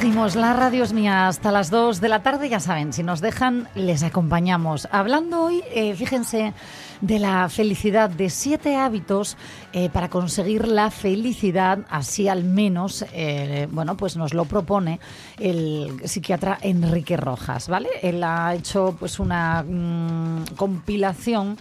Seguimos, 0.00 0.36
la 0.36 0.52
radio 0.52 0.84
mía 0.92 1.26
hasta 1.26 1.50
las 1.50 1.70
2 1.70 2.02
de 2.02 2.10
la 2.10 2.22
tarde, 2.22 2.50
ya 2.50 2.60
saben, 2.60 2.92
si 2.92 3.02
nos 3.02 3.22
dejan, 3.22 3.66
les 3.74 4.02
acompañamos. 4.02 4.86
Hablando 4.92 5.44
hoy, 5.44 5.62
eh, 5.74 5.94
fíjense, 5.94 6.52
de 7.00 7.18
la 7.18 7.48
felicidad, 7.48 8.10
de 8.10 8.28
siete 8.28 8.76
hábitos 8.76 9.38
eh, 9.72 9.88
para 9.88 10.10
conseguir 10.10 10.68
la 10.68 10.90
felicidad, 10.90 11.78
así 11.88 12.28
al 12.28 12.44
menos, 12.44 13.06
eh, 13.14 13.68
bueno, 13.70 13.96
pues 13.96 14.18
nos 14.18 14.34
lo 14.34 14.44
propone 14.44 15.00
el 15.38 16.02
psiquiatra 16.04 16.58
Enrique 16.60 17.16
Rojas, 17.16 17.66
¿vale? 17.68 17.88
Él 18.02 18.22
ha 18.22 18.54
hecho 18.54 18.94
pues 18.98 19.18
una 19.18 19.62
mm, 19.62 20.56
compilación 20.56 21.56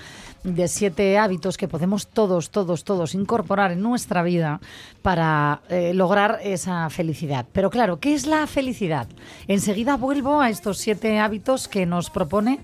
de 0.46 0.68
siete 0.68 1.18
hábitos 1.18 1.58
que 1.58 1.68
podemos 1.68 2.08
todos, 2.08 2.52
todos, 2.52 2.84
todos 2.84 3.16
incorporar 3.16 3.72
en 3.72 3.82
nuestra 3.82 4.22
vida 4.24 4.62
para 5.02 5.62
eh, 5.70 5.94
lograr 5.94 6.40
esa 6.44 6.90
felicidad. 6.90 7.46
Pero 7.52 7.70
claro, 7.70 8.00
¿qué 8.00 8.14
es 8.14 8.28
la 8.28 8.46
felicidad? 8.48 9.08
Enseguida 9.48 9.98
vuelvo 9.98 10.40
a 10.40 10.50
estos 10.50 10.78
siete 10.78 11.20
hábitos 11.20 11.68
que 11.68 11.86
nos 11.86 12.10
propone 12.10 12.60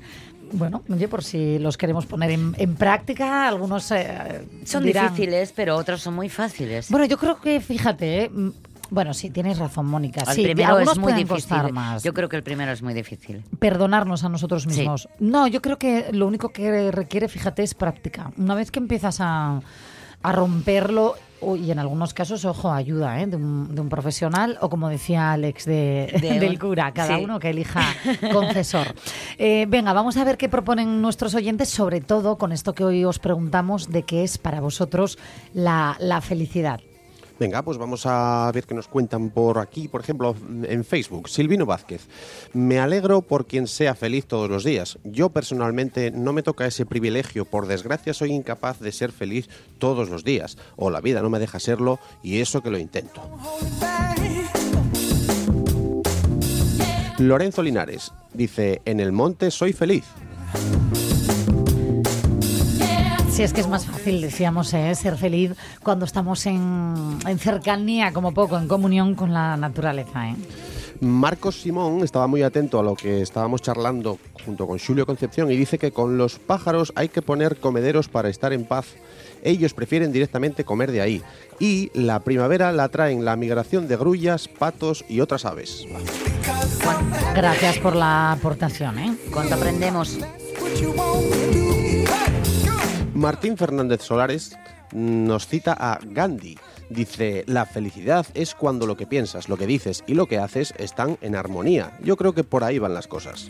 bueno, 0.54 0.82
oye, 0.90 1.08
por 1.08 1.24
si 1.24 1.60
los 1.60 1.78
queremos 1.78 2.06
poner 2.06 2.30
en, 2.32 2.54
en 2.58 2.76
práctica, 2.76 3.48
algunos 3.48 3.90
eh, 3.92 4.46
Son 4.66 4.84
dirán- 4.84 5.12
difíciles, 5.14 5.54
pero 5.56 5.78
otros 5.78 6.02
son 6.02 6.14
muy 6.14 6.28
fáciles. 6.28 6.90
Bueno, 6.92 7.06
yo 7.06 7.18
creo 7.18 7.40
que, 7.40 7.62
fíjate, 7.62 8.26
eh, 8.26 8.30
bueno, 8.92 9.14
sí, 9.16 9.32
tienes 9.32 9.58
razón, 9.58 9.88
Mónica. 9.88 10.22
el 10.28 10.36
sí, 10.36 10.44
primero 10.44 10.78
es 10.80 10.98
muy 11.00 11.14
difícil. 11.14 11.72
más. 11.74 12.04
Yo 12.04 12.14
creo 12.14 12.30
que 12.30 12.36
el 12.36 12.44
primero 12.44 12.72
es 12.72 12.84
muy 12.84 12.94
difícil. 12.94 13.44
perdonarnos 13.58 14.24
a 14.24 14.30
nosotros 14.30 14.64
Sí. 14.64 14.70
mismos. 14.70 15.10
No, 15.20 15.48
yo 15.48 15.62
creo 15.64 15.80
que 15.80 16.10
lo 16.12 16.28
único 16.28 16.50
que 16.50 16.92
requiere, 16.92 17.28
fíjate, 17.28 17.64
es 17.64 17.74
práctica. 17.74 18.32
Una 18.38 18.54
vez 18.54 18.70
que 18.70 18.78
empiezas 18.80 19.18
a, 19.22 19.62
a 20.22 20.32
romperlo, 20.32 21.16
y 21.58 21.72
en 21.72 21.80
algunos 21.80 22.14
casos, 22.14 22.46
ojo, 22.46 22.72
ayuda 22.72 23.20
¿eh? 23.20 23.26
de, 23.26 23.36
un, 23.36 23.74
de 23.74 23.82
un 23.82 23.90
profesional 23.90 24.60
o 24.62 24.70
como 24.70 24.90
decía 24.90 25.32
Alex 25.32 25.66
de, 25.66 26.16
De 26.22 26.40
del 26.40 26.60
cura, 26.60 26.92
cada 26.92 27.18
sí. 27.18 27.24
uno 27.24 27.40
que 27.40 27.50
elija 27.50 27.82
confesor. 28.32 28.94
Eh, 29.40 29.66
venga, 29.68 29.92
vamos 29.94 30.18
a 30.18 30.24
ver 30.24 30.38
qué 30.38 30.50
proponen 30.50 31.02
nuestros 31.02 31.34
oyentes, 31.34 31.70
sobre 31.70 32.00
todo 32.00 32.38
con 32.38 32.52
esto 32.52 32.74
que 32.76 32.84
hoy 32.84 33.06
os 33.06 33.18
preguntamos 33.18 33.90
de 33.90 34.04
qué 34.04 34.24
es 34.24 34.38
para 34.38 34.60
vosotros 34.62 35.18
la, 35.56 35.96
la 36.00 36.22
felicidad. 36.22 36.80
Venga, 37.42 37.64
pues 37.64 37.80
vamos 37.80 38.06
a 38.06 38.52
ver 38.54 38.66
qué 38.66 38.76
nos 38.76 38.88
cuentan 38.88 39.32
por 39.32 39.58
aquí, 39.58 39.88
por 39.88 40.02
ejemplo, 40.02 40.36
en 40.62 40.86
Facebook. 40.86 41.28
Silvino 41.28 41.66
Vázquez. 41.66 42.08
Me 42.54 42.78
alegro 42.78 43.24
por 43.24 43.48
quien 43.48 43.66
sea 43.66 43.96
feliz 43.96 44.28
todos 44.28 44.48
los 44.48 44.64
días. 44.64 45.00
Yo 45.04 45.30
personalmente 45.30 46.12
no 46.12 46.34
me 46.34 46.44
toca 46.44 46.68
ese 46.68 46.86
privilegio. 46.86 47.46
Por 47.46 47.66
desgracia 47.66 48.14
soy 48.14 48.32
incapaz 48.32 48.80
de 48.80 48.92
ser 48.92 49.12
feliz 49.12 49.50
todos 49.80 50.08
los 50.08 50.24
días. 50.24 50.56
O 50.76 50.92
la 50.92 51.02
vida 51.02 51.24
no 51.24 51.32
me 51.32 51.40
deja 51.40 51.60
serlo 51.60 52.00
y 52.22 52.42
eso 52.42 52.62
que 52.62 52.70
lo 52.70 52.78
intento. 52.78 53.28
Lorenzo 57.18 57.64
Linares 57.64 58.12
dice, 58.36 58.84
en 58.86 59.00
el 59.00 59.12
monte 59.12 59.50
soy 59.50 59.74
feliz. 59.74 60.06
Es 63.42 63.54
que 63.54 63.62
es 63.62 63.68
más 63.68 63.88
fácil, 63.88 64.22
decíamos, 64.22 64.72
¿eh? 64.76 64.94
ser 64.94 65.18
feliz 65.18 65.54
cuando 65.82 66.06
estamos 66.06 66.46
en, 66.46 67.18
en 67.26 67.40
cercanía, 67.40 68.14
como 68.14 68.36
poco, 68.36 68.56
en 68.56 68.68
comunión 68.68 69.16
con 69.16 69.34
la 69.34 69.58
naturaleza. 69.58 70.30
¿eh? 70.30 70.36
Marcos 71.00 71.60
Simón 71.60 72.04
estaba 72.04 72.28
muy 72.28 72.44
atento 72.44 72.80
a 72.80 72.84
lo 72.84 72.96
que 72.96 73.24
estábamos 73.24 73.64
charlando 73.64 74.20
junto 74.46 74.68
con 74.68 74.78
Julio 74.78 75.08
Concepción 75.08 75.52
y 75.52 75.58
dice 75.58 75.80
que 75.80 75.92
con 75.92 76.20
los 76.20 76.38
pájaros 76.38 76.94
hay 76.96 77.10
que 77.10 77.24
poner 77.24 77.58
comederos 77.58 78.08
para 78.10 78.30
estar 78.30 78.54
en 78.54 78.64
paz. 78.64 78.86
Ellos 79.42 79.74
prefieren 79.74 80.12
directamente 80.12 80.64
comer 80.64 80.92
de 80.92 81.02
ahí. 81.02 81.24
Y 81.60 81.90
la 81.96 82.20
primavera 82.20 82.72
la 82.72 82.90
traen 82.90 83.26
la 83.26 83.36
migración 83.36 83.88
de 83.88 83.98
grullas, 83.98 84.48
patos 84.48 85.04
y 85.10 85.20
otras 85.20 85.46
aves. 85.46 85.88
Gracias 87.34 87.80
por 87.80 87.96
la 87.96 88.34
aportación. 88.34 89.00
¿eh? 89.00 89.18
Cuando 89.34 89.56
aprendemos, 89.56 90.20
Martín 93.22 93.56
Fernández 93.56 94.02
Solares 94.02 94.58
nos 94.94 95.46
cita 95.46 95.74
a 95.74 96.00
Gandhi. 96.04 96.58
Dice, 96.90 97.44
la 97.46 97.68
felicidad 97.68 98.26
es 98.34 98.56
cuando 98.56 98.88
lo 98.88 98.98
que 98.98 99.06
piensas, 99.06 99.48
lo 99.48 99.58
que 99.58 99.68
dices 99.68 100.04
y 100.08 100.16
lo 100.16 100.26
que 100.26 100.40
haces 100.40 100.74
están 100.80 101.20
en 101.22 101.36
armonía. 101.36 102.00
Yo 102.04 102.18
creo 102.18 102.34
que 102.34 102.44
por 102.44 102.64
ahí 102.64 102.80
van 102.80 102.96
las 102.96 103.06
cosas. 103.06 103.48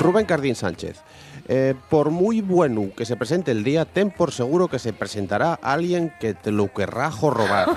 Rubén 0.00 0.26
Cardín 0.26 0.56
Sánchez. 0.56 1.00
eh, 1.52 1.74
por 1.88 2.10
muy 2.10 2.40
bueno 2.40 2.90
que 2.96 3.04
se 3.04 3.16
presente 3.16 3.50
el 3.50 3.64
día, 3.64 3.84
ten 3.84 4.10
por 4.10 4.30
seguro 4.30 4.68
que 4.68 4.78
se 4.78 4.92
presentará 4.92 5.54
alguien 5.54 6.12
que 6.20 6.32
te 6.32 6.52
lo 6.52 6.72
querrá 6.72 7.10
jorobar. 7.10 7.68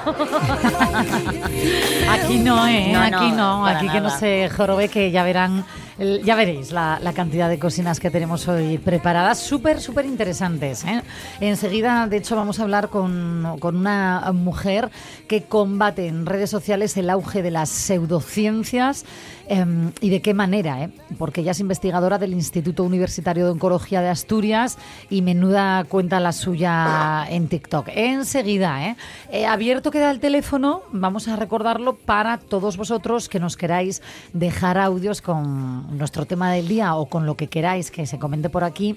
Aquí 2.09 2.37
no, 2.37 2.67
¿eh? 2.67 2.91
No, 2.93 2.99
no, 2.99 3.17
Aquí 3.17 3.31
no, 3.31 3.65
aquí 3.65 3.89
que 3.89 3.99
no 3.99 4.11
se 4.11 4.49
jorobe, 4.55 4.89
que 4.89 5.09
ya 5.09 5.23
verán, 5.23 5.65
ya 5.97 6.35
veréis 6.35 6.71
la, 6.71 6.99
la 7.01 7.13
cantidad 7.13 7.49
de 7.49 7.59
cocinas 7.59 7.99
que 7.99 8.09
tenemos 8.09 8.47
hoy 8.47 8.77
preparadas, 8.77 9.39
súper, 9.39 9.79
súper 9.79 10.05
interesantes. 10.05 10.83
¿eh? 10.85 11.01
Enseguida, 11.39 12.07
de 12.07 12.17
hecho, 12.17 12.35
vamos 12.35 12.59
a 12.59 12.63
hablar 12.63 12.89
con, 12.89 13.57
con 13.59 13.75
una 13.75 14.31
mujer 14.33 14.89
que 15.27 15.43
combate 15.43 16.07
en 16.07 16.25
redes 16.25 16.49
sociales 16.49 16.97
el 16.97 17.09
auge 17.09 17.41
de 17.41 17.51
las 17.51 17.69
pseudociencias 17.69 19.05
em, 19.47 19.91
y 20.01 20.09
de 20.09 20.21
qué 20.21 20.33
manera, 20.33 20.83
¿eh? 20.83 20.89
porque 21.17 21.41
ella 21.41 21.51
es 21.51 21.59
investigadora 21.59 22.17
del 22.17 22.33
Instituto 22.33 22.83
Universitario 22.83 23.45
de 23.45 23.51
Oncología 23.51 24.01
de 24.01 24.09
Asturias 24.09 24.77
y 25.09 25.21
menuda 25.21 25.83
cuenta 25.85 26.19
la 26.19 26.31
suya 26.31 27.25
en 27.29 27.47
TikTok. 27.47 27.89
Enseguida, 27.93 28.95
¿eh? 29.31 29.45
Abierto 29.45 29.91
queda 29.91 30.11
el 30.11 30.19
teléfono, 30.19 30.83
vamos 30.91 31.27
a 31.27 31.35
recordarlo 31.35 31.95
para 31.95 32.37
todos 32.37 32.77
vosotros 32.77 33.29
que 33.29 33.39
nos 33.39 33.57
queráis 33.57 34.01
dejar 34.33 34.77
audios 34.77 35.21
con 35.21 35.97
nuestro 35.97 36.25
tema 36.25 36.51
del 36.51 36.67
día 36.67 36.95
o 36.95 37.07
con 37.07 37.25
lo 37.25 37.35
que 37.35 37.47
queráis 37.47 37.91
que 37.91 38.05
se 38.05 38.19
comente 38.19 38.49
por 38.49 38.63
aquí, 38.63 38.95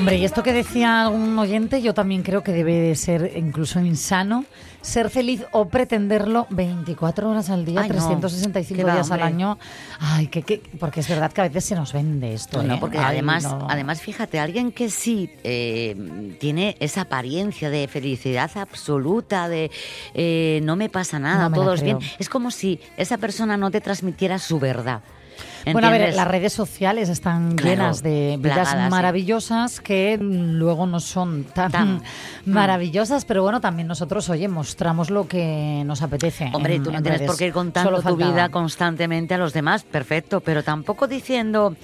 Hombre, 0.00 0.16
y 0.16 0.24
esto 0.24 0.42
que 0.42 0.54
decía 0.54 1.02
algún 1.02 1.38
oyente, 1.38 1.82
yo 1.82 1.92
también 1.92 2.22
creo 2.22 2.42
que 2.42 2.52
debe 2.52 2.72
de 2.74 2.96
ser 2.96 3.32
incluso 3.36 3.80
insano 3.80 4.46
ser 4.80 5.10
feliz 5.10 5.42
o 5.52 5.68
pretenderlo 5.68 6.46
24 6.48 7.28
horas 7.28 7.50
al 7.50 7.66
día, 7.66 7.82
Ay, 7.82 7.88
no. 7.90 7.94
365 7.96 8.78
Qué 8.78 8.82
va, 8.84 8.94
días 8.94 9.10
al 9.10 9.22
año. 9.22 9.58
Ay, 9.98 10.28
que, 10.28 10.40
que- 10.40 10.62
porque 10.78 11.00
es 11.00 11.08
verdad 11.08 11.30
que 11.30 11.42
a 11.42 11.44
veces 11.48 11.66
se 11.66 11.74
nos 11.74 11.92
vende 11.92 12.32
esto. 12.32 12.62
¿eh? 12.62 12.78
porque 12.80 12.96
Ay, 12.96 13.04
además, 13.08 13.42
no. 13.44 13.66
además, 13.68 14.00
fíjate, 14.00 14.38
alguien 14.40 14.72
que 14.72 14.88
sí 14.88 15.30
eh, 15.44 16.34
tiene 16.40 16.76
esa 16.80 17.02
apariencia 17.02 17.68
de 17.68 17.86
felicidad 17.86 18.50
absoluta, 18.56 19.50
de 19.50 19.70
eh, 20.14 20.60
no 20.64 20.76
me 20.76 20.88
pasa 20.88 21.18
nada, 21.18 21.44
No 21.44 21.50
me 21.50 21.56
todo 21.58 21.74
es 21.74 21.82
bien, 21.82 21.98
es 22.18 22.30
como 22.30 22.50
si 22.50 22.80
esa 22.96 23.18
persona 23.18 23.58
no 23.58 23.70
te 23.70 23.82
transmitiera 23.82 24.38
su 24.38 24.58
verdad. 24.58 25.02
Bueno, 25.64 25.88
a 25.88 25.90
ver, 25.90 26.00
¿entiendes? 26.00 26.16
las 26.16 26.28
redes 26.28 26.52
sociales 26.52 27.08
están 27.08 27.54
Claro, 27.56 27.70
llenas 27.76 28.02
de 28.02 28.36
vidas 28.38 28.54
plagadas, 28.68 28.84
sí. 28.84 28.90
maravillosas 28.90 29.80
que 29.80 30.18
mm, 30.20 30.52
luego 30.58 30.86
no 30.86 31.00
son 31.00 31.44
tan, 31.44 31.70
Tan. 31.70 32.02
maravillosas, 32.46 33.24
pero 33.24 33.42
bueno, 33.42 33.60
también 33.60 33.88
nosotros, 33.88 34.28
oye, 34.30 34.48
mostramos 34.48 35.10
lo 35.10 35.26
que 35.28 35.82
nos 35.86 36.02
apetece. 36.02 36.50
Hombre, 36.52 36.76
en- 36.76 36.82
tú 36.82 36.90
no 36.90 36.98
en 36.98 37.02
tienes 37.02 37.20
redes. 37.20 37.30
por 37.30 37.38
qué 37.38 37.46
ir 37.46 37.52
contando 37.52 38.00
tu 38.02 38.16
vida 38.16 38.48
constantemente 38.48 39.34
a 39.34 39.38
los 39.38 39.52
demás, 39.52 39.82
perfecto, 39.84 40.40
pero 40.40 40.62
tampoco 40.62 41.06
diciendo 41.06 41.76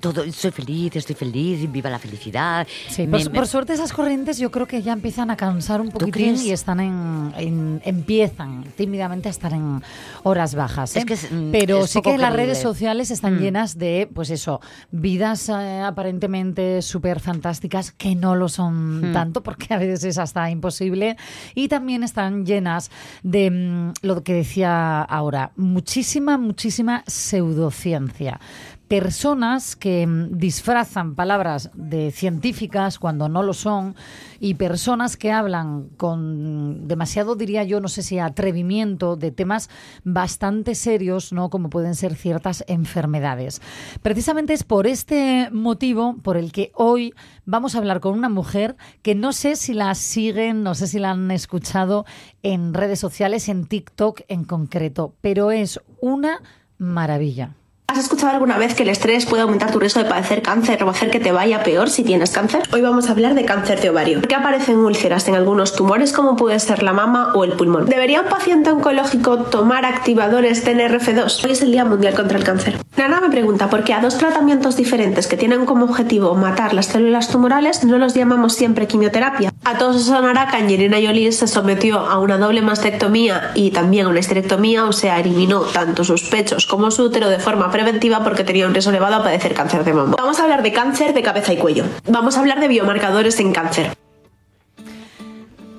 todo, 0.00 0.30
soy 0.32 0.50
feliz, 0.50 0.96
estoy 0.96 1.14
feliz, 1.16 1.70
viva 1.70 1.90
la 1.90 1.98
felicidad. 1.98 2.66
Sí, 2.88 3.06
Me- 3.06 3.18
por, 3.18 3.30
me- 3.30 3.38
por 3.38 3.46
suerte 3.46 3.72
esas 3.72 3.92
corrientes 3.92 4.38
yo 4.38 4.50
creo 4.50 4.66
que 4.66 4.82
ya 4.82 4.92
empiezan 4.92 5.30
a 5.30 5.36
cansar 5.36 5.80
un 5.80 5.90
poquitín 5.90 6.36
y 6.36 6.50
están 6.50 6.80
en, 6.80 7.32
en- 7.36 7.82
empiezan 7.84 8.64
tímidamente 8.76 9.28
a 9.28 9.30
estar 9.30 9.52
en 9.52 9.82
horas 10.22 10.54
bajas. 10.54 10.96
Es 10.96 11.02
¿eh? 11.02 11.06
que 11.06 11.14
es, 11.14 11.30
mm, 11.30 11.50
Pero 11.52 11.84
es 11.84 11.90
sí 11.90 12.00
que 12.02 12.16
las 12.18 12.32
redes 12.32 12.58
sociales 12.60 13.10
están 13.18 13.36
Mm. 13.36 13.40
llenas 13.40 13.78
de, 13.78 14.08
pues 14.12 14.30
eso, 14.30 14.60
vidas 14.90 15.48
eh, 15.48 15.80
aparentemente 15.84 16.80
súper 16.82 17.20
fantásticas 17.20 17.92
que 17.92 18.14
no 18.14 18.34
lo 18.36 18.48
son 18.48 19.10
Mm. 19.10 19.12
tanto, 19.12 19.42
porque 19.42 19.74
a 19.74 19.78
veces 19.78 20.04
es 20.04 20.18
hasta 20.18 20.48
imposible. 20.50 21.16
Y 21.54 21.68
también 21.68 22.02
están 22.02 22.46
llenas 22.46 22.90
de 23.22 23.50
mm, 23.50 23.92
lo 24.02 24.22
que 24.22 24.34
decía 24.34 25.02
ahora, 25.02 25.52
muchísima, 25.56 26.38
muchísima 26.38 27.02
pseudociencia 27.06 28.40
personas 28.88 29.76
que 29.76 30.06
mm, 30.06 30.38
disfrazan 30.38 31.14
palabras 31.14 31.70
de 31.74 32.10
científicas 32.10 32.98
cuando 32.98 33.28
no 33.28 33.42
lo 33.42 33.52
son 33.52 33.94
y 34.40 34.54
personas 34.54 35.16
que 35.16 35.30
hablan 35.30 35.88
con 35.96 36.88
demasiado, 36.88 37.36
diría 37.36 37.64
yo, 37.64 37.80
no 37.80 37.88
sé 37.88 38.02
si 38.02 38.18
atrevimiento 38.18 39.16
de 39.16 39.30
temas 39.30 39.68
bastante 40.04 40.74
serios, 40.74 41.32
¿no? 41.32 41.50
Como 41.50 41.70
pueden 41.70 41.94
ser 41.94 42.14
ciertas 42.14 42.64
enfermedades. 42.66 43.60
Precisamente 44.02 44.54
es 44.54 44.64
por 44.64 44.86
este 44.86 45.50
motivo 45.52 46.16
por 46.22 46.36
el 46.36 46.50
que 46.50 46.72
hoy 46.74 47.14
vamos 47.44 47.74
a 47.74 47.78
hablar 47.78 48.00
con 48.00 48.14
una 48.14 48.28
mujer 48.28 48.76
que 49.02 49.14
no 49.14 49.32
sé 49.32 49.56
si 49.56 49.74
la 49.74 49.94
siguen, 49.94 50.62
no 50.62 50.74
sé 50.74 50.86
si 50.86 50.98
la 50.98 51.10
han 51.10 51.30
escuchado 51.30 52.06
en 52.42 52.72
redes 52.72 52.98
sociales, 52.98 53.48
en 53.48 53.66
TikTok 53.66 54.22
en 54.28 54.44
concreto, 54.44 55.14
pero 55.20 55.50
es 55.50 55.80
una 56.00 56.40
maravilla. 56.78 57.57
¿Has 57.90 57.96
escuchado 57.96 58.34
alguna 58.34 58.58
vez 58.58 58.74
que 58.74 58.82
el 58.82 58.90
estrés 58.90 59.24
puede 59.24 59.44
aumentar 59.44 59.72
tu 59.72 59.80
riesgo 59.80 60.02
de 60.02 60.10
padecer 60.10 60.42
cáncer 60.42 60.84
o 60.84 60.90
hacer 60.90 61.08
que 61.10 61.20
te 61.20 61.32
vaya 61.32 61.62
peor 61.62 61.88
si 61.88 62.04
tienes 62.04 62.30
cáncer? 62.30 62.64
Hoy 62.70 62.82
vamos 62.82 63.08
a 63.08 63.12
hablar 63.12 63.34
de 63.34 63.46
cáncer 63.46 63.80
de 63.80 63.88
ovario. 63.88 64.20
¿Por 64.20 64.28
qué 64.28 64.34
aparecen 64.34 64.76
úlceras 64.76 65.26
en 65.26 65.34
algunos 65.34 65.74
tumores 65.74 66.12
como 66.12 66.36
puede 66.36 66.60
ser 66.60 66.82
la 66.82 66.92
mama 66.92 67.32
o 67.34 67.44
el 67.44 67.52
pulmón? 67.52 67.86
¿Debería 67.86 68.20
un 68.20 68.28
paciente 68.28 68.70
oncológico 68.70 69.38
tomar 69.44 69.86
activadores 69.86 70.66
TNRF2? 70.66 71.46
Hoy 71.46 71.52
es 71.52 71.62
el 71.62 71.72
Día 71.72 71.86
Mundial 71.86 72.12
contra 72.12 72.36
el 72.36 72.44
Cáncer. 72.44 72.76
Nana 72.98 73.22
me 73.22 73.30
pregunta 73.30 73.70
por 73.70 73.84
qué 73.84 73.94
a 73.94 74.00
dos 74.00 74.18
tratamientos 74.18 74.76
diferentes 74.76 75.26
que 75.26 75.38
tienen 75.38 75.64
como 75.64 75.86
objetivo 75.86 76.34
matar 76.34 76.74
las 76.74 76.86
células 76.88 77.30
tumorales 77.30 77.84
no 77.84 77.96
los 77.96 78.12
llamamos 78.12 78.52
siempre 78.52 78.86
quimioterapia. 78.86 79.54
A 79.64 79.78
todos 79.78 79.96
os 79.96 80.04
sonará 80.04 80.48
que 80.48 80.56
Angelina 80.56 80.98
Jolie 81.02 81.32
se 81.32 81.46
sometió 81.46 82.00
a 82.00 82.18
una 82.18 82.36
doble 82.36 82.60
mastectomía 82.60 83.52
y 83.54 83.70
también 83.70 84.06
a 84.06 84.08
una 84.10 84.20
esterectomía, 84.20 84.84
o 84.84 84.92
sea, 84.92 85.20
eliminó 85.20 85.60
tanto 85.60 86.04
sus 86.04 86.24
pechos 86.24 86.66
como 86.66 86.90
su 86.90 87.04
útero 87.04 87.30
de 87.30 87.38
forma 87.38 87.70
preventiva 87.78 88.24
porque 88.24 88.42
tenía 88.42 88.66
un 88.66 88.72
riesgo 88.72 88.90
elevado 88.90 89.14
a 89.14 89.22
padecer 89.22 89.54
cáncer 89.54 89.84
de 89.84 89.92
mama. 89.92 90.16
Vamos 90.18 90.40
a 90.40 90.42
hablar 90.42 90.64
de 90.64 90.72
cáncer 90.72 91.14
de 91.14 91.22
cabeza 91.22 91.52
y 91.52 91.58
cuello. 91.58 91.84
Vamos 92.08 92.36
a 92.36 92.40
hablar 92.40 92.58
de 92.58 92.66
biomarcadores 92.66 93.38
en 93.38 93.52
cáncer. 93.52 93.92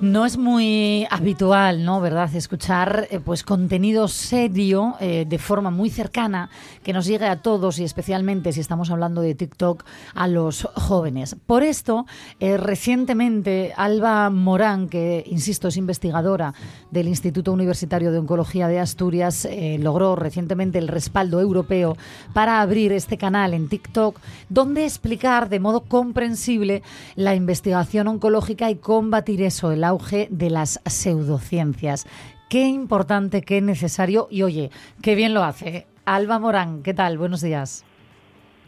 No 0.00 0.24
es 0.24 0.38
muy 0.38 1.06
habitual, 1.10 1.84
¿no? 1.84 2.00
¿Verdad? 2.00 2.34
Escuchar 2.34 3.06
eh, 3.10 3.20
pues 3.22 3.42
contenido 3.42 4.08
serio 4.08 4.94
eh, 4.98 5.26
de 5.28 5.36
forma 5.36 5.70
muy 5.70 5.90
cercana 5.90 6.48
que 6.82 6.94
nos 6.94 7.04
llegue 7.04 7.26
a 7.26 7.42
todos 7.42 7.78
y 7.78 7.84
especialmente 7.84 8.54
si 8.54 8.60
estamos 8.60 8.90
hablando 8.90 9.20
de 9.20 9.34
TikTok 9.34 9.84
a 10.14 10.26
los 10.26 10.66
jóvenes. 10.74 11.36
Por 11.46 11.62
esto, 11.62 12.06
eh, 12.38 12.56
recientemente 12.56 13.74
Alba 13.76 14.30
Morán, 14.30 14.88
que 14.88 15.22
insisto 15.26 15.68
es 15.68 15.76
investigadora 15.76 16.54
del 16.90 17.06
Instituto 17.06 17.52
Universitario 17.52 18.10
de 18.10 18.20
Oncología 18.20 18.68
de 18.68 18.80
Asturias, 18.80 19.46
logró 19.80 20.16
recientemente 20.16 20.78
el 20.78 20.88
respaldo 20.88 21.40
europeo 21.40 21.98
para 22.32 22.62
abrir 22.62 22.92
este 22.92 23.18
canal 23.18 23.52
en 23.52 23.68
TikTok 23.68 24.18
donde 24.48 24.84
explicar 24.84 25.50
de 25.50 25.60
modo 25.60 25.82
comprensible 25.82 26.82
la 27.16 27.34
investigación 27.34 28.08
oncológica 28.08 28.70
y 28.70 28.76
combatir 28.76 29.42
eso, 29.42 29.70
el 29.70 29.89
auge 29.90 30.28
de 30.30 30.50
las 30.50 30.80
pseudociencias. 30.86 32.06
Qué 32.48 32.66
importante, 32.66 33.42
qué 33.42 33.60
necesario 33.60 34.28
y 34.30 34.42
oye, 34.42 34.70
qué 35.02 35.14
bien 35.14 35.34
lo 35.34 35.44
hace. 35.44 35.86
Alba 36.04 36.38
Morán, 36.38 36.82
¿qué 36.82 36.94
tal? 36.94 37.18
Buenos 37.18 37.40
días. 37.40 37.84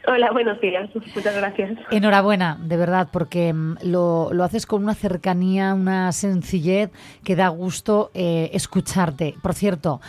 Hola, 0.07 0.33
buenos 0.33 0.61
días. 0.61 0.91
Muchas 1.15 1.37
gracias. 1.37 1.79
Enhorabuena, 1.91 2.59
de 2.61 2.77
verdad, 2.77 3.09
porque 3.13 3.53
mm, 3.53 3.77
lo, 3.85 4.31
lo 4.33 4.45
haces 4.45 4.67
con 4.67 4.83
una 4.83 4.95
cercanía, 4.95 5.75
una 5.75 6.11
sencillez 6.13 6.91
que 7.25 7.37
da 7.37 7.49
gusto 7.49 8.11
eh, 8.15 8.51
escucharte. 8.53 9.37
Por 9.43 9.55
cierto, 9.55 10.01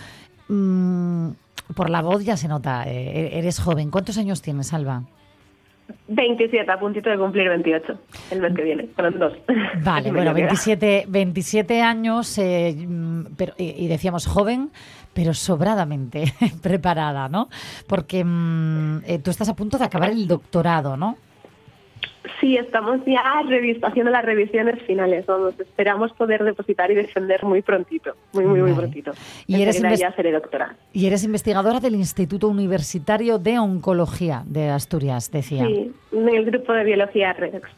mm, 0.50 1.30
por 1.76 1.90
la 1.90 2.02
voz 2.02 2.26
ya 2.26 2.38
se 2.38 2.48
nota, 2.48 2.86
eh, 2.88 3.38
eres 3.38 3.60
joven. 3.60 3.92
¿Cuántos 3.92 4.18
años 4.18 4.42
tienes, 4.42 4.74
Alba? 4.74 5.04
27, 6.08 6.70
a 6.70 6.80
puntito 6.80 7.10
de 7.10 7.18
cumplir 7.18 7.50
28 7.50 8.00
el 8.32 8.42
mes 8.42 8.54
que 8.56 8.64
viene, 8.64 8.88
con 8.96 9.18
dos. 9.20 9.34
Vale, 9.84 10.12
bueno, 10.14 10.34
27, 10.34 11.06
27 11.08 11.82
años, 11.82 12.38
eh, 12.38 12.76
mm, 12.76 13.36
pero, 13.38 13.54
y, 13.58 13.88
decíamos 13.88 14.28
joven, 14.28 14.72
pero 15.14 15.34
sobradamente 15.34 16.26
preparada, 16.62 17.30
¿no? 17.30 17.50
Porque 17.88 18.24
mm, 18.24 19.04
eh, 19.06 19.20
tú 19.20 19.32
estás 19.32 19.50
a 19.50 19.56
punto 19.56 19.78
de 19.78 19.86
acabar 19.86 20.12
el 20.12 20.28
doctorado, 20.28 20.98
¿no? 20.98 21.18
Sí, 22.40 22.56
estamos 22.56 23.02
ya 23.06 23.22
haciendo 23.84 24.12
las 24.12 24.24
revisiones 24.24 24.82
finales. 24.84 25.26
Vamos, 25.26 25.60
esperamos 25.60 26.12
poder 26.14 26.44
depositar 26.44 26.90
y 26.92 26.96
defender 26.96 27.44
muy 27.44 27.62
prontito, 27.62 28.16
muy, 28.32 28.46
muy, 28.46 28.62
muy 28.62 28.74
prontito. 28.74 29.12
Y 29.46 29.62
eres 29.62 29.82
ya 30.00 30.14
seré 30.16 30.32
doctora. 30.32 30.76
Y 30.94 31.06
eres 31.06 31.24
investigadora 31.24 31.80
del 31.80 31.96
Instituto 31.96 32.48
Universitario 32.48 33.40
de 33.40 33.60
Oncología 33.60 34.44
de 34.46 34.70
Asturias, 34.70 35.32
decía. 35.32 35.66
Sí, 35.66 35.92
en 36.14 36.30
el 36.30 36.46
grupo 36.46 36.72
de 36.72 36.84
biología 36.86 37.34
REDEX 37.34 37.70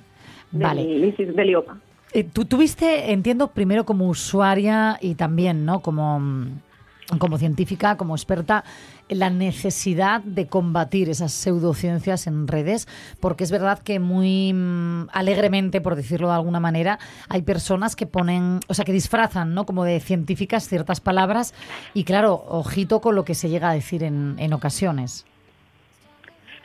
Vale. 0.52 0.84
del, 0.84 1.36
del 1.36 1.50
IOPA. 1.50 1.78
Eh, 2.14 2.24
tú 2.24 2.46
tuviste, 2.46 3.12
entiendo, 3.12 3.48
primero 3.48 3.84
como 3.84 4.08
usuaria 4.08 4.98
y 5.02 5.16
también, 5.16 5.66
¿no? 5.66 5.82
Como, 5.82 6.20
mm, 6.20 6.62
como 7.20 7.38
científica, 7.38 7.98
como 7.98 8.16
experta, 8.16 8.64
la 9.10 9.30
necesidad 9.30 10.22
de 10.22 10.48
combatir 10.48 11.10
esas 11.10 11.32
pseudociencias 11.32 12.28
en 12.28 12.48
redes, 12.48 12.88
porque 13.20 13.44
es 13.44 13.52
verdad 13.52 13.80
que 13.80 14.00
muy 14.00 14.54
mm, 14.54 15.10
alegremente, 15.12 15.82
por 15.82 15.96
decirlo 15.96 16.30
de 16.30 16.36
alguna 16.36 16.60
manera, 16.60 16.98
hay 17.30 17.44
personas 17.44 17.96
que 17.96 18.08
ponen, 18.08 18.60
o 18.68 18.74
sea, 18.74 18.86
que 18.86 18.92
disfrazan, 18.92 19.54
¿no? 19.54 19.66
Como 19.66 19.84
de 19.84 20.00
científicas 20.00 20.68
ciertas 20.68 21.00
palabras 21.00 21.54
y 21.94 22.04
claro, 22.04 22.44
ojito 22.48 23.02
con 23.02 23.16
lo 23.16 23.24
que 23.24 23.36
se 23.36 23.50
llega 23.50 23.70
a 23.70 23.74
decir 23.74 24.04
en, 24.04 24.36
en 24.40 24.54
ocasiones. 24.54 25.26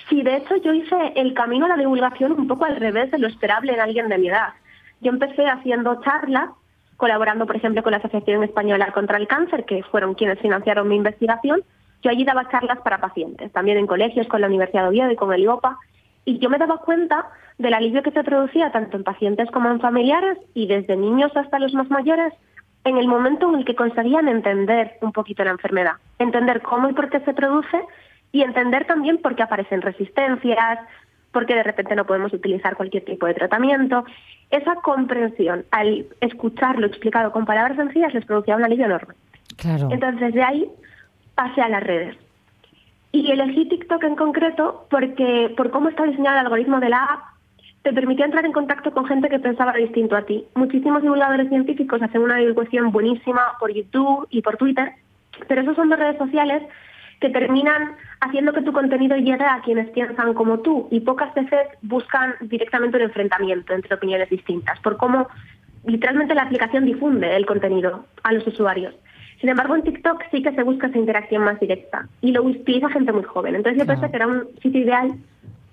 Sí, 0.08 0.22
de 0.22 0.38
hecho 0.38 0.56
yo 0.56 0.72
hice 0.72 1.12
el 1.14 1.34
camino 1.34 1.66
a 1.66 1.68
la 1.68 1.76
divulgación 1.76 2.32
un 2.32 2.48
poco 2.48 2.64
al 2.64 2.76
revés 2.76 3.10
de 3.10 3.18
lo 3.18 3.28
esperable 3.28 3.72
en 3.72 3.80
alguien 3.80 4.08
de 4.08 4.18
mi 4.18 4.28
edad. 4.28 4.54
Yo 5.00 5.10
empecé 5.10 5.46
haciendo 5.46 6.00
charlas, 6.02 6.50
colaborando 7.00 7.46
por 7.46 7.56
ejemplo 7.56 7.82
con 7.82 7.92
la 7.92 7.98
Asociación 7.98 8.44
Española 8.44 8.92
contra 8.92 9.16
el 9.16 9.26
Cáncer, 9.26 9.64
que 9.64 9.82
fueron 9.84 10.14
quienes 10.14 10.38
financiaron 10.38 10.86
mi 10.86 10.96
investigación. 10.96 11.62
Yo 12.02 12.10
allí 12.10 12.24
daba 12.24 12.48
charlas 12.50 12.78
para 12.80 13.00
pacientes, 13.00 13.50
también 13.52 13.78
en 13.78 13.86
colegios 13.86 14.28
con 14.28 14.42
la 14.42 14.46
Universidad 14.46 14.82
de 14.82 14.88
Oviedo 14.88 15.10
y 15.10 15.16
con 15.16 15.32
el 15.32 15.40
IOPA, 15.40 15.78
y 16.26 16.38
yo 16.38 16.50
me 16.50 16.58
daba 16.58 16.76
cuenta 16.78 17.26
del 17.56 17.72
alivio 17.72 18.02
que 18.02 18.10
se 18.10 18.22
producía 18.22 18.70
tanto 18.70 18.98
en 18.98 19.04
pacientes 19.04 19.50
como 19.50 19.70
en 19.70 19.80
familiares 19.80 20.36
y 20.52 20.66
desde 20.66 20.94
niños 20.94 21.34
hasta 21.34 21.58
los 21.58 21.72
más 21.72 21.88
mayores 21.90 22.34
en 22.84 22.98
el 22.98 23.08
momento 23.08 23.48
en 23.48 23.60
el 23.60 23.64
que 23.64 23.74
conseguían 23.74 24.28
entender 24.28 24.98
un 25.00 25.12
poquito 25.12 25.42
la 25.42 25.52
enfermedad, 25.52 25.94
entender 26.18 26.60
cómo 26.60 26.90
y 26.90 26.92
por 26.92 27.08
qué 27.08 27.20
se 27.20 27.32
produce 27.32 27.80
y 28.32 28.42
entender 28.42 28.86
también 28.86 29.18
por 29.18 29.34
qué 29.34 29.42
aparecen 29.42 29.80
resistencias, 29.80 30.78
por 31.32 31.46
qué 31.46 31.54
de 31.54 31.62
repente 31.62 31.94
no 31.94 32.06
podemos 32.06 32.32
utilizar 32.32 32.76
cualquier 32.76 33.04
tipo 33.04 33.26
de 33.26 33.34
tratamiento. 33.34 34.04
Esa 34.50 34.76
comprensión, 34.76 35.64
al 35.70 36.06
escucharlo 36.20 36.86
explicado 36.86 37.32
con 37.32 37.44
palabras 37.44 37.76
sencillas, 37.76 38.14
les 38.14 38.24
producía 38.24 38.56
un 38.56 38.64
alivio 38.64 38.86
enorme. 38.86 39.14
Claro. 39.56 39.88
Entonces, 39.90 40.34
de 40.34 40.42
ahí 40.42 40.70
pasé 41.34 41.60
a 41.62 41.68
las 41.68 41.82
redes. 41.82 42.16
Y 43.12 43.30
elegí 43.30 43.68
TikTok 43.68 44.02
en 44.04 44.16
concreto 44.16 44.86
porque, 44.90 45.52
por 45.56 45.70
cómo 45.70 45.88
está 45.88 46.04
diseñado 46.04 46.38
el 46.38 46.46
algoritmo 46.46 46.80
de 46.80 46.88
la 46.88 47.04
app, 47.04 47.20
te 47.82 47.92
permitía 47.92 48.26
entrar 48.26 48.44
en 48.44 48.52
contacto 48.52 48.90
con 48.92 49.06
gente 49.06 49.28
que 49.28 49.38
pensaba 49.38 49.72
distinto 49.72 50.16
a 50.16 50.22
ti. 50.22 50.44
Muchísimos 50.54 51.02
divulgadores 51.02 51.48
científicos 51.48 52.02
hacen 52.02 52.20
una 52.20 52.36
divulgación 52.36 52.92
buenísima 52.92 53.56
por 53.58 53.72
YouTube 53.72 54.26
y 54.30 54.42
por 54.42 54.56
Twitter, 54.56 54.92
pero 55.48 55.62
esos 55.62 55.76
son 55.76 55.88
dos 55.88 55.98
redes 55.98 56.18
sociales 56.18 56.62
que 57.20 57.28
terminan 57.30 57.96
haciendo 58.20 58.52
que 58.52 58.62
tu 58.62 58.72
contenido 58.72 59.16
llegue 59.16 59.44
a 59.44 59.60
quienes 59.62 59.90
piensan 59.90 60.34
como 60.34 60.60
tú 60.60 60.88
y 60.90 61.00
pocas 61.00 61.32
veces 61.34 61.68
buscan 61.82 62.34
directamente 62.40 62.96
un 62.96 63.04
enfrentamiento 63.04 63.74
entre 63.74 63.94
opiniones 63.94 64.30
distintas, 64.30 64.80
por 64.80 64.96
cómo 64.96 65.28
literalmente 65.84 66.34
la 66.34 66.42
aplicación 66.42 66.84
difunde 66.84 67.36
el 67.36 67.46
contenido 67.46 68.06
a 68.22 68.32
los 68.32 68.46
usuarios. 68.46 68.94
Sin 69.40 69.48
embargo, 69.48 69.74
en 69.74 69.82
TikTok 69.82 70.22
sí 70.30 70.42
que 70.42 70.52
se 70.52 70.62
busca 70.62 70.88
esa 70.88 70.98
interacción 70.98 71.44
más 71.44 71.58
directa 71.60 72.06
y 72.20 72.32
lo 72.32 72.42
utiliza 72.42 72.90
gente 72.90 73.12
muy 73.12 73.22
joven. 73.22 73.54
Entonces 73.54 73.78
yo 73.78 73.84
Claro. 73.86 74.00
pensé 74.00 74.10
que 74.10 74.16
era 74.16 74.26
un 74.26 74.48
sitio 74.62 74.80
ideal 74.82 75.12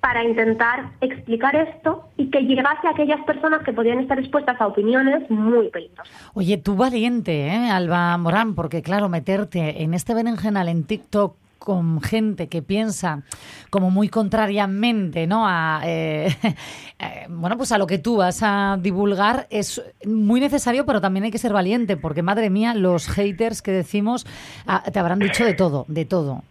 para 0.08 0.24
intentar 0.24 0.92
explicar 1.02 1.54
esto 1.54 2.08
y 2.16 2.30
que 2.30 2.40
llegase 2.40 2.88
a 2.88 2.92
aquellas 2.92 3.20
personas 3.26 3.62
que 3.64 3.74
podían 3.74 4.00
estar 4.00 4.18
expuestas 4.18 4.56
a 4.62 4.68
opiniones 4.68 5.30
muy 5.30 5.68
peligrosas. 5.68 6.08
Oye, 6.34 6.58
tú 6.58 6.78
valiente, 6.78 7.48
¿eh, 7.48 7.70
Alba 7.70 8.16
Morán, 8.18 8.56
porque 8.56 8.82
claro, 8.82 9.10
meterte 9.10 9.84
en 9.84 9.94
este 9.94 10.14
berenjenal 10.14 10.70
en 10.70 10.86
TikTok 10.86 11.36
con 11.60 12.00
gente 12.02 12.48
que 12.48 12.62
piensa 12.62 13.24
como 13.70 13.92
muy 13.92 14.08
contrariamente, 14.08 15.28
¿no? 15.28 15.46
A, 15.46 15.82
eh, 15.84 16.34
eh, 17.00 17.26
bueno, 17.28 17.58
pues 17.58 17.74
a 17.74 17.78
lo 17.78 17.86
que 17.86 17.98
tú 17.98 18.16
vas 18.16 18.40
a 18.44 18.78
divulgar 18.82 19.48
es 19.50 19.84
muy 20.06 20.40
necesario, 20.40 20.86
pero 20.86 21.02
también 21.02 21.26
hay 21.26 21.32
que 21.32 21.38
ser 21.38 21.52
valiente, 21.52 21.98
porque 21.98 22.24
madre 22.24 22.50
mía, 22.50 22.74
los 22.74 23.10
haters 23.10 23.62
que 23.62 23.72
decimos 23.72 24.26
ah, 24.66 24.84
te 24.90 24.98
habrán 25.00 25.20
dicho 25.20 25.44
de 25.44 25.54
todo, 25.54 25.84
de 25.90 26.06
todo. 26.06 26.44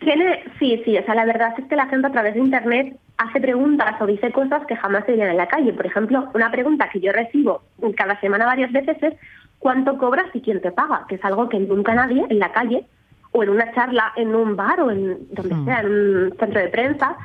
Tiene, 0.00 0.44
sí, 0.58 0.80
sí, 0.84 0.96
o 0.96 1.04
sea, 1.04 1.14
la 1.14 1.24
verdad 1.24 1.54
es 1.58 1.64
que 1.66 1.76
la 1.76 1.86
gente 1.86 2.06
a 2.06 2.12
través 2.12 2.34
de 2.34 2.40
Internet 2.40 2.96
hace 3.16 3.40
preguntas 3.40 4.00
o 4.00 4.06
dice 4.06 4.30
cosas 4.30 4.64
que 4.66 4.76
jamás 4.76 5.04
se 5.04 5.12
dirían 5.12 5.30
en 5.30 5.36
la 5.36 5.48
calle. 5.48 5.72
Por 5.72 5.86
ejemplo, 5.86 6.30
una 6.34 6.50
pregunta 6.50 6.88
que 6.88 7.00
yo 7.00 7.12
recibo 7.12 7.62
cada 7.96 8.18
semana 8.20 8.46
varias 8.46 8.70
veces 8.72 8.96
es 9.02 9.14
¿cuánto 9.58 9.98
cobras 9.98 10.26
y 10.34 10.40
quién 10.40 10.60
te 10.60 10.70
paga? 10.70 11.04
Que 11.08 11.16
es 11.16 11.24
algo 11.24 11.48
que 11.48 11.58
nunca 11.58 11.94
nadie 11.94 12.24
en 12.28 12.38
la 12.38 12.52
calle 12.52 12.84
o 13.32 13.42
en 13.42 13.50
una 13.50 13.72
charla 13.74 14.12
en 14.16 14.34
un 14.34 14.56
bar 14.56 14.80
o 14.80 14.90
en 14.90 15.18
donde 15.32 15.54
Hmm. 15.54 15.64
sea, 15.64 15.80
en 15.80 15.86
un 15.86 16.36
centro 16.38 16.60
de 16.60 16.68
prensa, 16.68 17.16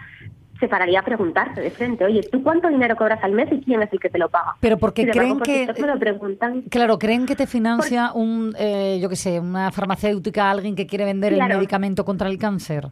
se 0.59 0.67
pararía 0.67 0.99
a 0.99 1.03
preguntarte 1.03 1.59
de 1.61 1.71
frente, 1.71 2.05
oye, 2.05 2.21
¿tú 2.31 2.41
cuánto 2.43 2.69
dinero 2.69 2.95
cobras 2.95 3.21
al 3.23 3.31
mes 3.33 3.51
y 3.51 3.59
quién 3.61 3.81
es 3.81 3.91
el 3.91 3.99
que 3.99 4.09
te 4.09 4.17
lo 4.17 4.29
paga? 4.29 4.55
Pero 4.59 4.77
porque 4.77 5.01
embargo, 5.01 5.39
creen 5.39 5.39
que- 5.41 5.65
TikTok 5.67 5.79
me 5.85 5.93
lo 5.93 5.99
preguntan. 5.99 6.61
Claro, 6.69 6.97
¿creen 6.99 7.25
que 7.25 7.35
te 7.35 7.47
financia 7.47 8.11
un, 8.13 8.53
eh, 8.57 8.99
yo 9.01 9.09
qué 9.09 9.15
sé, 9.15 9.39
una 9.39 9.71
farmacéutica, 9.71 10.49
alguien 10.49 10.75
que 10.75 10.87
quiere 10.87 11.05
vender 11.05 11.33
el 11.33 11.43
medicamento 11.47 12.05
contra 12.05 12.29
el 12.29 12.37
cáncer? 12.37 12.87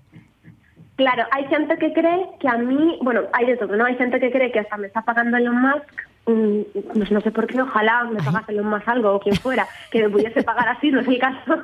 Claro, 0.97 1.23
hay 1.31 1.45
gente 1.45 1.77
que 1.77 1.93
cree 1.93 2.27
que 2.39 2.47
a 2.47 2.57
mí, 2.57 2.99
bueno, 3.01 3.21
hay 3.33 3.45
de 3.47 3.57
todo, 3.57 3.75
¿no? 3.75 3.85
Hay 3.85 3.95
gente 3.95 4.19
que 4.19 4.31
cree 4.31 4.51
que 4.51 4.59
hasta 4.59 4.77
me 4.77 4.87
está 4.87 5.01
pagando 5.01 5.37
Elon 5.37 5.59
Musk, 5.59 5.87
pues 6.23 7.11
no 7.11 7.21
sé 7.21 7.31
por 7.31 7.47
qué, 7.47 7.61
ojalá 7.61 8.03
me 8.03 8.21
pagase 8.21 8.51
Elon 8.51 8.69
Musk 8.69 8.87
algo 8.87 9.15
o 9.15 9.19
quien 9.19 9.35
fuera, 9.35 9.67
que 9.89 10.03
me 10.03 10.09
pudiese 10.09 10.43
pagar 10.51 10.69
así, 10.69 10.91
no 10.91 11.01
es 11.01 11.07
el 11.07 11.17
caso, 11.17 11.63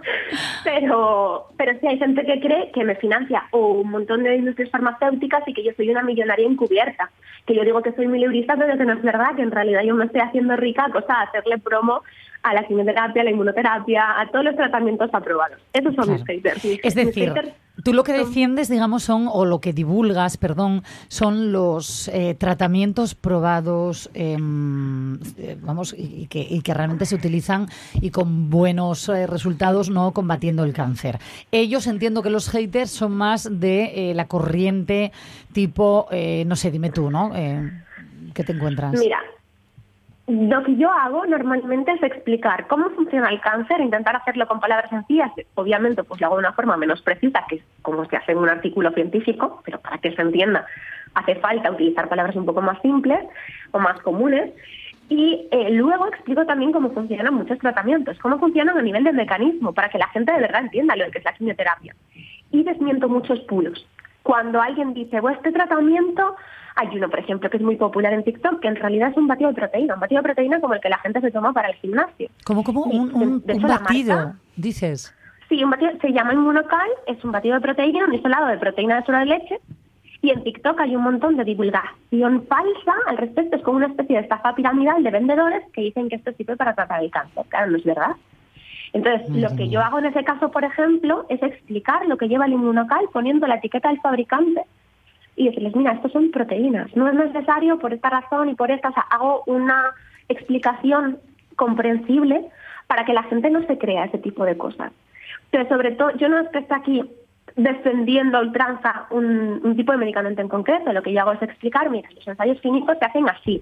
pero, 0.63 1.47
pero 1.57 1.79
sí 1.79 1.87
hay 1.87 1.99
gente 1.99 2.25
que 2.25 2.39
cree 2.39 2.71
que 2.71 2.83
me 2.83 2.95
financia 2.95 3.43
o 3.51 3.67
un 3.69 3.91
montón 3.91 4.23
de 4.23 4.35
industrias 4.35 4.71
farmacéuticas 4.71 5.47
y 5.47 5.53
que 5.53 5.63
yo 5.63 5.71
soy 5.75 5.89
una 5.89 6.01
millonaria 6.01 6.47
encubierta, 6.47 7.11
que 7.45 7.55
yo 7.55 7.63
digo 7.63 7.81
que 7.81 7.93
soy 7.93 8.07
miliurista, 8.07 8.55
pero 8.57 8.77
que 8.77 8.85
no 8.85 8.93
es 8.93 9.01
verdad, 9.03 9.35
que 9.35 9.43
en 9.43 9.51
realidad 9.51 9.83
yo 9.83 9.95
me 9.95 10.05
estoy 10.05 10.21
haciendo 10.21 10.55
rica 10.55 10.85
a 10.85 10.91
cosa 10.91 11.17
de 11.17 11.23
hacerle 11.27 11.59
promo 11.59 12.01
a 12.43 12.53
la 12.53 12.65
quimioterapia, 12.67 13.21
a 13.21 13.25
la 13.25 13.31
inmunoterapia, 13.31 14.19
a 14.19 14.29
todos 14.31 14.45
los 14.45 14.55
tratamientos 14.55 15.09
aprobados. 15.13 15.59
Esos 15.73 15.93
son 15.95 16.11
mis 16.11 16.23
Claro. 16.23 16.41
haters. 16.41 16.63
Mis- 16.65 16.79
Es 16.83 16.95
mis 16.95 17.05
decir, 17.05 17.29
haters 17.29 17.49
tú 17.83 17.93
lo 17.93 18.03
que 18.03 18.13
defiendes, 18.13 18.69
digamos, 18.69 19.03
son, 19.03 19.27
o 19.31 19.45
lo 19.45 19.59
que 19.61 19.71
divulgas, 19.73 20.37
perdón, 20.37 20.83
son 21.09 21.51
los 21.51 22.07
eh, 22.07 22.35
tratamientos 22.35 23.13
probados, 23.15 24.09
em, 24.13 25.15
eh, 25.37 25.57
vamos, 25.61 25.93
y, 25.97 26.27
que, 26.27 26.39
y 26.39 26.61
que 26.61 26.73
realmente 26.73 27.05
se 27.05 27.15
utilizan 27.15 27.67
y 28.01 28.09
con 28.09 28.49
buenos 28.49 29.07
eh, 29.09 29.27
resultados, 29.27 29.89
no 29.89 30.11
combatiendo 30.11 30.63
el 30.63 30.73
cáncer. 30.73 31.19
Ellos 31.51 31.85
entiendo 31.87 32.23
que 32.23 32.29
los 32.29 32.49
haters 32.49 32.89
son 32.91 33.11
más 33.13 33.47
de 33.59 34.09
eh, 34.11 34.13
la 34.15 34.25
corriente 34.27 35.11
tipo, 35.53 36.07
eh, 36.11 36.43
no 36.47 36.55
sé, 36.55 36.71
dime 36.71 36.89
tú, 36.89 37.11
¿no? 37.11 37.31
¿Qué 38.33 38.43
te 38.43 38.51
encuentras? 38.53 38.93
Mira, 38.99 39.19
lo 40.27 40.61
que 40.63 40.75
yo 40.75 40.91
hago 40.91 41.25
normalmente 41.25 41.93
es 41.93 42.03
explicar 42.03 42.67
cómo 42.67 42.89
funciona 42.89 43.29
el 43.29 43.39
cáncer, 43.39 43.79
intentar 43.79 44.17
hacerlo 44.17 44.45
con 44.45 44.59
palabras 44.59 44.89
sencillas. 44.89 45.31
Obviamente, 45.55 46.03
pues 46.03 46.19
lo 46.19 46.27
hago 46.27 46.35
de 46.35 46.41
una 46.41 46.51
forma 46.51 46.75
menos 46.75 47.01
precisa, 47.01 47.45
que 47.47 47.55
es 47.55 47.63
como 47.81 48.03
se 48.05 48.17
hace 48.17 48.33
en 48.33 48.39
un 48.39 48.49
artículo 48.49 48.91
científico, 48.91 49.61
pero 49.63 49.79
para 49.79 49.99
que 49.99 50.11
se 50.13 50.21
entienda 50.21 50.65
hace 51.13 51.35
falta 51.35 51.71
utilizar 51.71 52.09
palabras 52.09 52.35
un 52.35 52.45
poco 52.45 52.61
más 52.61 52.79
simples 52.81 53.19
o 53.71 53.79
más 53.79 53.99
comunes. 54.01 54.51
Y 55.09 55.47
eh, 55.51 55.69
luego 55.71 56.07
explico 56.07 56.45
también 56.45 56.73
cómo 56.73 56.91
funcionan 56.91 57.33
muchos 57.33 57.57
tratamientos, 57.59 58.19
cómo 58.19 58.37
funcionan 58.37 58.77
a 58.77 58.81
nivel 58.81 59.05
de 59.05 59.13
mecanismo, 59.13 59.73
para 59.73 59.87
que 59.87 59.97
la 59.97 60.09
gente 60.09 60.33
de 60.33 60.41
verdad 60.41 60.63
entienda 60.63 60.97
lo 60.97 61.09
que 61.09 61.19
es 61.19 61.23
la 61.23 61.33
quimioterapia. 61.33 61.95
Y 62.51 62.63
desmiento 62.63 63.07
muchos 63.07 63.39
pulos. 63.41 63.87
Cuando 64.23 64.61
alguien 64.61 64.93
dice, 64.93 65.21
bueno, 65.21 65.37
este 65.37 65.53
tratamiento, 65.53 66.35
hay 66.77 66.87
uno, 66.95 67.09
por 67.09 67.19
ejemplo, 67.19 67.49
que 67.49 67.57
es 67.57 67.63
muy 67.63 67.75
popular 67.75 68.13
en 68.13 68.23
TikTok, 68.23 68.59
que 68.61 68.67
en 68.67 68.75
realidad 68.75 69.09
es 69.11 69.17
un 69.17 69.27
batido 69.27 69.49
de 69.49 69.55
proteína, 69.55 69.95
un 69.95 69.99
batido 69.99 70.19
de 70.21 70.23
proteína 70.23 70.61
como 70.61 70.73
el 70.75 70.79
que 70.81 70.89
la 70.89 70.99
gente 70.99 71.19
se 71.21 71.31
toma 71.31 71.51
para 71.53 71.69
el 71.69 71.75
gimnasio. 71.75 72.29
Sí, 72.85 72.89
Un, 72.91 73.13
un- 73.15 73.41
de 73.45 73.53
un 73.53 73.61
batido, 73.63 74.15
marca- 74.15 74.35
dices. 74.55 75.13
Sí, 75.49 75.63
un 75.63 75.69
batido, 75.71 75.91
se 76.01 76.11
llama 76.13 76.33
Inmunocal, 76.33 76.87
es 77.07 77.23
un 77.23 77.31
batido 77.31 77.55
de 77.55 77.61
proteína, 77.61 78.05
un 78.05 78.13
isolado 78.13 78.47
de 78.47 78.57
proteína 78.57 78.97
de 78.97 79.03
suero 79.05 79.19
de 79.19 79.25
leche. 79.25 79.59
Y 80.21 80.31
en 80.31 80.43
TikTok 80.43 80.79
hay 80.81 80.95
un 80.95 81.03
montón 81.03 81.37
de 81.37 81.43
divulgación 81.45 82.43
falsa 82.47 82.93
al 83.07 83.17
respecto. 83.17 83.55
Es 83.55 83.61
como 83.63 83.77
una 83.77 83.85
especie 83.87 84.15
de 84.17 84.23
estafa 84.23 84.55
piramidal 84.55 85.03
de 85.03 85.11
vendedores 85.11 85.63
que 85.73 85.81
dicen 85.81 86.09
que 86.09 86.15
esto 86.15 86.31
sirve 86.33 86.57
para 86.57 86.73
tratar 86.73 87.03
el 87.03 87.11
cáncer. 87.11 87.43
Claro, 87.49 87.69
no 87.71 87.77
es 87.77 87.83
verdad. 87.83 88.11
Entonces, 88.93 89.29
lo 89.29 89.55
que 89.55 89.69
yo 89.69 89.79
hago 89.81 89.99
en 89.99 90.05
ese 90.07 90.23
caso, 90.23 90.49
por 90.49 90.63
ejemplo, 90.63 91.25
es 91.29 91.41
explicar 91.43 92.05
lo 92.07 92.17
que 92.17 92.27
lleva 92.27 92.45
el 92.45 92.53
inmunocal 92.53 93.05
poniendo 93.13 93.45
la 93.45 93.55
etiqueta 93.55 93.89
del 93.89 93.99
fabricante 94.01 94.61
y 95.37 95.45
decirles, 95.45 95.75
mira, 95.75 95.93
estos 95.93 96.11
son 96.11 96.31
proteínas, 96.31 96.93
no 96.95 97.07
es 97.07 97.13
necesario 97.13 97.77
por 97.77 97.93
esta 97.93 98.09
razón 98.09 98.49
y 98.49 98.55
por 98.55 98.71
esta, 98.71 98.89
o 98.89 98.93
sea, 98.93 99.03
hago 99.11 99.43
una 99.45 99.93
explicación 100.27 101.19
comprensible 101.55 102.49
para 102.87 103.05
que 103.05 103.13
la 103.13 103.23
gente 103.23 103.49
no 103.51 103.65
se 103.67 103.77
crea 103.77 104.05
ese 104.05 104.17
tipo 104.17 104.43
de 104.45 104.57
cosas. 104.57 104.91
Pero 105.51 105.67
sobre 105.69 105.91
todo, 105.91 106.09
yo 106.17 106.27
no 106.27 106.39
es 106.39 106.49
que 106.49 106.59
esté 106.59 106.73
aquí 106.73 107.03
defendiendo 107.55 108.39
ultranza 108.39 109.05
un, 109.11 109.61
un 109.63 109.75
tipo 109.75 109.91
de 109.91 109.99
medicamento 109.99 110.41
en 110.41 110.49
concreto, 110.49 110.91
lo 110.91 111.03
que 111.03 111.13
yo 111.13 111.21
hago 111.21 111.33
es 111.33 111.41
explicar, 111.43 111.89
mira, 111.91 112.09
los 112.15 112.27
ensayos 112.27 112.59
clínicos 112.59 112.97
se 112.97 113.05
hacen 113.05 113.29
así. 113.29 113.61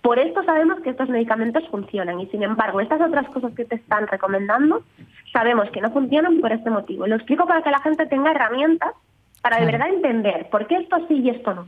Por 0.00 0.18
esto 0.18 0.42
sabemos 0.44 0.80
que 0.80 0.90
estos 0.90 1.10
medicamentos 1.10 1.68
funcionan 1.68 2.20
y 2.20 2.26
sin 2.28 2.42
embargo 2.42 2.80
estas 2.80 3.02
otras 3.02 3.28
cosas 3.28 3.52
que 3.54 3.66
te 3.66 3.74
están 3.74 4.06
recomendando 4.06 4.82
sabemos 5.30 5.70
que 5.70 5.82
no 5.82 5.90
funcionan 5.90 6.40
por 6.40 6.52
este 6.52 6.70
motivo. 6.70 7.06
Lo 7.06 7.16
explico 7.16 7.46
para 7.46 7.62
que 7.62 7.70
la 7.70 7.80
gente 7.80 8.06
tenga 8.06 8.30
herramientas 8.30 8.94
para 9.40 9.58
de 9.58 9.66
verdad 9.66 9.88
entender 9.88 10.48
por 10.50 10.66
qué 10.66 10.76
esto 10.76 10.96
sí 11.08 11.14
y 11.14 11.30
esto 11.30 11.54
no. 11.54 11.66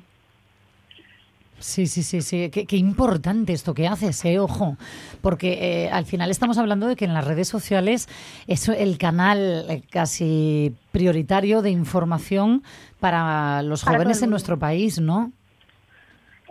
Sí, 1.62 1.86
sí, 1.86 2.02
sí, 2.02 2.22
sí. 2.22 2.50
Qué, 2.50 2.66
qué 2.66 2.76
importante 2.76 3.52
esto 3.52 3.72
que 3.72 3.86
haces, 3.86 4.24
eh, 4.24 4.40
ojo. 4.40 4.76
Porque 5.20 5.84
eh, 5.84 5.90
al 5.90 6.04
final 6.04 6.30
estamos 6.30 6.58
hablando 6.58 6.88
de 6.88 6.96
que 6.96 7.04
en 7.04 7.14
las 7.14 7.24
redes 7.24 7.48
sociales 7.48 8.08
es 8.48 8.68
el 8.68 8.98
canal 8.98 9.66
eh, 9.70 9.82
casi 9.90 10.74
prioritario 10.90 11.62
de 11.62 11.70
información 11.70 12.64
para 12.98 13.62
los 13.62 13.84
Para 13.84 13.98
jóvenes 13.98 14.22
en 14.22 14.30
nuestro 14.30 14.58
país, 14.58 15.00
¿no? 15.00 15.30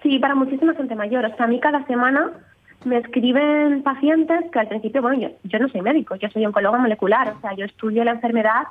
Sí, 0.01 0.17
para 0.17 0.33
muchísima 0.33 0.73
gente 0.75 0.95
mayor. 0.95 1.25
O 1.25 1.35
sea, 1.35 1.45
a 1.45 1.49
mí 1.49 1.59
cada 1.59 1.85
semana 1.87 2.31
me 2.85 2.97
escriben 2.97 3.83
pacientes 3.83 4.49
que 4.51 4.59
al 4.59 4.69
principio, 4.69 5.01
bueno, 5.01 5.19
yo, 5.19 5.29
yo 5.43 5.59
no 5.59 5.67
soy 5.67 5.81
médico, 5.81 6.15
yo 6.15 6.29
soy 6.29 6.45
oncóloga 6.45 6.77
molecular. 6.77 7.35
O 7.37 7.41
sea, 7.41 7.53
yo 7.53 7.65
estudio 7.65 8.05
la 8.05 8.11
enfermedad 8.11 8.63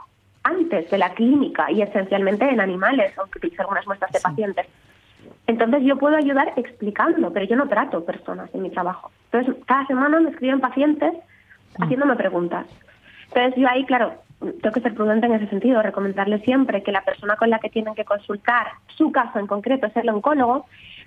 antes 0.43 0.91
de 0.91 0.99
la 0.99 1.15
clínica 1.15 1.71
y 1.71 1.83
esencialmente 1.83 2.49
en 2.49 2.61
animales, 2.61 3.13
aunque 3.19 3.39
utilizo 3.39 3.63
algunas 3.63 3.87
muestras 3.87 4.13
de 4.13 4.19
Sí. 4.19 4.25
pacientes. 4.25 4.67
Entonces 5.47 5.83
yo 5.83 5.97
puedo 5.99 6.17
ayudar 6.17 6.53
explicando, 6.57 7.33
pero 7.33 7.47
yo 7.47 7.57
no 7.57 7.69
trato 7.69 8.05
personas 8.05 8.55
en 8.55 8.63
mi 8.63 8.71
trabajo. 8.71 9.11
Entonces 9.31 9.63
cada 9.67 9.87
semana 9.87 10.21
me 10.21 10.31
escriben 10.31 10.61
pacientes 10.61 11.13
haciéndome 11.79 12.17
preguntas. 12.17 12.67
Entonces 13.29 13.55
yo 13.57 13.69
ahí, 13.69 13.85
claro, 13.85 14.15
tengo 14.41 14.73
que 14.73 14.81
ser 14.81 14.95
prudente 14.95 15.27
en 15.27 15.35
ese 15.35 15.49
sentido, 15.49 15.83
recomendarles 15.83 16.43
siempre 16.43 16.83
que 16.83 16.93
la 16.93 17.03
persona 17.05 17.37
con 17.37 17.51
la 17.51 17.59
que 17.59 17.69
tienen 17.69 17.95
que 17.95 18.05
consultar, 18.05 18.69
su 18.97 19.13
caso 19.13 19.39
en 19.39 19.47
concreto 19.47 19.87
es 19.87 19.97
el 19.97 20.09
oncólogo, 20.09 20.67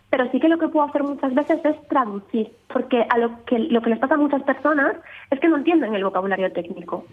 pero 0.10 0.30
sí 0.32 0.40
que 0.40 0.48
lo 0.48 0.60
que 0.60 0.68
puedo 0.68 0.86
hacer 0.86 1.04
muchas 1.04 1.34
veces 1.34 1.60
es 1.66 1.88
traducir, 1.88 2.52
porque 2.72 3.06
a 3.10 3.18
lo 3.18 3.44
que, 3.46 3.58
lo 3.58 3.82
que 3.82 3.90
les 3.90 4.00
pasa 4.00 4.14
a 4.14 4.18
muchas 4.18 4.44
personas 4.44 4.96
es 5.32 5.40
que 5.40 5.48
no 5.48 5.58
entienden 5.58 5.96
el 5.96 6.04
vocabulario 6.04 6.52
técnico. 6.52 7.06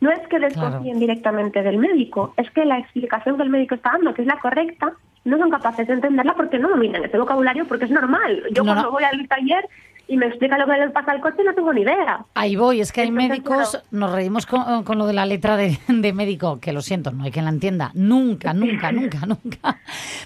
No 0.00 0.10
es 0.10 0.20
que 0.28 0.38
desconfíen 0.38 0.98
directamente 0.98 1.62
del 1.62 1.76
médico, 1.78 2.32
es 2.36 2.50
que 2.50 2.64
la 2.64 2.78
explicación 2.78 3.36
que 3.36 3.42
el 3.42 3.50
médico 3.50 3.74
está 3.74 3.92
dando, 3.92 4.14
que 4.14 4.22
es 4.22 4.28
la 4.28 4.38
correcta, 4.38 4.92
no 5.24 5.36
son 5.36 5.50
capaces 5.50 5.86
de 5.86 5.92
entenderla 5.94 6.34
porque 6.34 6.58
no 6.58 6.70
dominan 6.70 7.04
ese 7.04 7.18
vocabulario, 7.18 7.66
porque 7.66 7.84
es 7.84 7.90
normal. 7.90 8.42
Yo 8.52 8.62
No, 8.64 8.70
cuando 8.72 8.84
no. 8.84 8.92
voy 8.92 9.04
al 9.04 9.28
taller 9.28 9.68
y 10.08 10.16
me 10.16 10.26
explica 10.26 10.56
lo 10.58 10.66
que 10.66 10.72
le 10.72 10.88
pasa 10.90 11.12
al 11.12 11.20
coche, 11.20 11.44
no 11.44 11.54
tengo 11.54 11.72
ni 11.72 11.82
idea. 11.82 12.24
Ahí 12.34 12.56
voy, 12.56 12.80
es 12.80 12.90
que 12.90 13.02
hay 13.02 13.08
Entonces, 13.08 13.28
médicos, 13.30 13.70
claro. 13.72 13.84
nos 13.92 14.10
reímos 14.12 14.46
con, 14.46 14.82
con 14.82 14.98
lo 14.98 15.06
de 15.06 15.12
la 15.12 15.24
letra 15.26 15.56
de, 15.56 15.78
de 15.86 16.12
médico, 16.14 16.58
que 16.58 16.72
lo 16.72 16.80
siento, 16.80 17.12
no 17.12 17.22
hay 17.24 17.30
quien 17.30 17.44
la 17.44 17.50
entienda, 17.52 17.90
nunca, 17.94 18.52
nunca, 18.54 18.90
nunca, 18.90 19.18
nunca. 19.26 19.78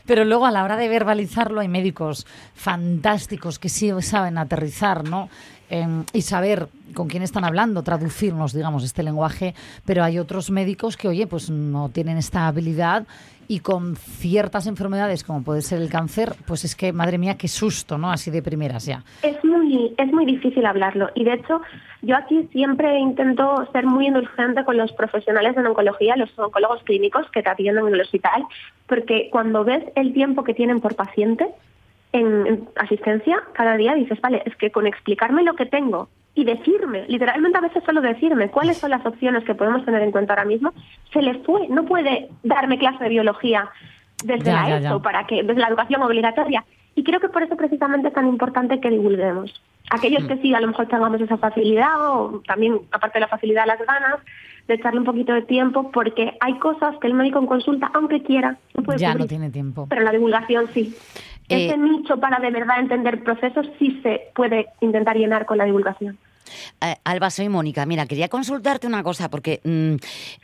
Pero 0.07 0.25
luego 0.25 0.47
a 0.47 0.53
la 0.53 0.63
hora 0.65 0.77
de 0.77 0.89
verbalizarlo 0.89 1.61
hay 1.61 1.69
médicos 1.69 2.25
fantásticos 2.55 3.59
que 3.59 3.69
sí 3.69 3.91
saben 4.01 4.39
aterrizar, 4.39 5.05
¿no? 5.07 5.29
Em, 5.71 6.05
y 6.13 6.23
saber 6.23 6.69
con 6.95 7.09
quién 7.09 7.23
están 7.23 7.45
hablando, 7.45 7.83
traducirnos, 7.83 8.53
digamos, 8.53 8.85
este 8.85 9.03
lenguaje, 9.03 9.55
pero 9.85 10.05
hay 10.05 10.19
otros 10.19 10.51
médicos 10.51 10.97
que, 10.97 11.09
oye, 11.09 11.27
pues 11.27 11.51
no 11.51 11.89
tienen 11.89 12.19
esta 12.19 12.47
habilidad 12.47 13.07
y 13.49 13.61
con 13.61 13.97
ciertas 13.97 14.67
enfermedades, 14.67 15.25
como 15.25 15.43
puede 15.43 15.63
ser 15.63 15.81
el 15.81 15.91
cáncer, 15.91 16.35
pues 16.47 16.65
es 16.65 16.77
que, 16.77 16.93
madre 16.93 17.19
mía, 17.19 17.37
qué 17.37 17.49
susto, 17.49 17.99
¿no? 17.99 18.11
Así 18.11 18.31
de 18.31 18.43
primeras 18.43 18.87
ya. 18.87 19.03
Es 19.23 19.43
muy, 19.45 19.95
es 19.99 20.13
muy 20.13 20.25
difícil 20.25 20.65
hablarlo 20.67 21.11
y 21.15 21.25
de 21.25 21.35
hecho 21.35 21.61
yo 22.03 22.17
aquí 22.17 22.49
siempre 22.53 22.99
intento 22.99 23.69
ser 23.73 23.87
muy 23.87 24.07
indulgente 24.07 24.65
con 24.65 24.77
los 24.77 24.93
profesionales 24.93 25.57
en 25.57 25.67
oncología, 25.67 26.17
los 26.17 26.31
oncólogos 26.39 26.83
clínicos 26.85 27.27
que 27.33 27.43
te 27.43 27.51
atienden 27.51 27.87
en 27.87 27.95
el 27.95 28.01
hospital, 28.01 28.45
porque 28.87 29.29
cuando 29.31 29.65
ves 29.65 29.85
el 29.97 30.13
tiempo 30.13 30.45
que 30.45 30.55
tienen 30.55 30.81
por 30.81 30.95
paciente 30.95 31.49
en, 32.15 32.47
en 32.47 32.69
asistencia, 32.77 33.43
cada 33.53 33.77
día 33.77 33.95
dices, 33.95 34.21
vale, 34.21 34.43
es 34.47 34.55
que 34.57 34.71
con 34.71 34.87
explicarme 34.87 35.43
lo 35.43 35.55
que 35.55 35.67
tengo 35.67 36.09
y 36.35 36.45
decirme, 36.45 37.05
literalmente 37.09 37.59
a 37.59 37.61
veces 37.61 37.83
solo 37.85 38.01
decirme 38.01 38.49
cuáles 38.51 38.79
son 38.79 38.91
las 38.91 39.05
opciones 39.05 39.45
que 39.45 39.55
podemos 39.55 39.85
tener 39.85 40.03
en 40.03 40.11
cuenta 40.11 40.33
ahora 40.33 40.45
mismo, 40.45 40.73
se 41.13 41.23
le 41.23 41.35
fue, 41.41 41.69
no 41.69 41.85
puede 41.85 42.29
darme 42.43 42.79
clase 42.79 43.03
de 43.05 43.11
biología 43.11 43.69
desde 44.25 44.45
Ya, 44.45 44.69
la 44.69 44.79
ESO 44.79 45.03
para 45.03 45.27
que 45.27 45.43
desde 45.43 45.61
la 45.61 45.69
educación 45.69 46.03
obligatoria. 46.03 46.65
Y 46.97 47.03
creo 47.03 47.19
que 47.21 47.29
por 47.29 47.43
eso 47.43 47.57
precisamente 47.57 48.09
es 48.09 48.15
tan 48.15 48.29
importante 48.29 48.81
que 48.81 48.91
divulguemos. 48.91 49.53
Aquellos 49.91 50.25
que 50.25 50.37
sí, 50.39 50.55
a 50.55 50.61
lo 50.61 50.69
mejor 50.69 50.87
tengamos 50.87 51.21
esa 51.21 51.37
facilidad 51.37 52.11
o 52.11 52.41
también, 52.47 52.81
aparte 52.93 53.19
de 53.19 53.21
la 53.23 53.29
facilidad, 53.29 53.67
las 53.67 53.81
ganas, 53.85 54.21
de 54.69 54.75
echarle 54.75 55.01
un 55.01 55.05
poquito 55.05 55.33
de 55.35 55.43
tiempo, 55.43 55.91
porque 55.93 56.37
hay 56.41 56.55
cosas 56.59 56.97
que 57.01 57.07
el 57.09 57.15
médico 57.15 57.39
en 57.39 57.47
consulta, 57.47 57.91
aunque 57.95 58.23
quiera, 58.23 58.57
no 58.75 58.83
puede 58.83 58.99
Ya 58.99 59.09
no 59.09 59.15
cubrir. 59.15 59.29
tiene 59.29 59.51
tiempo. 59.51 59.87
Pero 59.91 60.03
la 60.03 60.13
divulgación 60.13 60.69
sí. 60.73 60.95
Eh, 61.49 61.67
Ese 61.67 61.77
nicho 61.77 62.19
para 62.19 62.39
de 62.39 62.51
verdad 62.51 62.81
entender 62.81 63.23
procesos 63.23 63.67
sí 63.79 64.01
se 64.03 64.29
puede 64.35 64.67
intentar 64.81 65.17
llenar 65.17 65.47
con 65.47 65.59
la 65.59 65.65
divulgación. 65.65 66.19
Eh, 66.81 66.97
Alba, 67.05 67.31
soy 67.31 67.49
Mónica. 67.49 67.87
Mira, 67.87 68.07
quería 68.07 68.29
consultarte 68.29 68.87
una 68.87 69.03
cosa 69.03 69.31
porque 69.31 69.61
mm, 69.65 69.95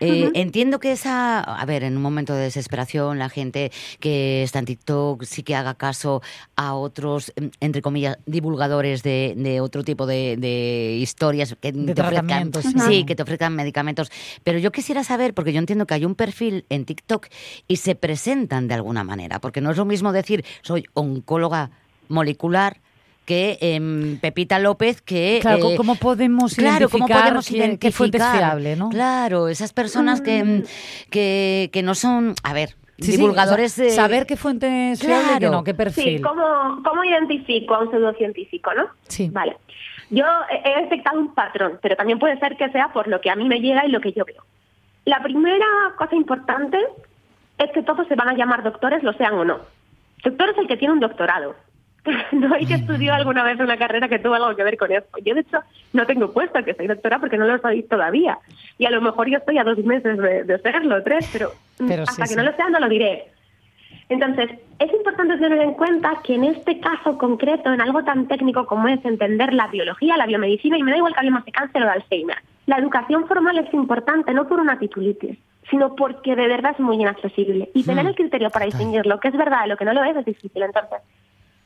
eh, 0.00 0.30
entiendo 0.34 0.80
que 0.80 0.92
esa, 0.92 1.40
a 1.40 1.64
ver, 1.66 1.84
en 1.84 1.96
un 1.96 2.02
momento 2.02 2.34
de 2.34 2.42
desesperación, 2.42 3.18
la 3.18 3.28
gente 3.28 3.72
que 4.00 4.42
está 4.42 4.58
en 4.58 4.64
TikTok 4.66 5.24
sí 5.24 5.42
que 5.42 5.54
haga 5.54 5.74
caso 5.74 6.22
a 6.56 6.74
otros, 6.74 7.32
mm, 7.40 7.46
entre 7.60 7.82
comillas, 7.82 8.18
divulgadores 8.26 9.02
de, 9.02 9.34
de 9.36 9.60
otro 9.60 9.84
tipo 9.84 10.06
de, 10.06 10.36
de 10.36 10.96
historias 10.98 11.56
que 11.60 11.72
De 11.72 11.94
te 11.94 12.02
ofrezcan, 12.02 12.50
sí. 12.88 13.04
que 13.04 13.14
te 13.14 13.22
ofrezcan 13.22 13.54
medicamentos. 13.54 14.10
Pero 14.44 14.58
yo 14.58 14.72
quisiera 14.72 15.04
saber, 15.04 15.34
porque 15.34 15.52
yo 15.52 15.58
entiendo 15.58 15.86
que 15.86 15.94
hay 15.94 16.04
un 16.04 16.14
perfil 16.14 16.64
en 16.68 16.84
TikTok 16.84 17.28
y 17.68 17.76
se 17.76 17.94
presentan 17.94 18.68
de 18.68 18.74
alguna 18.74 19.04
manera, 19.04 19.40
porque 19.40 19.60
no 19.60 19.70
es 19.70 19.76
lo 19.76 19.84
mismo 19.84 20.12
decir 20.12 20.44
soy 20.62 20.86
oncóloga 20.94 21.70
molecular 22.08 22.80
que 23.24 23.58
em, 23.60 24.18
Pepita 24.18 24.58
López 24.58 25.02
que 25.02 25.38
Claro, 25.40 25.70
eh, 25.70 25.76
¿cómo 25.76 25.94
podemos 25.96 26.54
Claro, 26.54 26.88
¿cómo 26.88 27.06
identificar 27.06 27.22
podemos 27.22 27.46
qué- 27.48 27.78
qué 27.78 27.92
fuente 27.92 28.16
es 28.18 28.22
identificar? 28.24 28.36
fiable, 28.36 28.76
no? 28.76 28.88
Claro, 28.88 29.48
esas 29.48 29.72
personas 29.72 30.20
que, 30.20 30.42
mm, 30.42 30.62
que, 31.10 31.70
que 31.72 31.82
no 31.82 31.94
son, 31.94 32.34
a 32.42 32.52
ver, 32.52 32.70
Sí, 32.98 33.12
sí, 33.12 33.12
divulgadores 33.12 33.72
o 33.72 33.74
sea, 33.76 33.84
de... 33.84 33.90
saber 33.92 34.26
qué 34.26 34.36
fuente 34.36 34.92
Claro. 35.00 35.50
no, 35.50 35.64
qué 35.64 35.72
perfil. 35.74 36.16
Sí, 36.18 36.20
¿cómo, 36.22 36.82
¿cómo 36.84 37.02
identifico 37.04 37.74
a 37.74 37.80
un 37.84 37.90
pseudocientífico, 37.90 38.74
no? 38.74 38.88
Sí. 39.08 39.30
Vale. 39.32 39.56
Yo 40.10 40.24
he 40.50 40.68
he 40.70 40.82
detectado 40.82 41.18
un 41.20 41.32
patrón, 41.34 41.78
pero 41.80 41.96
también 41.96 42.18
puede 42.18 42.38
ser 42.40 42.56
que 42.56 42.68
sea 42.70 42.92
por 42.92 43.06
lo 43.08 43.20
que 43.20 43.30
a 43.30 43.36
mí 43.36 43.46
me 43.48 43.60
llega 43.60 43.86
y 43.86 43.90
lo 43.90 44.00
que 44.00 44.12
yo 44.12 44.24
veo. 44.24 44.42
La 45.06 45.22
primera 45.22 45.64
cosa 45.96 46.14
importante 46.16 46.78
es 47.58 47.70
que 47.72 47.82
todos 47.82 48.06
se 48.08 48.16
van 48.16 48.28
a 48.28 48.34
llamar 48.34 48.62
doctores, 48.64 49.02
lo 49.02 49.12
sean 49.14 49.34
o 49.34 49.44
no. 49.44 49.60
Doctor 50.24 50.50
es 50.50 50.58
el 50.58 50.66
que 50.66 50.76
tiene 50.76 50.92
un 50.94 51.00
doctorado. 51.00 51.54
No 52.32 52.54
hay 52.54 52.66
que 52.66 52.74
estudió 52.74 53.12
alguna 53.14 53.42
vez 53.42 53.58
una 53.60 53.76
carrera 53.76 54.08
que 54.08 54.18
tuvo 54.18 54.34
algo 54.34 54.54
que 54.56 54.64
ver 54.64 54.76
con 54.76 54.90
esto. 54.92 55.18
Yo, 55.24 55.34
de 55.34 55.40
hecho, 55.40 55.58
no 55.92 56.06
tengo 56.06 56.32
puesto 56.32 56.64
que 56.64 56.74
soy 56.74 56.86
doctora 56.86 57.18
porque 57.18 57.36
no 57.36 57.46
lo 57.46 57.58
soy 57.58 57.82
todavía. 57.82 58.38
Y 58.78 58.86
a 58.86 58.90
lo 58.90 59.00
mejor 59.00 59.28
yo 59.28 59.38
estoy 59.38 59.58
a 59.58 59.64
dos 59.64 59.78
meses 59.78 60.16
de, 60.16 60.44
de 60.44 60.58
serlo, 60.58 61.02
tres, 61.02 61.28
pero, 61.32 61.52
mm, 61.78 61.88
Pero 61.88 62.02
hasta 62.04 62.14
sí, 62.14 62.22
que 62.22 62.28
sí. 62.28 62.36
no 62.36 62.42
lo 62.42 62.56
sea 62.56 62.68
no 62.70 62.80
lo 62.80 62.88
diré. 62.88 63.26
Entonces, 64.08 64.50
es 64.78 64.92
importante 64.92 65.36
tener 65.38 65.60
en 65.60 65.74
cuenta 65.74 66.20
que 66.24 66.34
en 66.34 66.44
este 66.44 66.80
caso 66.80 67.16
concreto, 67.16 67.72
en 67.72 67.80
algo 67.80 68.02
tan 68.02 68.26
técnico 68.26 68.66
como 68.66 68.88
es 68.88 69.04
entender 69.04 69.52
la 69.52 69.68
biología, 69.68 70.16
la 70.16 70.26
biomedicina, 70.26 70.78
y 70.78 70.82
me 70.82 70.90
da 70.90 70.96
igual 70.96 71.12
que 71.12 71.20
hablemos 71.20 71.44
de 71.44 71.52
cáncer 71.52 71.82
o 71.82 71.86
de 71.86 71.92
Alzheimer, 71.92 72.38
la 72.66 72.78
educación 72.78 73.26
formal 73.28 73.58
es 73.58 73.72
importante 73.72 74.34
no 74.34 74.48
por 74.48 74.58
una 74.58 74.78
titulitis, 74.78 75.38
sino 75.70 75.94
porque 75.94 76.34
de 76.34 76.48
verdad 76.48 76.72
es 76.72 76.80
muy 76.80 76.96
inaccesible. 76.96 77.70
Y 77.72 77.84
tener 77.84 78.04
Mm, 78.04 78.08
el 78.08 78.14
criterio 78.16 78.50
para 78.50 78.66
distinguir 78.66 79.06
lo 79.06 79.20
que 79.20 79.28
es 79.28 79.36
verdad 79.36 79.62
de 79.62 79.68
lo 79.68 79.76
que 79.76 79.84
no 79.84 79.92
lo 79.92 80.02
es 80.02 80.16
es 80.16 80.24
difícil. 80.24 80.62
Entonces, 80.62 80.98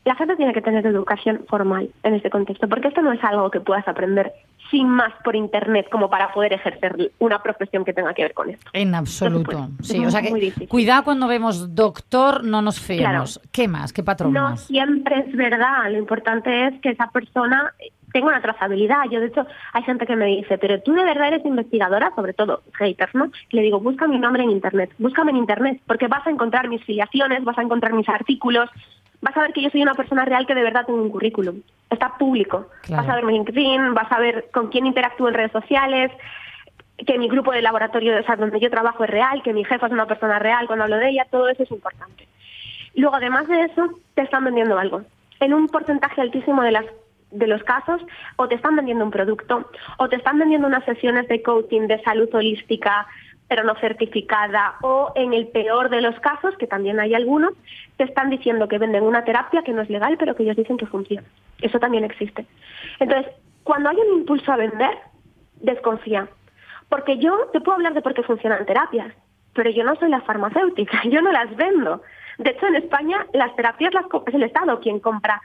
la 0.04 0.14
gente 0.14 0.36
tiene 0.36 0.52
que 0.52 0.60
tener 0.60 0.86
educación 0.86 1.44
formal 1.48 1.88
en 2.02 2.14
este 2.14 2.30
contexto, 2.30 2.68
porque 2.68 2.88
esto 2.88 3.02
no 3.02 3.12
es 3.12 3.22
algo 3.24 3.50
que 3.50 3.60
puedas 3.60 3.86
aprender 3.88 4.32
sin 4.70 4.88
más 4.88 5.12
por 5.22 5.36
internet 5.36 5.88
como 5.90 6.10
para 6.10 6.32
poder 6.32 6.52
ejercer 6.52 7.12
una 7.18 7.42
profesión 7.42 7.84
que 7.84 7.92
tenga 7.92 8.12
que 8.14 8.22
ver 8.22 8.34
con 8.34 8.50
esto. 8.50 8.70
En 8.72 8.94
absoluto. 8.94 9.52
No 9.52 9.68
puede. 9.68 9.82
Sí, 9.82 10.04
o 10.04 10.10
sea 10.10 10.22
que 10.22 10.66
cuidado 10.68 11.04
cuando 11.04 11.26
vemos 11.26 11.74
doctor, 11.74 12.44
no 12.44 12.60
nos 12.62 12.80
fiemos. 12.80 13.40
¿Qué 13.52 13.68
más? 13.68 13.92
¿Qué 13.92 14.02
patrón 14.02 14.32
No 14.32 14.50
más? 14.50 14.64
siempre 14.64 15.20
es 15.20 15.36
verdad. 15.36 15.90
Lo 15.90 15.98
importante 15.98 16.66
es 16.66 16.80
que 16.80 16.90
esa 16.90 17.10
persona 17.10 17.72
tenga 18.12 18.28
una 18.28 18.40
trazabilidad. 18.40 19.04
Yo, 19.10 19.20
de 19.20 19.26
hecho, 19.26 19.46
hay 19.72 19.82
gente 19.82 20.06
que 20.06 20.16
me 20.16 20.26
dice, 20.26 20.56
pero 20.56 20.80
tú 20.80 20.92
de 20.92 21.04
verdad 21.04 21.28
eres 21.28 21.44
investigadora, 21.44 22.12
sobre 22.14 22.32
todo 22.32 22.62
haters, 22.74 23.14
¿no? 23.14 23.30
Le 23.50 23.62
digo, 23.62 23.80
busca 23.80 24.06
mi 24.06 24.18
nombre 24.18 24.44
en 24.44 24.50
Internet. 24.50 24.90
Búscame 24.98 25.32
en 25.32 25.38
Internet, 25.38 25.80
porque 25.86 26.06
vas 26.06 26.26
a 26.26 26.30
encontrar 26.30 26.68
mis 26.68 26.82
filiaciones, 26.84 27.42
vas 27.42 27.58
a 27.58 27.62
encontrar 27.62 27.92
mis 27.92 28.08
artículos, 28.08 28.70
vas 29.24 29.36
a 29.38 29.40
ver 29.40 29.52
que 29.54 29.62
yo 29.62 29.70
soy 29.70 29.82
una 29.82 29.94
persona 29.94 30.26
real 30.26 30.46
que 30.46 30.54
de 30.54 30.62
verdad 30.62 30.84
tengo 30.84 31.02
un 31.02 31.08
currículum. 31.08 31.62
Está 31.88 32.18
público. 32.18 32.68
Claro. 32.82 33.02
Vas 33.02 33.10
a 33.10 33.16
ver 33.16 33.24
mi 33.24 33.32
LinkedIn, 33.32 33.94
vas 33.94 34.12
a 34.12 34.20
ver 34.20 34.50
con 34.52 34.68
quién 34.68 34.84
interactúo 34.84 35.28
en 35.28 35.34
redes 35.34 35.50
sociales, 35.50 36.12
que 37.06 37.18
mi 37.18 37.26
grupo 37.28 37.50
de 37.50 37.62
laboratorio, 37.62 38.20
o 38.20 38.22
sea, 38.22 38.36
donde 38.36 38.60
yo 38.60 38.70
trabajo 38.70 39.02
es 39.02 39.10
real, 39.10 39.42
que 39.42 39.54
mi 39.54 39.64
jefa 39.64 39.86
es 39.86 39.92
una 39.92 40.06
persona 40.06 40.38
real 40.38 40.66
cuando 40.66 40.84
hablo 40.84 40.98
de 40.98 41.08
ella, 41.08 41.26
todo 41.30 41.48
eso 41.48 41.62
es 41.62 41.70
importante. 41.70 42.28
Luego, 42.94 43.16
además 43.16 43.48
de 43.48 43.62
eso, 43.62 43.98
te 44.14 44.22
están 44.22 44.44
vendiendo 44.44 44.78
algo. 44.78 45.02
En 45.40 45.54
un 45.54 45.68
porcentaje 45.68 46.20
altísimo 46.20 46.62
de 46.62 46.72
las 46.72 46.84
de 47.30 47.46
los 47.48 47.64
casos, 47.64 48.00
o 48.36 48.46
te 48.46 48.54
están 48.54 48.76
vendiendo 48.76 49.04
un 49.04 49.10
producto, 49.10 49.68
o 49.96 50.08
te 50.08 50.16
están 50.16 50.38
vendiendo 50.38 50.68
unas 50.68 50.84
sesiones 50.84 51.26
de 51.26 51.42
coaching 51.42 51.88
de 51.88 52.00
salud 52.02 52.28
holística, 52.32 53.08
pero 53.48 53.64
no 53.64 53.74
certificada, 53.76 54.76
o 54.82 55.12
en 55.14 55.34
el 55.34 55.48
peor 55.48 55.90
de 55.90 56.00
los 56.00 56.18
casos, 56.20 56.56
que 56.56 56.66
también 56.66 56.98
hay 56.98 57.14
algunos, 57.14 57.52
te 57.96 58.04
están 58.04 58.30
diciendo 58.30 58.68
que 58.68 58.78
venden 58.78 59.04
una 59.04 59.24
terapia 59.24 59.62
que 59.62 59.72
no 59.72 59.82
es 59.82 59.90
legal, 59.90 60.16
pero 60.18 60.34
que 60.34 60.42
ellos 60.42 60.56
dicen 60.56 60.76
que 60.76 60.86
funciona. 60.86 61.26
Eso 61.60 61.78
también 61.78 62.04
existe. 62.04 62.46
Entonces, 62.98 63.32
cuando 63.62 63.90
hay 63.90 63.96
un 63.96 64.18
impulso 64.20 64.50
a 64.52 64.56
vender, 64.56 64.96
desconfía. 65.60 66.28
Porque 66.88 67.18
yo 67.18 67.48
te 67.52 67.60
puedo 67.60 67.76
hablar 67.76 67.94
de 67.94 68.02
por 68.02 68.14
qué 68.14 68.22
funcionan 68.22 68.66
terapias, 68.66 69.12
pero 69.52 69.70
yo 69.70 69.84
no 69.84 69.96
soy 69.96 70.10
la 70.10 70.20
farmacéutica, 70.22 71.02
yo 71.08 71.22
no 71.22 71.32
las 71.32 71.54
vendo. 71.56 72.02
De 72.38 72.50
hecho, 72.50 72.66
en 72.66 72.76
España 72.76 73.26
las 73.32 73.54
terapias 73.56 73.94
las 73.94 74.06
es 74.26 74.34
el 74.34 74.42
Estado 74.42 74.80
quien 74.80 75.00
compra 75.00 75.40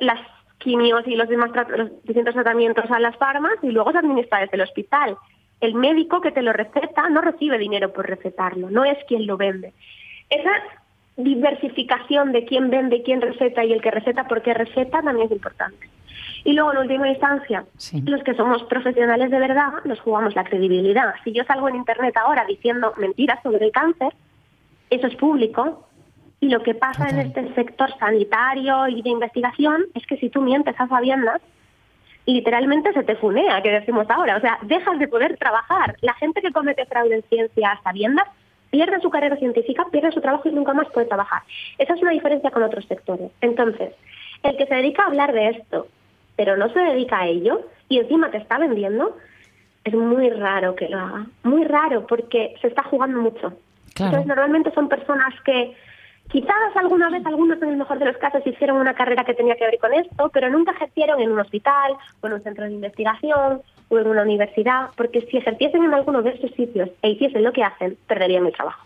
las 0.00 0.20
quimios 0.58 1.06
y 1.06 1.14
los 1.14 1.28
demás 1.28 1.50
los 1.76 2.02
distintos 2.04 2.34
tratamientos 2.34 2.90
a 2.90 2.98
las 2.98 3.16
farmas 3.18 3.52
y 3.62 3.70
luego 3.70 3.92
se 3.92 3.98
administra 3.98 4.40
desde 4.40 4.56
el 4.56 4.62
hospital. 4.62 5.16
El 5.60 5.74
médico 5.74 6.20
que 6.20 6.32
te 6.32 6.42
lo 6.42 6.52
receta 6.52 7.08
no 7.08 7.20
recibe 7.20 7.58
dinero 7.58 7.92
por 7.92 8.06
recetarlo, 8.08 8.70
no 8.70 8.84
es 8.84 8.98
quien 9.06 9.26
lo 9.26 9.36
vende. 9.36 9.72
Esa 10.30 10.50
diversificación 11.16 12.32
de 12.32 12.44
quién 12.44 12.70
vende, 12.70 13.02
quién 13.02 13.20
receta 13.20 13.64
y 13.64 13.72
el 13.72 13.80
que 13.80 13.90
receta 13.90 14.26
por 14.26 14.42
qué 14.42 14.52
receta 14.54 15.00
también 15.02 15.26
es 15.26 15.32
importante. 15.32 15.88
Y 16.44 16.52
luego, 16.52 16.72
en 16.72 16.78
última 16.78 17.08
instancia, 17.08 17.64
Sí. 17.78 18.02
los 18.02 18.22
que 18.22 18.34
somos 18.34 18.62
profesionales 18.64 19.30
de 19.30 19.38
verdad 19.38 19.72
nos 19.84 20.00
jugamos 20.00 20.34
la 20.34 20.44
credibilidad. 20.44 21.14
Si 21.24 21.32
yo 21.32 21.44
salgo 21.44 21.68
en 21.68 21.76
Internet 21.76 22.16
ahora 22.16 22.44
diciendo 22.46 22.92
mentiras 22.98 23.42
sobre 23.42 23.64
el 23.64 23.72
cáncer, 23.72 24.12
eso 24.90 25.06
es 25.06 25.16
público. 25.16 25.88
Y 26.40 26.48
lo 26.50 26.62
que 26.62 26.74
pasa 26.74 27.08
en 27.08 27.20
este 27.20 27.54
sector 27.54 27.96
sanitario 27.98 28.86
y 28.88 29.00
de 29.00 29.08
investigación 29.08 29.86
es 29.94 30.06
que 30.06 30.18
si 30.18 30.28
tú 30.28 30.42
mientes 30.42 30.78
a 30.78 30.86
sabiendas, 30.88 31.40
literalmente 32.26 32.92
se 32.92 33.02
te 33.02 33.16
funea, 33.16 33.62
que 33.62 33.70
decimos 33.70 34.06
ahora. 34.08 34.36
O 34.36 34.40
sea, 34.40 34.58
dejas 34.62 34.98
de 34.98 35.08
poder 35.08 35.36
trabajar. 35.36 35.96
La 36.00 36.14
gente 36.14 36.40
que 36.40 36.52
comete 36.52 36.86
fraude 36.86 37.16
en 37.16 37.22
ciencia 37.22 37.72
a 37.72 37.82
sabiendas 37.82 38.26
pierde 38.70 39.00
su 39.00 39.10
carrera 39.10 39.36
científica, 39.36 39.86
pierde 39.90 40.12
su 40.12 40.20
trabajo 40.20 40.48
y 40.48 40.52
nunca 40.52 40.72
más 40.74 40.88
puede 40.88 41.06
trabajar. 41.06 41.42
Esa 41.78 41.94
es 41.94 42.02
una 42.02 42.10
diferencia 42.10 42.50
con 42.50 42.62
otros 42.62 42.84
sectores. 42.86 43.30
Entonces, 43.40 43.92
el 44.42 44.56
que 44.56 44.66
se 44.66 44.74
dedica 44.74 45.02
a 45.04 45.06
hablar 45.06 45.32
de 45.32 45.50
esto, 45.50 45.86
pero 46.36 46.56
no 46.56 46.68
se 46.70 46.80
dedica 46.80 47.20
a 47.20 47.26
ello 47.26 47.68
y 47.88 47.98
encima 47.98 48.30
te 48.30 48.38
está 48.38 48.58
vendiendo, 48.58 49.16
es 49.84 49.94
muy 49.94 50.30
raro 50.30 50.74
que 50.74 50.88
lo 50.88 50.98
haga. 50.98 51.26
Muy 51.44 51.64
raro 51.64 52.06
porque 52.06 52.54
se 52.60 52.68
está 52.68 52.82
jugando 52.82 53.20
mucho. 53.20 53.52
Claro. 53.94 54.10
Entonces, 54.10 54.26
normalmente 54.26 54.72
son 54.72 54.88
personas 54.88 55.32
que 55.44 55.76
quizás 56.30 56.54
alguna 56.74 57.10
vez, 57.10 57.24
algunos 57.26 57.60
en 57.62 57.70
el 57.70 57.76
mejor 57.76 57.98
de 57.98 58.06
los 58.06 58.16
casos, 58.16 58.46
hicieron 58.46 58.78
una 58.78 58.94
carrera 58.94 59.24
que 59.24 59.34
tenía 59.34 59.56
que 59.56 59.64
ver 59.64 59.78
con 59.78 59.92
esto, 59.94 60.30
pero 60.32 60.50
nunca 60.50 60.72
ejercieron 60.72 61.20
en 61.20 61.32
un 61.32 61.40
hospital 61.40 61.94
o 62.20 62.26
en 62.26 62.32
un 62.32 62.42
centro 62.42 62.64
de 62.64 62.72
investigación 62.72 63.62
o 63.88 63.98
en 63.98 64.06
una 64.06 64.22
universidad, 64.22 64.90
porque 64.96 65.26
si 65.30 65.36
ejerciesen 65.38 65.84
en 65.84 65.94
alguno 65.94 66.22
de 66.22 66.30
esos 66.30 66.50
sitios 66.52 66.90
e 67.02 67.10
hiciesen 67.10 67.44
lo 67.44 67.52
que 67.52 67.62
hacen, 67.62 67.96
perderían 68.06 68.46
el 68.46 68.52
trabajo. 68.52 68.84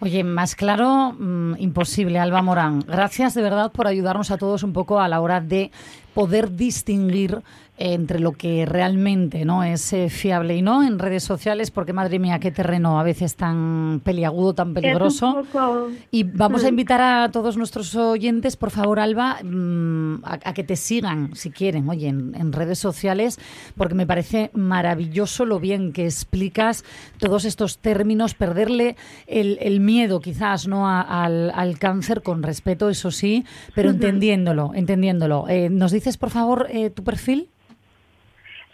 Oye, 0.00 0.22
más 0.22 0.54
claro, 0.54 1.14
mm, 1.18 1.54
imposible, 1.58 2.18
Alba 2.18 2.42
Morán. 2.42 2.80
Gracias 2.86 3.34
de 3.34 3.42
verdad 3.42 3.72
por 3.72 3.86
ayudarnos 3.86 4.30
a 4.30 4.36
todos 4.36 4.62
un 4.62 4.72
poco 4.72 5.00
a 5.00 5.08
la 5.08 5.20
hora 5.20 5.40
de 5.40 5.70
poder 6.14 6.50
distinguir 6.50 7.38
entre 7.76 8.20
lo 8.20 8.32
que 8.32 8.66
realmente 8.66 9.44
no 9.44 9.64
es 9.64 9.92
eh, 9.92 10.08
fiable 10.08 10.56
y 10.56 10.62
no 10.62 10.84
en 10.84 10.98
redes 11.00 11.24
sociales, 11.24 11.72
porque 11.72 11.92
madre 11.92 12.20
mía, 12.20 12.38
qué 12.38 12.52
terreno 12.52 13.00
a 13.00 13.02
veces 13.02 13.34
tan 13.34 14.00
peliagudo, 14.04 14.54
tan 14.54 14.74
peligroso. 14.74 15.44
Poco- 15.52 15.88
Y 16.12 16.22
vamos 16.22 16.62
a 16.62 16.66
Mm. 16.66 16.68
invitar 16.68 17.00
a 17.00 17.30
todos 17.32 17.56
nuestros 17.56 17.94
oyentes, 17.96 18.56
por 18.56 18.70
favor, 18.70 19.00
Alba, 19.00 19.38
mm, 19.42 20.24
a, 20.24 20.38
a 20.44 20.54
que 20.54 20.62
te 20.62 20.76
sigan, 20.76 21.34
si 21.34 21.50
quieren, 21.50 21.88
oye, 21.88 22.06
en, 22.08 22.34
en 22.36 22.52
redes 22.52 22.78
sociales, 22.78 23.40
porque 23.76 23.94
me 23.96 24.06
parece 24.06 24.50
maravilloso 24.54 25.44
lo 25.44 25.58
bien 25.58 25.92
que 25.92 26.04
explicas 26.04 26.84
todos 27.18 27.44
estos 27.44 27.78
términos, 27.78 28.34
perderle 28.34 28.96
el, 29.26 29.58
el 29.60 29.80
miedo 29.80 30.20
quizás 30.20 30.68
no 30.68 30.88
A- 30.88 31.00
al, 31.24 31.50
al 31.54 31.78
cáncer 31.80 32.22
con 32.22 32.42
respeto, 32.44 32.88
eso 32.88 33.10
sí, 33.10 33.44
pero 33.74 33.90
entendiéndolo, 33.90 34.70
entendiéndolo. 34.74 35.46
Eh, 35.48 35.70
¿Nos 35.70 35.90
dices, 35.90 36.16
por 36.18 36.30
favor, 36.30 36.68
eh, 36.70 36.90
tu 36.90 37.02
perfil? 37.02 37.48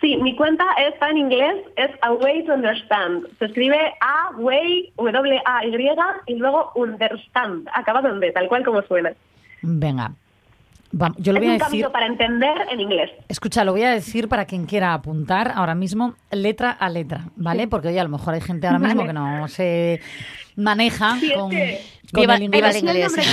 Sí, 0.00 0.16
mi 0.16 0.34
cuenta 0.34 0.64
está 0.78 1.10
en 1.10 1.18
inglés, 1.18 1.56
es 1.76 1.90
A 2.00 2.12
Way 2.12 2.46
to 2.46 2.54
Understand. 2.54 3.26
Se 3.38 3.44
escribe 3.44 3.78
A 4.00 4.30
Way, 4.38 4.92
W 4.96 5.42
A 5.44 5.64
Y 6.26 6.34
luego 6.36 6.72
Understand, 6.74 7.68
acabado 7.74 8.08
en 8.08 8.18
B, 8.18 8.32
tal 8.32 8.48
cual 8.48 8.64
como 8.64 8.80
suena. 8.82 9.12
Venga. 9.62 10.12
Vamos, 10.92 11.16
yo 11.20 11.32
lo 11.32 11.38
es 11.38 11.44
voy 11.44 11.48
a 11.50 11.52
un 11.52 11.58
decir. 11.58 11.66
camino 11.70 11.92
para 11.92 12.06
entender 12.06 12.52
en 12.70 12.80
inglés. 12.80 13.10
Escucha, 13.28 13.64
lo 13.64 13.72
voy 13.72 13.82
a 13.84 13.90
decir 13.90 14.28
para 14.28 14.44
quien 14.44 14.66
quiera 14.66 14.92
apuntar 14.92 15.52
ahora 15.54 15.74
mismo, 15.76 16.14
letra 16.32 16.70
a 16.72 16.88
letra, 16.88 17.26
¿vale? 17.36 17.68
Porque 17.68 17.88
oye, 17.88 18.00
a 18.00 18.04
lo 18.04 18.10
mejor 18.10 18.34
hay 18.34 18.40
gente 18.40 18.66
ahora 18.66 18.80
mismo 18.80 18.96
Vale. 19.02 19.08
que 19.08 19.12
no 19.12 19.46
se 19.48 20.00
maneja 20.56 21.16
Sí, 21.20 21.30
es 21.30 21.38
con, 21.38 21.50
que- 21.50 21.80
con 22.12 22.22
el 22.30 22.48
viva 22.50 22.76
inglés. 22.76 23.14
el 23.14 23.24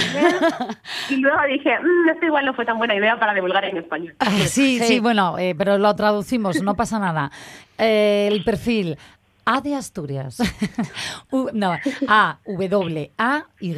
Y 1.09 1.15
luego 1.17 1.37
dije, 1.51 1.71
"Mm, 1.79 2.09
esto 2.09 2.25
igual 2.27 2.45
no 2.45 2.53
fue 2.53 2.63
tan 2.65 2.77
buena 2.77 2.93
idea 2.95 3.19
para 3.19 3.33
divulgar 3.33 3.65
en 3.65 3.77
español. 3.77 4.13
Ah, 4.19 4.29
Sí, 4.45 4.77
sí, 4.79 4.83
Sí. 4.83 4.99
bueno, 4.99 5.37
eh, 5.39 5.55
pero 5.57 5.79
lo 5.79 5.95
traducimos, 5.95 6.61
no 6.61 6.75
pasa 6.75 6.99
nada. 6.99 7.31
Eh, 7.79 8.29
el 8.31 8.43
perfil 8.43 8.97
A 9.45 9.61
de 9.61 9.73
Asturias. 9.75 10.37
U- 11.31 11.49
no, 11.53 11.75
A, 12.07 12.37
W, 12.45 13.11
A, 13.17 13.45
Y, 13.59 13.73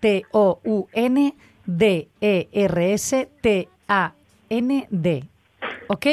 T, 0.00 0.24
O, 0.32 0.60
U, 0.64 0.88
N, 0.92 1.34
D, 1.66 2.08
E, 2.20 2.48
R, 2.52 2.92
S, 2.92 3.28
T, 3.40 3.68
A, 3.88 4.12
N, 4.48 4.86
D. 4.90 5.24
¿Ok? 5.88 6.06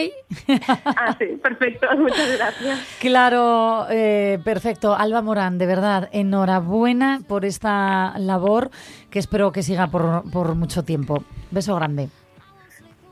Ah, 0.86 1.16
sí, 1.18 1.26
perfecto. 1.42 1.88
Muchas 1.98 2.38
gracias. 2.38 2.98
Claro, 3.00 3.88
eh, 3.90 4.40
perfecto. 4.44 4.94
Alba 4.96 5.22
Morán, 5.22 5.58
de 5.58 5.66
verdad, 5.66 6.10
enhorabuena 6.12 7.22
por 7.28 7.46
esta 7.46 8.18
labor 8.18 8.70
que 9.10 9.20
espero 9.20 9.52
que 9.52 9.64
siga 9.64 9.88
por, 9.88 10.30
por 10.32 10.56
mucho 10.56 10.84
tiempo. 10.84 11.24
Beso 11.52 11.76
grande. 11.76 12.10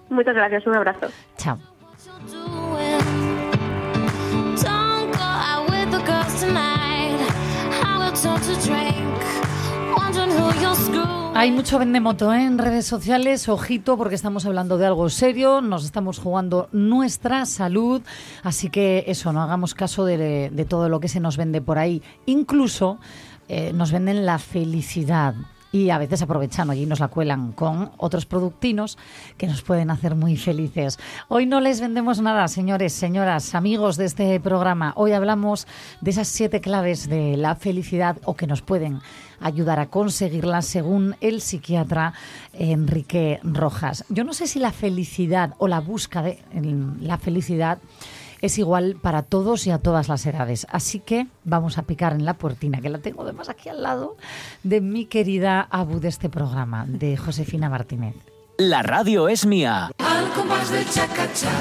Muchas 0.09 0.35
gracias. 0.35 0.65
Un 0.67 0.75
abrazo. 0.75 1.07
Chao. 1.37 1.57
Don't 4.61 5.11
go 5.11 5.21
out 5.21 5.69
with 5.69 5.91
the 5.91 5.99
girls 6.05 6.39
tonight. 6.41 7.19
I 7.83 7.97
will 7.99 8.11
turn 8.13 8.39
to 8.41 8.55
drink. 8.65 8.97
Wondering 9.95 10.31
who 10.31 10.59
you'll 10.59 10.75
screw. 10.75 11.28
Hay 11.39 11.53
mucho 11.53 11.79
vendemoto 11.79 12.33
¿eh? 12.33 12.43
en 12.43 12.57
redes 12.57 12.85
sociales, 12.85 13.47
ojito, 13.47 13.95
porque 13.95 14.15
estamos 14.15 14.45
hablando 14.45 14.77
de 14.77 14.85
algo 14.85 15.09
serio, 15.09 15.61
nos 15.61 15.85
estamos 15.85 16.19
jugando 16.19 16.67
nuestra 16.73 17.45
salud, 17.45 18.01
así 18.43 18.69
que 18.69 19.05
eso, 19.07 19.31
no 19.31 19.41
hagamos 19.41 19.73
caso 19.73 20.03
de, 20.03 20.49
de 20.51 20.65
todo 20.65 20.89
lo 20.89 20.99
que 20.99 21.07
se 21.07 21.21
nos 21.21 21.37
vende 21.37 21.61
por 21.61 21.77
ahí. 21.77 22.03
Incluso 22.25 22.99
eh, 23.47 23.71
nos 23.71 23.93
venden 23.93 24.25
la 24.25 24.37
felicidad 24.37 25.33
y 25.71 25.89
a 25.89 25.97
veces 25.97 26.21
aprovechan 26.21 26.75
y 26.75 26.85
nos 26.85 26.99
la 26.99 27.07
cuelan 27.07 27.51
con 27.51 27.91
otros 27.97 28.25
productinos 28.25 28.97
que 29.37 29.47
nos 29.47 29.61
pueden 29.61 29.91
hacer 29.91 30.15
muy 30.15 30.35
felices. 30.35 30.99
Hoy 31.27 31.45
no 31.45 31.61
les 31.61 31.81
vendemos 31.81 32.21
nada, 32.21 32.47
señores, 32.47 32.93
señoras, 32.93 33.55
amigos 33.55 33.97
de 33.97 34.05
este 34.05 34.39
programa. 34.39 34.93
Hoy 34.95 35.11
hablamos 35.11 35.67
de 36.01 36.11
esas 36.11 36.27
siete 36.27 36.61
claves 36.61 37.07
de 37.07 37.37
la 37.37 37.55
felicidad 37.55 38.17
o 38.25 38.35
que 38.35 38.47
nos 38.47 38.61
pueden 38.61 39.01
ayudar 39.39 39.79
a 39.79 39.89
conseguirla 39.89 40.61
según 40.61 41.15
el 41.21 41.41
psiquiatra 41.41 42.13
Enrique 42.53 43.39
Rojas. 43.43 44.05
Yo 44.09 44.23
no 44.23 44.33
sé 44.33 44.47
si 44.47 44.59
la 44.59 44.71
felicidad 44.71 45.53
o 45.57 45.67
la 45.67 45.79
búsqueda 45.79 46.23
de 46.23 46.39
la 47.01 47.17
felicidad 47.17 47.79
es 48.41 48.57
igual 48.57 48.97
para 49.01 49.23
todos 49.23 49.67
y 49.67 49.71
a 49.71 49.77
todas 49.79 50.07
las 50.07 50.25
edades. 50.25 50.67
Así 50.69 50.99
que 50.99 51.27
vamos 51.43 51.77
a 51.77 51.83
picar 51.83 52.13
en 52.13 52.25
la 52.25 52.35
puertina, 52.35 52.81
que 52.81 52.89
la 52.89 52.99
tengo 52.99 53.23
además 53.23 53.49
aquí 53.49 53.69
al 53.69 53.83
lado 53.83 54.17
de 54.63 54.81
mi 54.81 55.05
querida 55.05 55.61
Abu 55.69 55.99
de 55.99 56.07
este 56.09 56.29
programa, 56.29 56.85
de 56.87 57.17
Josefina 57.17 57.69
Martínez. 57.69 58.15
La 58.57 58.83
radio 58.83 59.29
es 59.29 59.45
mía. 59.45 59.89
Al 59.99 60.29
compás 60.31 60.69
del 60.69 60.83
chacachá, 60.89 61.51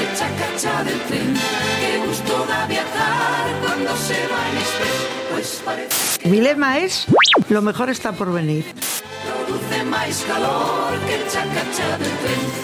el 0.00 0.16
chacachá 0.16 0.82
del 0.82 1.00
tren. 1.02 1.34
Qué 1.34 2.06
gusto 2.06 2.46
da 2.48 2.66
viajar 2.66 3.46
cuando 3.64 3.96
se 3.96 4.14
va 4.26 4.50
en 4.50 4.56
express. 4.56 5.08
Pues 5.30 5.62
parece 5.64 6.28
Mi 6.28 6.40
lema 6.40 6.78
es, 6.78 7.06
lo 7.48 7.62
mejor 7.62 7.90
está 7.90 8.12
por 8.12 8.32
venir. 8.32 8.64
produce 9.24 9.84
más 9.84 10.24
calor 10.24 10.98
que 11.06 11.14
el 11.14 11.28
chacachá 11.28 11.98
del 11.98 12.10
tren. 12.18 12.61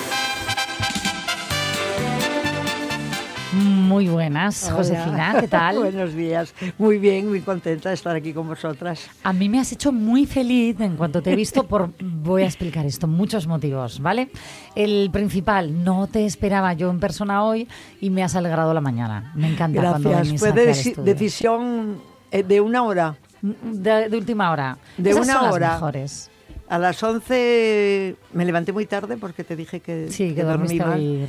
Muy 3.88 4.06
buenas, 4.08 4.70
Josefina. 4.70 5.36
¿qué 5.40 5.48
tal? 5.58 5.78
Buenos 5.78 6.14
días. 6.14 6.52
Muy 6.76 6.98
bien, 6.98 7.26
muy 7.28 7.40
contenta 7.40 7.88
de 7.88 7.94
estar 7.94 8.14
aquí 8.14 8.34
con 8.34 8.46
vosotras. 8.46 9.08
A 9.24 9.32
mí 9.32 9.48
me 9.48 9.58
has 9.58 9.72
hecho 9.72 9.92
muy 9.92 10.26
feliz 10.26 10.78
en 10.80 10.96
cuanto 10.96 11.22
te 11.22 11.32
he 11.32 11.36
visto 11.36 11.64
por, 11.66 11.90
voy 12.00 12.42
a 12.42 12.46
explicar 12.46 12.84
esto, 12.84 13.06
muchos 13.06 13.46
motivos, 13.46 14.00
¿vale? 14.00 14.28
El 14.74 15.08
principal, 15.10 15.82
no 15.84 16.06
te 16.06 16.26
esperaba 16.26 16.74
yo 16.74 16.90
en 16.90 17.00
persona 17.00 17.42
hoy 17.44 17.66
y 18.00 18.10
me 18.10 18.22
has 18.22 18.36
alegrado 18.36 18.74
la 18.74 18.82
mañana. 18.82 19.32
Me 19.34 19.50
encanta 19.50 19.80
cuando 19.80 20.10
Gracias. 20.10 20.26
venís 20.28 20.40
Fue 20.40 20.52
de 20.52 20.66
decisión 21.02 21.96
eh, 22.30 22.42
de 22.42 22.60
una 22.60 22.82
hora. 22.84 23.16
De, 23.40 24.10
de 24.10 24.16
última 24.18 24.50
hora. 24.50 24.76
De 24.98 25.10
Esas 25.10 25.24
una 25.24 25.32
son 25.34 25.42
las 25.44 25.54
hora. 25.54 25.72
mejores. 25.74 26.30
A 26.68 26.78
las 26.78 27.02
11 27.02 28.16
me 28.34 28.44
levanté 28.44 28.72
muy 28.74 28.84
tarde 28.84 29.16
porque 29.16 29.44
te 29.44 29.56
dije 29.56 29.80
que, 29.80 30.08
Sí, 30.10 30.34
que, 30.34 30.42
dormí 30.42 30.76
dormiste 30.76 30.84
mal. 30.84 31.26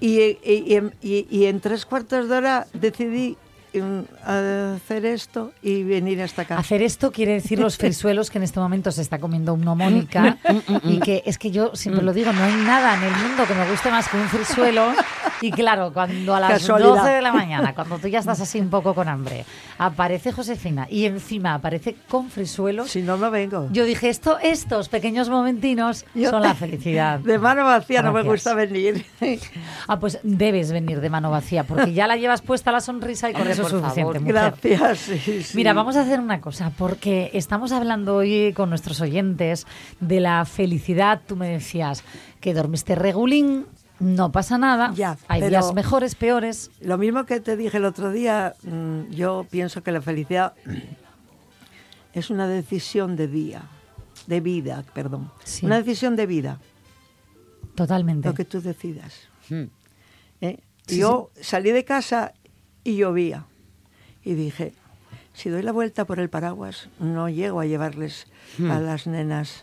Y, 0.00 0.18
y- 0.20 0.64
y 0.66 0.74
en- 0.76 0.94
y- 1.02 1.26
y 1.30 1.46
en 1.46 1.60
tres 1.60 1.84
cuartos 1.86 2.28
de 2.28 2.34
hora 2.36 2.66
decidí 2.72 3.36
mm, 3.72 4.00
hacer 4.26 5.06
esto 5.06 5.52
y 5.62 5.84
venir 5.84 6.20
hasta 6.22 6.42
acá. 6.42 6.58
Hacer 6.58 6.82
esto 6.82 7.12
quiere 7.12 7.34
decir 7.34 7.58
los 7.60 7.76
frisuelos 7.78 8.28
que 8.30 8.38
en 8.38 8.44
este 8.44 8.58
momento 8.58 8.90
se 8.90 9.02
está 9.02 9.18
comiendo 9.20 9.54
una 9.54 9.74
Mónica 9.76 10.38
y 10.84 10.98
que 11.00 11.22
es 11.26 11.38
que 11.38 11.50
yo 11.52 11.76
siempre 11.76 12.02
lo 12.04 12.12
digo, 12.12 12.32
no 12.32 12.42
hay 12.42 12.54
nada 12.64 12.96
en 12.96 13.04
el 13.04 13.12
mundo 13.22 13.44
que 13.46 13.54
me 13.54 13.70
guste 13.70 13.90
más 13.92 14.08
que 14.08 14.16
un 14.16 14.28
frisuelo 14.28 14.86
y 15.40 15.50
claro, 15.50 15.92
cuando 15.92 16.34
a 16.34 16.40
las 16.40 16.50
Casualidad. 16.52 16.88
12 16.96 17.08
de 17.10 17.22
la 17.22 17.32
mañana, 17.32 17.74
cuando 17.74 17.98
tú 17.98 18.08
ya 18.08 18.18
estás 18.20 18.40
así 18.40 18.60
un 18.60 18.70
poco 18.70 18.94
con 18.94 19.08
hambre, 19.08 19.44
aparece 19.78 20.32
Josefina 20.32 20.86
y 20.90 21.06
encima 21.06 21.54
aparece 21.54 21.96
con 22.08 22.30
frisuelos, 22.30 22.90
Si 22.90 23.02
no, 23.02 23.16
no 23.16 23.30
vengo. 23.30 23.68
yo 23.72 23.84
dije, 23.84 24.08
esto, 24.08 24.38
estos 24.40 24.88
pequeños 24.88 25.28
momentinos 25.28 26.04
Yo- 26.14 26.30
son 26.30 26.42
la 26.42 26.54
felicidad. 26.54 27.18
De 27.20 27.38
mano 27.38 27.64
vacía 27.64 28.02
no 28.02 28.12
me 28.12 28.22
gusta 28.22 28.54
venir. 28.54 29.04
Ah, 29.88 29.98
pues 29.98 30.18
debes 30.22 30.72
venir 30.72 31.00
de 31.00 31.10
mano 31.10 31.30
vacía 31.30 31.64
porque 31.64 31.92
ya 31.92 32.06
la 32.06 32.16
llevas 32.16 32.42
puesta 32.42 32.72
la 32.72 32.80
sonrisa 32.80 33.28
y 33.30 33.32
con 33.32 33.42
Hombre, 33.42 33.52
eso 33.54 33.62
es 33.62 33.68
suficiente. 33.68 34.00
favor. 34.02 34.20
mujer. 34.20 34.34
Gracias. 34.78 34.98
sí, 34.98 35.42
sí. 35.42 35.56
Mira, 35.56 35.72
vamos 35.72 35.96
a 35.96 36.02
hacer 36.02 36.20
una 36.20 36.40
cosa, 36.40 36.72
porque 36.76 37.30
estamos 37.34 37.72
hablando 37.72 38.16
hoy 38.16 38.52
con 38.54 38.68
nuestros 38.70 39.00
oyentes 39.00 39.66
de 40.00 40.20
la 40.20 40.44
felicidad. 40.44 41.20
Tú 41.26 41.36
me 41.36 41.48
decías 41.48 42.04
que 42.40 42.54
dormiste 42.54 42.94
regulín, 42.94 43.66
no 44.00 44.32
pasa 44.32 44.58
nada. 44.58 44.92
Ya, 44.94 45.16
Hay 45.28 45.42
días 45.48 45.72
mejores, 45.74 46.14
peores. 46.14 46.70
Lo 46.80 46.98
mismo 46.98 47.24
que 47.26 47.40
te 47.40 47.56
dije 47.56 47.76
el 47.76 47.84
otro 47.84 48.10
día, 48.10 48.54
mm, 48.64 49.10
yo 49.10 49.46
pienso 49.50 49.82
que 49.82 49.92
la 49.92 50.00
felicidad 50.00 50.54
es 52.12 52.30
una 52.30 52.48
decisión 52.48 53.16
de 53.16 53.28
día, 53.28 53.62
de 54.26 54.40
vida, 54.40 54.84
perdón. 54.94 55.30
Sí. 55.44 55.66
Una 55.66 55.76
decisión 55.78 56.16
de 56.16 56.26
vida, 56.26 56.58
Totalmente. 57.74 58.28
lo 58.28 58.34
que 58.34 58.44
tú 58.44 58.60
decidas. 58.60 59.28
Hmm. 59.48 59.64
¿eh? 60.40 60.58
Sí, 60.86 60.98
yo 60.98 61.30
salí 61.40 61.70
de 61.70 61.84
casa 61.84 62.32
y 62.84 62.96
llovía 62.96 63.44
y 64.24 64.34
dije, 64.34 64.74
si 65.34 65.50
doy 65.50 65.62
la 65.62 65.72
vuelta 65.72 66.04
por 66.04 66.18
el 66.20 66.28
paraguas, 66.30 66.88
no 66.98 67.28
llego 67.28 67.60
a 67.60 67.66
llevarles 67.66 68.26
Hmm. 68.58 68.70
a 68.70 68.80
las 68.80 69.06
nenas 69.06 69.62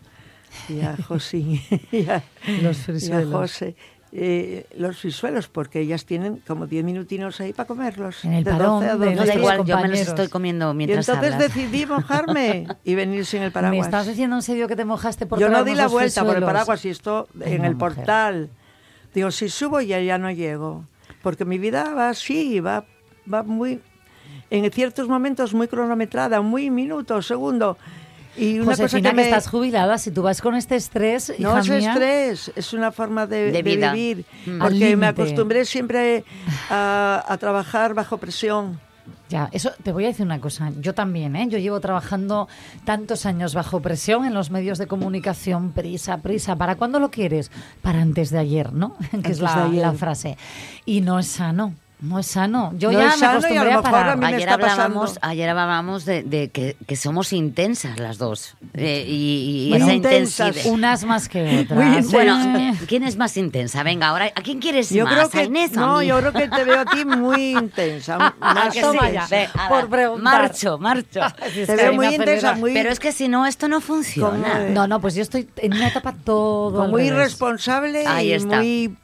y 0.69 0.80
a 0.80 0.95
José 1.08 1.39
y 1.39 2.08
a, 2.08 2.23
Los 2.62 2.88
y 2.88 3.12
a. 3.12 3.26
José 3.26 3.76
eh, 4.12 4.65
los 4.78 4.98
frisuelos, 4.98 5.48
porque 5.48 5.80
ellas 5.82 6.06
tienen 6.06 6.38
como 6.48 6.65
10 6.67 6.84
minutinos 6.86 7.39
ahí 7.41 7.54
para 7.54 7.67
comerlos. 7.67 8.24
En 8.26 8.34
el 8.34 8.43
de 8.43 8.52
parón 8.52 8.80
12 8.82 8.89
a 8.89 8.98
de 8.98 9.15
No 9.15 9.15
da 9.15 9.26
12. 9.26 9.38
igual, 9.39 9.65
yo 9.65 9.78
me 9.80 9.88
los 9.89 10.00
estoy 10.00 10.28
comiendo 10.30 10.72
Y 10.72 10.76
mientras 10.76 11.08
entonces 11.10 11.34
hablas. 11.34 11.54
decidí 11.54 11.86
mojarme 11.86 12.67
y 12.84 12.96
venir 12.96 13.26
sin 13.26 13.41
el 13.41 13.48
¿Me 13.50 13.52
paraguas. 13.52 13.88
estás 13.88 14.08
diciendo 14.08 14.36
en 14.38 14.41
serio 14.41 14.67
que 14.67 14.76
te 14.76 14.86
mojaste 14.86 15.26
por 15.26 15.39
Yo 15.39 15.50
no 15.50 15.63
di 15.63 15.76
la 15.76 15.88
vuelta 15.88 16.22
por 16.22 16.30
el 16.30 16.36
frisuelos? 16.36 16.48
paraguas 16.54 16.86
y 16.86 16.89
esto 16.89 17.28
en 17.36 17.39
Venga, 17.39 17.67
el 17.67 17.76
mujer. 17.76 17.78
portal. 17.78 18.50
Digo, 19.13 19.32
si 19.32 19.50
subo 19.50 19.82
ya 19.82 20.00
ya 20.02 20.17
no 20.17 20.32
llego. 20.32 20.86
Porque 21.24 21.46
mi 21.46 21.58
vida 21.58 21.93
va 21.93 22.10
así, 22.10 22.60
va, 22.60 22.86
va 23.32 23.43
muy, 23.43 23.82
en 24.50 24.72
ciertos 24.72 25.08
momentos 25.10 25.54
muy 25.54 25.67
cronometrada, 25.67 26.41
muy 26.41 26.70
minuto, 26.70 27.22
segundo. 27.22 27.78
Y 28.38 28.60
una 28.60 28.71
cosa 28.71 28.84
Josefina, 28.84 29.10
que 29.10 29.15
que, 29.15 29.21
me... 29.23 29.30
estás 29.30 29.47
jubilada, 29.50 29.97
si 29.97 30.12
tú 30.12 30.21
vas 30.21 30.41
con 30.41 30.56
este 30.56 30.76
estrés, 30.76 31.34
No 31.39 31.52
hija 31.52 31.60
es 31.60 31.69
mía, 31.69 31.93
estrés, 31.93 32.52
es 32.56 32.73
una 32.73 32.91
forma 32.91 33.26
de, 33.26 33.45
De 33.45 33.52
de 33.52 33.62
vida. 33.63 33.91
vivir. 33.93 34.26
Mm. 34.45 34.60
Porque 34.60 34.95
me 34.95 35.08
acostumbré 35.08 35.65
siempre 35.65 36.23
a, 36.69 37.23
a 37.28 37.38
trabajar 37.38 37.93
bajo 37.93 38.17
presión. 38.17 38.80
Ya, 39.30 39.50
eso 39.52 39.71
te 39.84 39.91
voy 39.91 40.06
a 40.06 40.08
decir 40.08 40.26
una 40.26 40.39
cosa. 40.39 40.71
Yo 40.80 40.93
también, 40.93 41.36
¿eh? 41.36 41.47
Yo 41.50 41.58
llevo 41.58 41.80
trabajando 41.82 42.47
tantos 42.86 43.26
años 43.26 43.54
bajo 43.54 43.82
presión 43.82 44.26
en 44.26 44.34
los 44.34 44.52
medios 44.52 44.78
de 44.78 44.88
comunicación, 44.88 45.71
prisa, 45.71 46.17
prisa. 46.17 46.56
¿Para 46.56 46.76
cuándo 46.76 47.00
lo 47.00 47.10
quieres? 47.12 47.52
Para 47.82 48.02
antes 48.02 48.30
de 48.30 48.39
ayer, 48.39 48.71
¿no? 48.73 48.95
que 49.12 49.17
Antes 49.17 49.32
es 49.34 49.38
de 49.39 49.43
la, 49.45 49.67
la 49.67 49.93
frase. 49.93 50.38
Y 50.86 51.02
no 51.02 51.19
es 51.19 51.28
sano. 51.28 51.73
No 51.99 52.19
es 52.19 52.27
sano. 52.27 52.71
Yo 52.77 52.91
No 52.91 52.99
ya 52.99 53.07
es 53.07 53.13
me 53.15 53.17
sano 53.19 53.31
y 53.31 53.33
a 53.33 53.38
acostumbré 53.38 53.55
lo 53.57 53.62
a 53.62 53.81
mejor 53.81 53.83
parar. 53.91 54.10
a 54.10 54.15
mí 54.15 54.21
me 54.21 54.27
Ayer 54.27 54.39
está 54.41 54.53
hablábamos, 54.53 55.10
pasando. 55.15 55.27
ayer 55.31 55.49
hablábamos 55.49 56.05
de, 56.05 56.21
de 56.23 56.49
que, 56.49 56.77
que 56.86 56.95
somos 56.95 57.33
intensas 57.33 57.99
las 57.99 58.19
dos. 58.19 58.55
Eh, 58.75 59.03
y 59.07 59.69
y 59.71 59.73
esa 59.73 59.93
intensidad. 59.93 60.53
Unas 60.65 61.03
más 61.05 61.27
que 61.27 61.62
otras. 61.62 62.12
Bueno, 62.12 62.75
¿quién 62.88 63.03
es 63.03 63.17
más 63.17 63.36
intensa? 63.36 63.81
Venga, 63.81 64.10
ahora, 64.10 64.25
¿a 64.36 64.41
quién 64.43 64.60
quieres 64.60 64.91
Yo 64.91 65.05
más? 65.05 65.13
creo 65.13 65.25
¿A 65.25 65.29
que 65.31 65.43
Inés 65.45 65.75
a 65.75 65.79
no, 65.79 65.99
mí? 65.99 66.05
yo 66.07 66.19
creo 66.19 66.33
que 66.33 66.47
te 66.47 66.63
veo 66.63 66.79
a 66.81 66.86
ti 66.86 67.03
muy 67.03 67.51
intensa, 67.57 68.17
más 68.19 68.33
Ah, 68.41 68.69
que 68.71 68.81
toma 68.81 69.07
sí. 69.07 69.13
ya, 69.13 69.27
Ve, 69.27 69.49
a 69.57 69.67
por 69.69 69.89
preguntar. 69.89 70.41
Marcho, 70.41 70.77
marcho. 70.77 71.21
Te 71.55 71.65
que 71.65 71.75
veo 71.75 71.93
muy 71.93 72.07
intensa, 72.13 72.53
muy, 72.53 72.73
Pero 72.73 72.91
es 72.91 72.99
que 72.99 73.12
si 73.12 73.27
no, 73.27 73.47
esto 73.47 73.67
no 73.67 73.81
funciona. 73.81 74.69
No, 74.69 74.86
no, 74.88 75.01
pues 75.01 75.15
yo 75.15 75.23
estoy 75.23 75.49
en 75.57 75.73
una 75.73 75.88
etapa 75.88 76.13
todo 76.23 76.83
al 76.83 76.91
muy 76.91 77.10
revés. 77.10 77.23
responsable 77.31 78.05
Ahí 78.05 78.27
y 78.29 78.33
está. 78.33 78.57
muy 78.57 78.95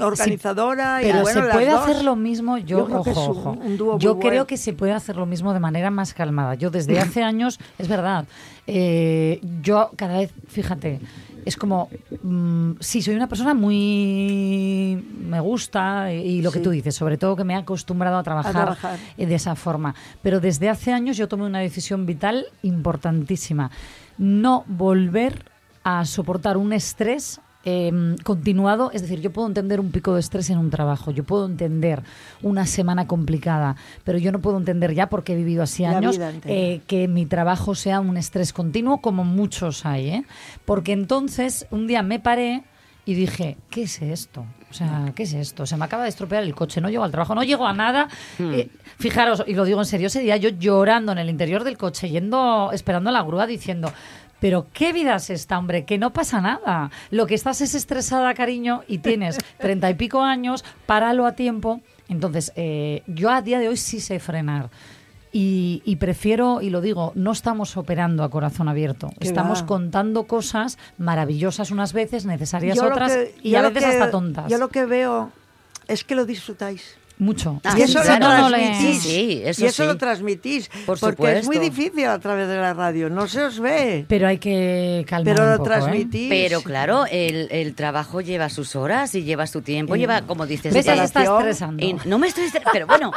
organizadora. 0.00 1.02
y 1.02 1.06
Pero 1.06 1.22
bueno, 1.22 1.40
se 1.40 1.46
las 1.46 1.56
puede 1.56 1.70
dos. 1.70 1.80
hacer 1.82 2.04
lo 2.04 2.16
mismo, 2.16 2.58
yo, 2.58 2.78
Yo 2.78 2.86
creo 2.86 3.02
que 3.02 3.10
ojo, 3.10 3.22
es 3.22 3.28
un- 3.28 3.36
ojo. 3.38 3.50
un 3.52 3.76
dúo 3.76 3.92
muy 3.94 4.00
yo 4.00 4.18
creo 4.18 4.30
bueno. 4.30 4.46
que 4.46 4.56
se 4.56 4.72
puede 4.72 4.92
hacer 4.92 5.16
lo 5.16 5.26
mismo 5.26 5.52
de 5.52 5.60
manera 5.60 5.90
más 5.90 6.14
calmada. 6.14 6.54
Yo 6.54 6.70
desde 6.70 6.98
hace 7.00 7.22
años, 7.22 7.58
es 7.78 7.88
verdad, 7.88 8.26
eh, 8.66 9.40
yo 9.62 9.90
cada 9.96 10.18
vez, 10.18 10.32
fíjate, 10.48 11.00
es 11.44 11.56
como, 11.56 11.88
mm, 12.22 12.72
sí, 12.80 13.02
soy 13.02 13.14
una 13.14 13.28
persona 13.28 13.54
muy, 13.54 15.04
me 15.28 15.38
gusta 15.40 16.12
y, 16.12 16.16
y 16.38 16.42
lo 16.42 16.50
que 16.50 16.58
tú 16.60 16.70
dices, 16.70 16.94
sobre 16.94 17.18
todo 17.18 17.36
que 17.36 17.44
me 17.44 17.54
he 17.54 17.56
acostumbrado 17.56 18.18
a 18.18 18.22
trabajar, 18.24 18.52
trabajar. 18.52 18.98
eh, 19.16 19.26
de 19.26 19.34
esa 19.36 19.54
forma. 19.54 19.94
Pero 20.22 20.40
desde 20.40 20.68
hace 20.68 20.92
años 20.92 21.16
yo 21.16 21.28
tomé 21.28 21.44
una 21.46 21.60
decisión 21.60 22.04
vital 22.04 22.46
importantísima, 22.62 23.70
no 24.18 24.64
volver 24.66 25.44
a 25.84 26.04
soportar 26.04 26.56
un 26.56 26.72
estrés 26.72 27.40
eh, 27.68 27.90
continuado, 28.22 28.92
es 28.92 29.02
decir, 29.02 29.20
yo 29.20 29.32
puedo 29.32 29.48
entender 29.48 29.80
un 29.80 29.90
pico 29.90 30.14
de 30.14 30.20
estrés 30.20 30.50
en 30.50 30.58
un 30.58 30.70
trabajo, 30.70 31.10
yo 31.10 31.24
puedo 31.24 31.46
entender 31.46 32.00
una 32.40 32.64
semana 32.64 33.08
complicada, 33.08 33.74
pero 34.04 34.18
yo 34.18 34.30
no 34.30 34.38
puedo 34.40 34.56
entender 34.56 34.94
ya 34.94 35.08
porque 35.08 35.32
he 35.32 35.36
vivido 35.36 35.64
así 35.64 35.82
La 35.82 35.98
años 35.98 36.16
eh, 36.44 36.80
que 36.86 37.08
mi 37.08 37.26
trabajo 37.26 37.74
sea 37.74 37.98
un 37.98 38.16
estrés 38.16 38.52
continuo, 38.52 38.98
como 38.98 39.24
muchos 39.24 39.84
hay, 39.84 40.10
¿eh? 40.10 40.24
Porque 40.64 40.92
entonces 40.92 41.66
un 41.72 41.88
día 41.88 42.04
me 42.04 42.20
paré 42.20 42.62
y 43.04 43.14
dije, 43.14 43.56
¿qué 43.68 43.82
es 43.82 44.00
esto? 44.00 44.46
O 44.70 44.74
sea, 44.74 45.12
¿qué 45.16 45.24
es 45.24 45.32
esto? 45.32 45.66
Se 45.66 45.76
me 45.76 45.84
acaba 45.84 46.04
de 46.04 46.08
estropear 46.08 46.44
el 46.44 46.54
coche, 46.54 46.80
no 46.80 46.88
llego 46.88 47.02
al 47.02 47.10
trabajo, 47.10 47.34
no 47.34 47.42
llego 47.42 47.66
a 47.66 47.72
nada. 47.72 48.08
Eh, 48.38 48.68
fijaros, 48.98 49.44
y 49.46 49.54
lo 49.54 49.64
digo 49.64 49.80
en 49.80 49.86
serio, 49.86 50.08
ese 50.08 50.20
día 50.20 50.36
yo 50.36 50.50
llorando 50.50 51.12
en 51.12 51.18
el 51.18 51.30
interior 51.30 51.64
del 51.64 51.78
coche, 51.78 52.10
yendo, 52.10 52.70
esperando 52.72 53.10
la 53.10 53.22
grúa, 53.22 53.46
diciendo, 53.46 53.92
pero 54.40 54.66
qué 54.72 54.92
vida 54.92 55.16
es 55.16 55.30
esta, 55.30 55.58
hombre, 55.58 55.84
que 55.84 55.98
no 55.98 56.12
pasa 56.12 56.40
nada. 56.40 56.90
Lo 57.10 57.26
que 57.26 57.34
estás 57.34 57.60
es 57.60 57.74
estresada, 57.74 58.34
cariño, 58.34 58.82
y 58.88 58.98
tienes 58.98 59.38
treinta 59.58 59.88
y 59.90 59.94
pico 59.94 60.22
años, 60.22 60.64
páralo 60.86 61.26
a 61.26 61.32
tiempo. 61.32 61.80
Entonces, 62.08 62.52
eh, 62.56 63.02
yo 63.06 63.30
a 63.30 63.42
día 63.42 63.58
de 63.58 63.68
hoy 63.68 63.76
sí 63.76 64.00
sé 64.00 64.18
frenar. 64.20 64.70
Y, 65.32 65.82
y 65.84 65.96
prefiero, 65.96 66.62
y 66.62 66.70
lo 66.70 66.80
digo, 66.80 67.12
no 67.14 67.32
estamos 67.32 67.76
operando 67.76 68.22
a 68.24 68.30
corazón 68.30 68.68
abierto. 68.68 69.10
Qué 69.20 69.26
Estamos 69.28 69.62
va. 69.62 69.66
contando 69.66 70.24
cosas 70.24 70.78
maravillosas 70.96 71.70
unas 71.70 71.92
veces, 71.92 72.24
necesarias 72.24 72.76
Yo 72.76 72.86
otras 72.86 73.12
que- 73.12 73.34
y 73.42 73.54
a 73.54 73.62
veces 73.62 73.84
que- 73.84 73.90
hasta 73.90 74.10
tontas. 74.10 74.50
Yo 74.50 74.56
lo 74.56 74.68
que 74.68 74.86
veo 74.86 75.30
es 75.88 76.04
que 76.04 76.14
lo 76.14 76.24
disfrutáis. 76.24 76.96
Mucho. 77.18 77.60
Ah, 77.64 77.74
y 77.78 77.82
eso 77.82 77.98
lo 78.04 78.18
no, 78.18 78.38
no 78.42 78.48
le- 78.50 78.58
transmitís. 78.58 79.02
Sí, 79.02 79.08
sí, 79.10 79.42
eso 79.44 79.64
y 79.64 79.66
eso 79.68 79.82
sí. 79.84 79.88
lo 79.88 79.96
transmitís. 79.96 80.68
Por 80.84 81.00
porque 81.00 81.38
es 81.38 81.46
muy 81.46 81.58
difícil 81.58 82.04
a 82.06 82.18
través 82.18 82.46
de 82.46 82.56
la 82.56 82.74
radio. 82.74 83.08
No 83.08 83.26
se 83.26 83.42
os 83.42 83.58
ve. 83.58 84.04
Pero 84.06 84.28
hay 84.28 84.36
que 84.38 85.04
calmar 85.08 85.34
Pero 85.34 85.44
un 85.46 85.50
lo 85.52 85.56
poco, 85.58 85.70
¿eh? 85.70 85.72
transmitís. 85.76 86.28
Pero 86.28 86.60
claro, 86.60 87.06
el, 87.10 87.48
el 87.50 87.74
trabajo 87.74 88.20
lleva 88.20 88.50
sus 88.50 88.76
horas 88.76 89.14
y 89.14 89.22
lleva 89.24 89.46
su 89.46 89.62
tiempo, 89.62 89.96
lleva, 89.96 90.22
como 90.22 90.46
dices, 90.46 90.74
¿Ves? 90.74 90.86
Ahí 90.88 90.98
su 90.98 91.04
está 91.04 91.20
preparación. 91.20 91.48
estresando. 91.78 91.84
Y 91.86 92.08
no 92.08 92.18
me 92.18 92.26
estoy 92.28 92.44
estresada, 92.44 92.72
pero 92.72 92.86
bueno, 92.86 93.10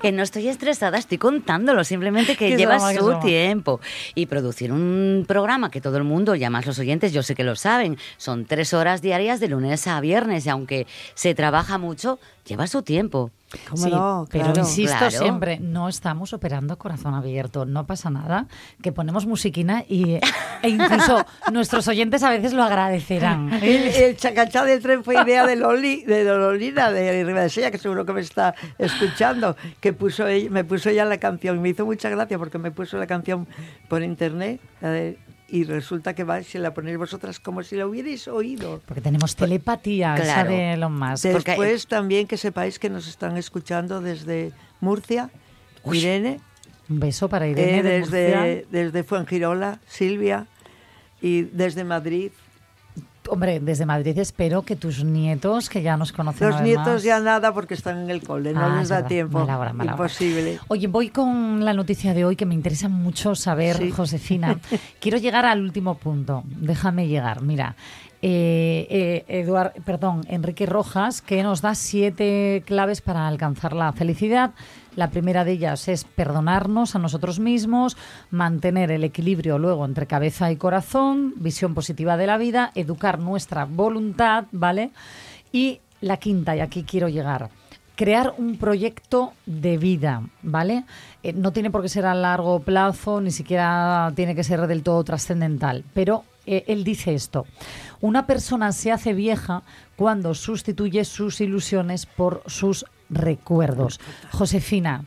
que 0.00 0.12
no 0.12 0.22
estoy 0.22 0.48
estresada, 0.48 0.96
estoy 0.96 1.18
contándolo, 1.18 1.84
simplemente 1.84 2.36
que 2.36 2.56
lleva 2.56 2.78
su 2.94 3.18
tiempo. 3.20 3.80
Y 4.14 4.26
producir 4.26 4.72
un 4.72 5.26
programa 5.28 5.70
que 5.70 5.82
todo 5.82 5.98
el 5.98 6.04
mundo, 6.04 6.34
y 6.34 6.42
además 6.42 6.64
los 6.64 6.78
oyentes, 6.78 7.12
yo 7.12 7.22
sé 7.22 7.34
que 7.34 7.44
lo 7.44 7.54
saben, 7.56 7.98
son 8.16 8.46
tres 8.46 8.72
horas 8.72 9.02
diarias 9.02 9.40
de 9.40 9.48
lunes 9.48 9.86
a 9.86 10.00
viernes, 10.00 10.46
y 10.46 10.48
aunque 10.48 10.86
se 11.14 11.34
trabaja 11.34 11.76
mucho, 11.76 12.18
lleva 12.46 12.66
su 12.66 12.82
tiempo. 12.82 13.30
¿Cómo 13.68 13.84
Sí, 13.84 13.90
no? 13.90 14.26
pero 14.30 14.44
Claro. 14.46 14.60
insisto 14.60 14.96
Claro. 14.96 15.10
siempre, 15.18 15.60
no 15.60 15.90
estamos 15.90 16.32
operando 16.32 16.72
a 16.72 16.76
corazón 16.78 17.14
abierto, 17.14 17.66
no 17.66 17.86
pasa 17.86 18.08
nada, 18.08 18.46
que 18.80 18.92
ponemos 18.92 19.26
musiquina 19.26 19.84
y, 19.86 20.14
e 20.62 20.68
incluso 20.70 21.26
nuestros 21.52 21.86
oyentes 21.86 22.22
a 22.22 22.30
veces 22.30 22.54
lo 22.54 22.62
agradecerán. 22.62 23.52
El, 23.62 23.88
el 23.88 24.16
chacachá 24.16 24.64
del 24.64 24.80
tren 24.80 25.04
fue 25.04 25.20
idea 25.22 25.46
de 25.46 25.56
Loli, 25.56 26.02
de 26.04 26.24
Lolina, 26.24 26.90
de 26.90 27.22
Ribadesella, 27.24 27.70
que 27.70 27.76
seguro 27.76 28.06
que 28.06 28.14
me 28.14 28.22
está 28.22 28.54
escuchando, 28.78 29.54
que 29.80 29.92
puso 29.92 30.26
ella- 30.26 30.48
me 30.50 30.64
puso 30.64 30.88
ella 30.88 31.04
la 31.04 31.18
canción. 31.18 31.60
Me 31.60 31.68
hizo 31.68 31.84
mucha 31.84 32.08
gracia 32.08 32.38
porque 32.38 32.56
me 32.56 32.70
puso 32.70 32.96
la 32.96 33.06
canción 33.06 33.46
por 33.88 34.02
internet 34.02 34.60
la 34.80 34.90
de- 34.90 35.18
y 35.52 35.64
resulta 35.64 36.14
que 36.14 36.24
va, 36.24 36.42
si 36.42 36.56
la 36.58 36.72
ponéis 36.72 36.96
vosotras 36.96 37.38
como 37.38 37.62
si 37.62 37.76
la 37.76 37.86
hubierais 37.86 38.26
oído. 38.26 38.80
Porque 38.86 39.02
tenemos 39.02 39.36
telepatía, 39.36 40.14
esa 40.14 40.24
Claro. 40.24 40.50
de 40.50 40.72
Elon 40.72 40.98
Musk. 40.98 41.30
porque- 41.30 41.50
Después 41.52 41.86
también 41.86 42.26
que 42.26 42.38
sepáis 42.38 42.78
que 42.78 42.88
nos 42.88 43.06
están 43.06 43.36
escuchando 43.36 44.00
desde 44.00 44.52
Murcia, 44.80 45.30
Irene, 45.92 46.40
Un 46.88 47.00
beso 47.00 47.28
para 47.28 47.46
Irene 47.46 47.78
eh, 47.78 47.82
de 47.82 47.90
desde, 48.00 48.66
desde 48.70 49.02
Fuengirola, 49.04 49.78
Silvia, 49.86 50.46
y 51.20 51.42
desde 51.42 51.84
Madrid. 51.84 52.32
Hombre, 53.28 53.60
desde 53.60 53.86
Madrid 53.86 54.18
espero 54.18 54.62
que 54.62 54.74
tus 54.76 55.04
nietos, 55.04 55.70
que 55.70 55.80
ya 55.80 55.96
nos 55.96 56.12
conocen 56.12 56.50
Los 56.50 56.60
nietos 56.60 57.02
ya 57.04 57.20
nada 57.20 57.52
porque 57.54 57.74
están 57.74 57.98
en 57.98 58.10
el 58.10 58.22
cole, 58.22 58.52
no 58.52 58.60
Ah, 58.64 58.68
les 58.74 58.82
es 58.84 58.88
da 58.88 58.96
verdad, 58.96 59.08
tiempo. 59.08 59.38
mala 59.38 59.58
hora, 59.58 59.72
mala 59.72 59.94
hora. 59.94 60.02
Imposible. 60.02 60.58
Oye, 60.68 60.88
voy 60.88 61.10
con 61.10 61.64
la 61.64 61.72
noticia 61.72 62.14
de 62.14 62.24
hoy 62.24 62.34
que 62.36 62.46
me 62.46 62.54
interesa 62.54 62.88
mucho 62.88 63.34
saber, 63.34 63.76
Sí. 63.76 63.90
Josefina. 63.92 64.58
Quiero 65.00 65.18
llegar 65.18 65.46
al 65.46 65.62
último 65.62 65.96
punto. 65.96 66.42
Déjame 66.46 67.06
llegar. 67.06 67.42
Mira, 67.42 67.76
eh, 68.22 68.86
eh, 68.90 69.24
Eduard, 69.40 69.72
perdón, 69.84 70.22
Enrique 70.28 70.66
Rojas, 70.66 71.22
que 71.22 71.42
nos 71.42 71.60
da 71.62 71.74
siete 71.74 72.62
claves 72.66 73.00
para 73.00 73.28
alcanzar 73.28 73.72
la 73.72 73.92
felicidad. 73.92 74.50
La 74.94 75.10
primera 75.10 75.44
de 75.44 75.52
ellas 75.52 75.88
es 75.88 76.04
perdonarnos 76.04 76.94
a 76.94 76.98
nosotros 76.98 77.40
mismos, 77.40 77.96
mantener 78.30 78.90
el 78.90 79.04
equilibrio 79.04 79.58
luego 79.58 79.86
entre 79.86 80.06
cabeza 80.06 80.52
y 80.52 80.56
corazón, 80.56 81.32
visión 81.36 81.72
positiva 81.74 82.18
de 82.18 82.26
la 82.26 82.36
vida, 82.36 82.72
educar 82.74 83.18
nuestra 83.18 83.64
voluntad, 83.64 84.44
¿vale? 84.52 84.90
Y 85.50 85.80
la 86.02 86.18
quinta, 86.18 86.54
y 86.56 86.60
aquí 86.60 86.82
quiero 86.82 87.08
llegar, 87.08 87.48
crear 87.96 88.34
un 88.36 88.58
proyecto 88.58 89.32
de 89.46 89.78
vida, 89.78 90.22
¿vale? 90.42 90.84
Eh, 91.22 91.32
no 91.32 91.52
tiene 91.52 91.70
por 91.70 91.80
qué 91.80 91.88
ser 91.88 92.04
a 92.04 92.14
largo 92.14 92.60
plazo, 92.60 93.22
ni 93.22 93.30
siquiera 93.30 94.12
tiene 94.14 94.34
que 94.34 94.44
ser 94.44 94.66
del 94.66 94.82
todo 94.82 95.02
trascendental, 95.04 95.84
pero 95.94 96.24
eh, 96.46 96.64
él 96.66 96.84
dice 96.84 97.14
esto, 97.14 97.46
una 98.00 98.26
persona 98.26 98.72
se 98.72 98.90
hace 98.92 99.12
vieja 99.12 99.62
cuando 99.96 100.34
sustituye 100.34 101.04
sus 101.04 101.40
ilusiones 101.40 102.06
por 102.06 102.42
sus 102.46 102.84
recuerdos. 103.10 104.00
Josefina, 104.32 105.04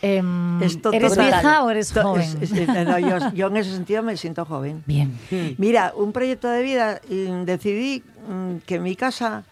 em, 0.00 0.60
¿eres 0.62 0.80
total. 0.82 1.00
vieja 1.00 1.62
o 1.64 1.70
eres 1.70 1.92
joven? 1.92 2.28
es- 2.40 2.50
es- 2.52 2.68
no, 2.86 2.98
yo, 2.98 3.32
yo 3.34 3.46
en 3.48 3.56
ese 3.58 3.70
sentido 3.72 4.02
me 4.02 4.16
siento 4.16 4.44
joven. 4.44 4.82
Bien. 4.86 5.16
Mira, 5.58 5.92
un 5.96 6.12
proyecto 6.12 6.48
de 6.48 6.62
vida, 6.62 7.00
y 7.08 7.24
decidí 7.44 8.02
mm, 8.28 8.56
que 8.66 8.76
en 8.76 8.82
mi 8.82 8.96
casa, 8.96 9.44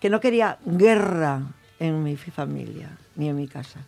que 0.00 0.08
no 0.08 0.20
quería 0.20 0.58
guerra 0.64 1.42
en 1.78 2.02
mi 2.02 2.16
familia, 2.16 2.88
ni 3.16 3.28
en 3.28 3.36
mi 3.36 3.48
casa. 3.48 3.80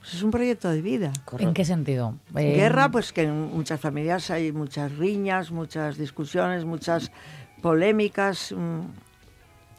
Pues 0.00 0.14
es 0.14 0.22
un 0.22 0.30
proyecto 0.30 0.70
de 0.70 0.80
vida. 0.80 1.12
¿En 1.38 1.52
qué 1.52 1.64
sentido? 1.64 2.16
Eh, 2.34 2.54
Guerra, 2.54 2.90
pues 2.90 3.12
que 3.12 3.22
en 3.24 3.54
muchas 3.54 3.78
familias 3.78 4.30
hay 4.30 4.50
muchas 4.50 4.96
riñas, 4.96 5.50
muchas 5.50 5.98
discusiones, 5.98 6.64
muchas 6.64 7.12
polémicas. 7.60 8.52
mm, 8.52 8.80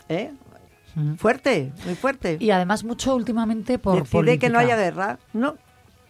¿Eh? 0.10 0.32
Fuerte, 1.18 1.72
muy 1.86 1.96
fuerte. 1.96 2.38
Y 2.40 2.52
además 2.52 2.84
mucho 2.84 3.16
últimamente 3.16 3.80
por 3.80 4.00
Decide 4.04 4.38
que 4.38 4.50
no 4.50 4.60
haya 4.60 4.76
guerra. 4.76 5.20
No, 5.34 5.56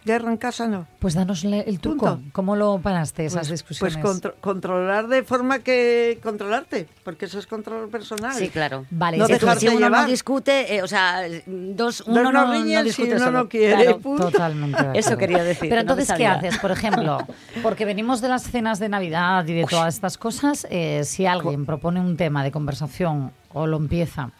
guerra 0.04 0.30
en 0.30 0.36
casa 0.36 0.66
no. 0.68 0.86
Pues 0.98 1.14
danos 1.14 1.44
el 1.44 1.78
truco. 1.80 2.06
Punto. 2.16 2.30
¿Cómo 2.32 2.56
lo 2.56 2.78
paraste 2.80 3.24
esas 3.24 3.48
Pues, 3.48 3.50
discusiones? 3.60 3.94
pues 3.96 4.04
contro- 4.04 4.34
controlar 4.40 5.08
de 5.08 5.22
forma 5.22 5.60
que 5.60 6.18
controlarte, 6.22 6.88
porque 7.04 7.26
eso 7.26 7.38
es 7.38 7.46
control 7.46 7.88
personal. 7.88 8.34
Sí, 8.34 8.48
claro. 8.48 8.84
Vale, 8.90 9.16
No 9.18 9.26
Que 9.26 9.34
tú, 9.38 9.46
dejarte 9.46 9.60
si 9.60 9.68
uno 9.68 9.80
no 9.80 9.86
llevar. 9.86 10.06
discute, 10.08 10.74
eh, 10.76 10.82
o 10.82 10.88
sea, 10.88 11.22
dos, 11.46 11.98
Dos 11.98 12.00
uno 12.06 12.22
no 12.24 12.32
no, 12.32 12.46
no 12.46 12.52
riñen 12.52 12.80
si 12.80 12.84
discute 12.88 13.16
uno 13.16 13.24
solo. 13.24 13.38
no 13.40 13.48
quiere, 13.48 13.82
Claro. 13.84 13.98
punto. 13.98 14.30
Totalmente. 14.30 14.78
Eso 14.94 15.16
quería 15.16 15.42
decir, 15.44 15.68
Pero 15.68 15.76
no 15.76 15.80
entonces, 15.92 16.12
¿qué 16.16 16.26
haces? 16.26 16.58
Por 16.58 16.70
ejemplo, 16.70 17.18
porque 17.62 17.84
venimos 17.84 18.20
de 18.20 18.28
las 18.28 18.42
cenas 18.44 18.78
de 18.78 18.88
Navidad 18.88 19.46
y 19.46 19.54
de 19.54 19.64
todas 19.64 19.94
estas 19.94 20.18
cosas, 20.18 20.66
eh, 20.70 21.02
si 21.04 21.26
alguien 21.26 21.64
propone 21.66 22.00
un 22.00 22.16
tema 22.16 22.42
de 22.44 22.50
conversación 22.50 23.32
o 23.52 23.66
lo 23.66 23.76
empieza 23.76 24.30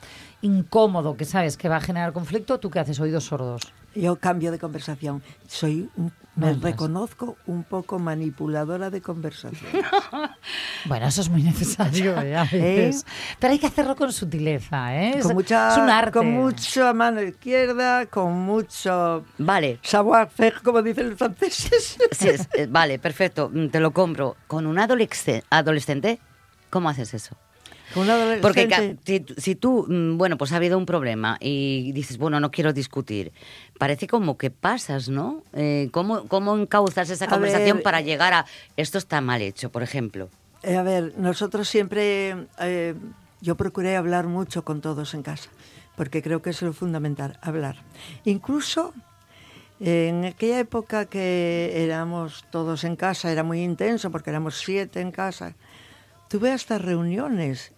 incómodo, 0.40 1.16
que 1.16 1.24
sabes 1.24 1.56
que 1.56 1.68
va 1.68 1.76
a 1.76 1.80
generar 1.80 2.12
conflicto, 2.12 2.58
¿tú 2.58 2.68
qué 2.70 2.80
haces? 2.80 2.98
Oídos 2.98 3.24
sordos. 3.24 3.62
Yo 3.94 4.16
cambio 4.16 4.50
de 4.50 4.58
conversación. 4.58 5.22
Soy, 5.48 5.88
un- 5.96 6.12
me 6.34 6.54
reconozco 6.54 7.36
un 7.46 7.62
poco 7.62 7.98
manipuladora 7.98 8.88
de 8.90 9.00
conversación. 9.02 9.70
Bueno, 10.84 11.06
eso 11.06 11.20
es 11.20 11.28
muy 11.28 11.42
necesario 11.44 12.20
¿eh? 12.20 12.34
a 12.36 12.42
veces. 12.50 13.06
Pero 13.38 13.52
hay 13.52 13.58
que 13.60 13.66
hacerlo 13.68 13.94
con 13.94 14.12
sutileza, 14.12 14.96
¿eh? 14.96 15.18
Es, 15.18 15.26
con 15.26 15.34
mucha, 15.34 15.72
es 15.72 15.78
un 15.78 15.88
arte. 15.90 16.10
con 16.12 16.26
mucha 16.32 16.92
mano 16.92 17.22
izquierda, 17.22 18.06
con 18.06 18.32
mucho 18.32 19.24
Vale, 19.38 19.78
savoir 19.82 20.28
faire, 20.28 20.60
como 20.62 20.82
dicen 20.82 21.10
los 21.10 21.18
franceses. 21.18 21.98
sí, 22.12 22.28
es- 22.30 22.48
eh, 22.54 22.66
vale, 22.68 22.98
perfecto, 22.98 23.48
mm, 23.52 23.68
te 23.68 23.78
lo 23.78 23.92
compro. 23.92 24.36
Con 24.48 24.66
un 24.66 24.78
adolescente, 24.78 25.44
adolescente 25.50 26.18
¿cómo 26.70 26.88
haces 26.88 27.14
eso? 27.14 27.36
Porque 28.40 28.96
si, 29.04 29.24
si 29.36 29.54
tú, 29.54 29.86
mm, 29.88 30.18
bueno, 30.18 30.36
pues 30.36 30.52
ha 30.52 30.56
habido 30.56 30.78
un 30.78 30.86
problema 30.86 31.36
y 31.40 31.92
dices, 31.92 32.18
bueno, 32.18 32.40
no 32.40 32.50
quiero 32.50 32.72
discutir, 32.72 33.32
parece 33.78 34.06
como 34.06 34.36
que 34.36 34.50
pasas, 34.50 35.08
¿no? 35.08 35.42
Eh, 35.52 35.88
¿cómo, 35.92 36.26
¿Cómo 36.28 36.56
encauzas 36.56 37.10
esa 37.10 37.26
A 37.26 37.28
conversación 37.28 37.78
ver, 37.78 37.84
para 37.84 38.00
llegar 38.00 38.32
a 38.34 38.46
esto 38.76 38.98
está 38.98 39.20
mal 39.20 39.42
hecho, 39.42 39.70
por 39.70 39.82
ejemplo? 39.82 40.28
Eh, 40.62 40.76
a 40.76 40.82
ver, 40.82 41.14
nosotros 41.18 41.68
siempre, 41.68 42.46
eh, 42.60 42.94
yo 43.40 43.56
procuré 43.56 43.96
hablar 43.96 44.26
mucho 44.26 44.64
con 44.64 44.80
todos 44.80 45.14
en 45.14 45.22
casa, 45.22 45.50
porque 45.96 46.22
creo 46.22 46.42
que 46.42 46.50
es 46.50 46.62
lo 46.62 46.72
fundamental, 46.72 47.38
hablar. 47.42 47.76
Incluso 48.24 48.94
eh, 49.80 50.08
en 50.08 50.24
aquella 50.24 50.60
época 50.60 51.06
que 51.06 51.72
éramos 51.74 52.44
todos 52.50 52.84
en 52.84 52.94
casa, 52.94 53.32
era 53.32 53.42
muy 53.42 53.62
intenso, 53.62 54.12
porque 54.12 54.30
éramos 54.30 54.60
siete 54.60 55.00
en 55.00 55.10
casa, 55.10 55.56
tuve 56.28 56.52
hasta 56.52 56.78
reuniones, 56.78 57.72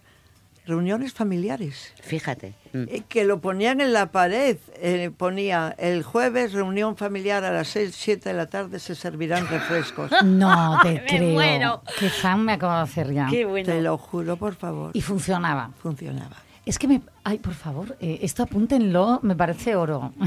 reuniones 0.65 1.13
familiares. 1.13 1.93
Fíjate. 2.01 2.53
mm. 2.73 2.83
eh, 2.89 3.03
Que 3.07 3.23
lo 3.23 3.39
ponían 3.39 3.81
en 3.81 3.93
la 3.93 4.11
pared, 4.11 4.57
eh, 4.75 5.11
ponía 5.15 5.75
el 5.77 6.03
jueves 6.03 6.53
reunión 6.53 6.97
familiar 6.97 7.43
a 7.43 7.51
las 7.51 7.67
6, 7.69 7.93
7 7.95 8.29
de 8.29 8.35
la 8.35 8.47
tarde 8.47 8.79
se 8.79 8.95
servirán 8.95 9.47
refrescos. 9.47 10.11
No 10.23 10.79
te 10.83 10.93
Me 10.93 11.05
creo. 11.05 11.33
muero. 11.33 11.81
Qué 11.99 12.09
fan 12.09 12.43
me 12.43 12.53
acabo 12.53 12.73
de 12.75 12.81
hacer 12.81 13.13
ya. 13.13 13.27
bueno. 13.47 13.65
Te 13.65 13.81
lo 13.81 13.97
juro, 13.97 14.37
por 14.37 14.55
favor. 14.55 14.91
Y 14.93 15.01
funcionaba. 15.01 15.71
Funcionaba. 15.81 16.37
Es 16.65 16.79
que 16.79 16.87
me... 16.87 17.01
Ay, 17.23 17.37
por 17.37 17.53
favor, 17.53 17.95
eh, 17.99 18.19
esto 18.23 18.41
apúntenlo, 18.43 19.19
me 19.21 19.35
parece 19.35 19.75
oro. 19.75 20.13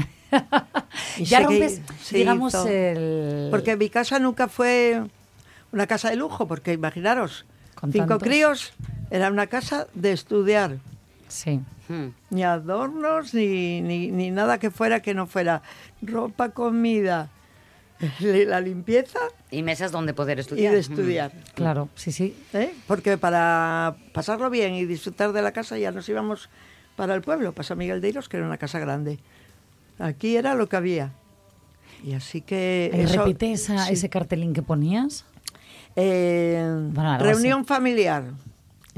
Ya 1.19 1.41
rompes, 1.41 1.81
digamos, 2.11 2.53
hizo. 2.53 2.67
el... 2.67 3.47
Porque 3.51 3.75
mi 3.75 3.89
casa 3.89 4.19
nunca 4.19 4.47
fue 4.47 5.01
una 5.71 5.85
casa 5.87 6.09
de 6.09 6.15
lujo, 6.15 6.47
porque 6.47 6.71
imaginaros, 6.73 7.45
Con 7.75 7.91
cinco 7.91 8.07
tantos. 8.07 8.27
críos, 8.27 8.73
era 9.11 9.29
una 9.29 9.47
casa 9.47 9.87
de 9.93 10.11
estudiar. 10.11 10.77
Sí. 11.27 11.59
Mm. 11.89 12.07
Ni 12.31 12.43
adornos, 12.43 13.33
ni, 13.33 13.81
ni, 13.81 14.11
ni 14.11 14.31
nada 14.31 14.57
que 14.59 14.69
fuera 14.71 15.01
que 15.01 15.13
no 15.13 15.25
fuera 15.27 15.61
ropa, 16.01 16.49
comida, 16.49 17.29
la 18.19 18.61
limpieza 18.61 19.19
Y 19.51 19.61
mesas 19.63 19.91
donde 19.91 20.13
poder 20.13 20.37
y 20.37 20.41
estudiar. 20.41 20.71
de 20.73 20.77
Mm. 20.77 20.81
estudiar. 20.81 21.31
Claro, 21.55 21.89
sí, 21.95 22.11
sí. 22.11 22.35
¿eh? 22.53 22.73
Porque 22.87 23.17
para 23.17 23.95
pasarlo 24.13 24.49
bien 24.49 24.73
y 24.75 24.85
disfrutar 24.85 25.33
de 25.33 25.41
la 25.41 25.51
casa 25.51 25.77
ya 25.77 25.91
nos 25.91 26.07
íbamos 26.09 26.49
para 26.95 27.15
el 27.15 27.21
pueblo, 27.21 27.51
para 27.53 27.67
San 27.67 27.77
Miguel 27.77 28.01
de 28.01 28.09
Iros, 28.09 28.29
que 28.29 28.37
era 28.37 28.45
una 28.45 28.57
casa 28.57 28.79
grande. 28.79 29.19
Aquí 29.99 30.35
era 30.35 30.53
lo 30.55 30.69
que 30.69 30.75
había. 30.77 31.11
Y 32.03 32.13
así 32.13 32.41
que... 32.41 32.89
Eso- 32.93 33.17
repite 33.25 33.51
esa, 33.51 33.85
sí. 33.85 33.93
ese 33.93 34.09
cartelín 34.09 34.53
que 34.53 34.61
ponías. 34.61 35.25
Eh, 35.95 36.63
Bueno, 36.93 37.17
reunión 37.17 37.65
familiar. 37.65 38.23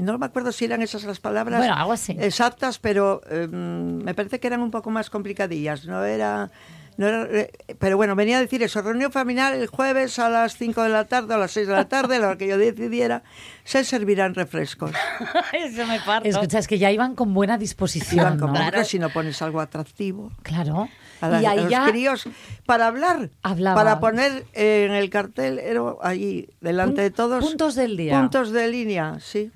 No 0.02 0.18
me 0.18 0.26
acuerdo 0.26 0.52
si 0.52 0.64
eran 0.66 0.82
esas 0.82 1.04
las 1.04 1.20
palabras 1.20 1.58
Bueno, 1.58 1.74
algo 1.74 1.92
así. 1.92 2.16
exactas, 2.18 2.78
pero 2.78 3.20
eh, 3.30 3.46
me 3.48 4.14
parece 4.14 4.40
que 4.40 4.46
eran 4.46 4.60
un 4.60 4.70
poco 4.70 4.90
más 4.90 5.10
complicadillas. 5.10 5.84
No 5.86 6.04
era, 6.04 6.50
no 6.96 7.06
era, 7.06 7.22
eh, 7.30 7.50
pero 7.78 7.96
bueno, 7.96 8.14
venía 8.16 8.38
a 8.38 8.40
decir 8.40 8.62
eso. 8.62 8.82
Reunión 8.82 9.12
familiar 9.12 9.54
el 9.54 9.66
jueves 9.66 10.18
a 10.18 10.28
las 10.28 10.56
5 10.56 10.82
de 10.82 10.88
la 10.90 11.04
tarde 11.06 11.32
o 11.34 11.36
a 11.36 11.40
las 11.40 11.52
6 11.52 11.66
de 11.68 11.72
la 11.74 11.88
tarde, 11.88 12.16
a 12.16 12.18
la 12.18 12.26
hora 12.28 12.36
que 12.38 12.48
yo 12.48 12.58
decidiera, 12.58 13.22
se 13.64 13.84
servirán 13.84 14.34
refrescos. 14.34 14.90
Eso 15.52 15.86
me 15.86 16.00
parto. 16.00 16.28
Escucha, 16.28 16.58
es 16.58 16.66
que 16.68 16.78
ya 16.78 16.90
iban 16.90 17.14
con 17.14 17.32
buena 17.32 17.56
disposición, 17.58 18.18
Iban 18.26 18.38
con 18.38 18.52
¿no? 18.52 18.60
porque 18.62 18.84
si 18.84 18.98
no 18.98 19.08
pones 19.10 19.40
algo 19.42 19.60
atractivo. 19.60 20.32
Claro. 20.42 20.88
A, 21.20 21.28
la- 21.28 21.40
y 21.42 21.46
a 21.46 21.50
ahí 21.52 21.60
los 21.60 21.70
ya... 21.70 21.86
críos 21.88 22.24
para 22.66 22.88
hablar, 22.88 23.30
Hablaba. 23.44 23.76
para 23.76 24.00
poner 24.00 24.44
eh, 24.54 24.86
en 24.88 24.92
el 24.92 25.08
cartel, 25.08 25.60
era 25.60 25.80
allí 26.02 26.48
delante 26.60 26.96
Pun- 26.96 27.04
de 27.04 27.10
todos. 27.12 27.44
puntos 27.44 27.76
del 27.76 27.96
día. 27.96 28.18
Puntos 28.20 28.50
de 28.50 28.66
línea, 28.68 29.18
sí. 29.20 29.52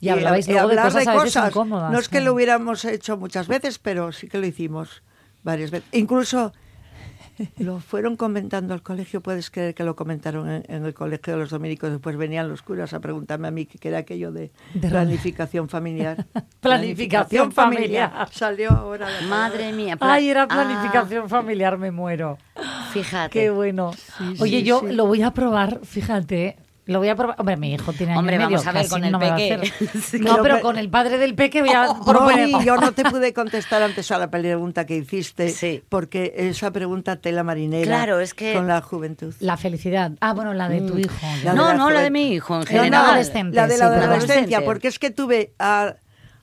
Y 0.00 0.08
hablabais 0.10 0.46
y 0.48 0.52
luego 0.52 0.68
de 0.68 0.76
cosas, 0.76 1.06
a 1.06 1.14
veces 1.22 1.42
incómodas. 1.48 1.92
No 1.92 1.98
es 1.98 2.08
que 2.08 2.20
lo 2.20 2.32
hubiéramos 2.34 2.84
hecho 2.84 3.16
muchas 3.16 3.48
veces, 3.48 3.78
pero 3.78 4.12
sí 4.12 4.28
que 4.28 4.38
lo 4.38 4.46
hicimos 4.46 5.02
varias 5.42 5.70
veces. 5.70 5.88
Incluso 5.92 6.52
lo 7.58 7.78
fueron 7.78 8.16
comentando 8.16 8.74
al 8.74 8.82
colegio, 8.82 9.20
puedes 9.20 9.50
creer 9.50 9.72
que 9.72 9.84
lo 9.84 9.94
comentaron 9.94 10.50
en, 10.50 10.64
en 10.68 10.84
el 10.84 10.92
colegio 10.92 11.34
de 11.34 11.38
los 11.38 11.50
dominicos. 11.50 11.90
Después 11.90 12.16
venían 12.16 12.48
los 12.48 12.62
curas 12.62 12.92
a 12.94 13.00
preguntarme 13.00 13.46
a 13.48 13.50
mí 13.52 13.64
qué 13.66 13.88
era 13.88 13.98
aquello 13.98 14.32
de, 14.32 14.50
De 14.74 14.88
planificación 14.88 15.68
familiar. 15.68 16.26
Planificación 16.60 17.52
familiar. 17.52 18.28
Salió 18.32 18.70
ahora. 18.72 19.08
la 19.08 19.26
Madre 19.28 19.72
mía. 19.72 19.96
Ay, 20.00 20.30
era 20.30 20.42
Ah, 20.42 20.48
planificación 20.48 21.28
familiar, 21.28 21.78
me 21.78 21.90
muero. 21.92 22.38
fíjate. 22.92 23.30
Qué 23.30 23.50
bueno. 23.50 23.92
Sí, 23.92 24.34
Oye, 24.40 24.58
sí, 24.60 24.64
yo 24.64 24.80
sí. 24.80 24.92
lo 24.94 25.06
voy 25.06 25.22
a 25.22 25.30
probar, 25.32 25.80
fíjate. 25.84 26.56
Lo 26.88 26.98
voy 27.00 27.08
a 27.10 27.14
probar. 27.14 27.36
Hombre, 27.38 27.56
mi 27.56 27.74
hijo 27.74 27.92
tiene 27.92 28.12
año 28.12 28.18
Hombre, 28.20 28.38
medio, 28.38 28.50
vamos 28.56 28.66
a 28.66 28.72
ver, 28.72 28.88
con 28.88 29.04
el 29.04 29.12
no 29.12 29.18
me 29.18 29.28
va 29.28 29.34
a 29.34 29.36
peque. 29.36 29.72
Sí. 30.02 30.18
No, 30.18 30.42
pero 30.42 30.60
con 30.60 30.78
el 30.78 30.88
padre 30.88 31.18
del 31.18 31.34
peque 31.34 31.60
voy 31.60 31.70
a 31.70 31.86
Moni, 31.92 32.04
proponer. 32.04 32.48
yo 32.64 32.76
no 32.76 32.92
te 32.92 33.04
pude 33.04 33.32
contestar 33.34 33.82
antes 33.82 34.10
a 34.10 34.18
la 34.18 34.30
pregunta 34.30 34.86
que 34.86 34.96
hiciste, 34.96 35.50
Sí. 35.50 35.82
porque 35.88 36.32
esa 36.36 36.70
pregunta 36.70 37.16
tela 37.16 37.44
marinera 37.44 37.84
Claro, 37.86 38.20
es 38.20 38.32
que- 38.34 38.54
con 38.54 38.66
la 38.66 38.80
juventud. 38.80 39.34
La 39.40 39.56
felicidad. 39.56 40.12
Ah, 40.20 40.32
bueno, 40.32 40.54
la 40.54 40.68
de 40.68 40.80
tu 40.80 40.98
hijo. 40.98 41.14
La 41.44 41.50
de 41.52 41.56
No, 41.58 41.68
la 41.68 41.74
no, 41.74 41.90
la 41.90 42.00
de 42.00 42.10
mi 42.10 42.32
hijo 42.32 42.54
en 42.54 42.60
No, 42.60 42.64
no, 42.64 42.70
general. 42.70 43.04
adolescente. 43.04 43.54
La 43.56 43.66
de 43.66 43.76
la 43.78 43.88
sí, 43.88 43.94
adolescencia, 43.94 44.34
Adolescente. 44.34 44.60
porque 44.64 44.88
es 44.88 44.98
que 44.98 45.10
tuve 45.10 45.52
a, 45.58 45.94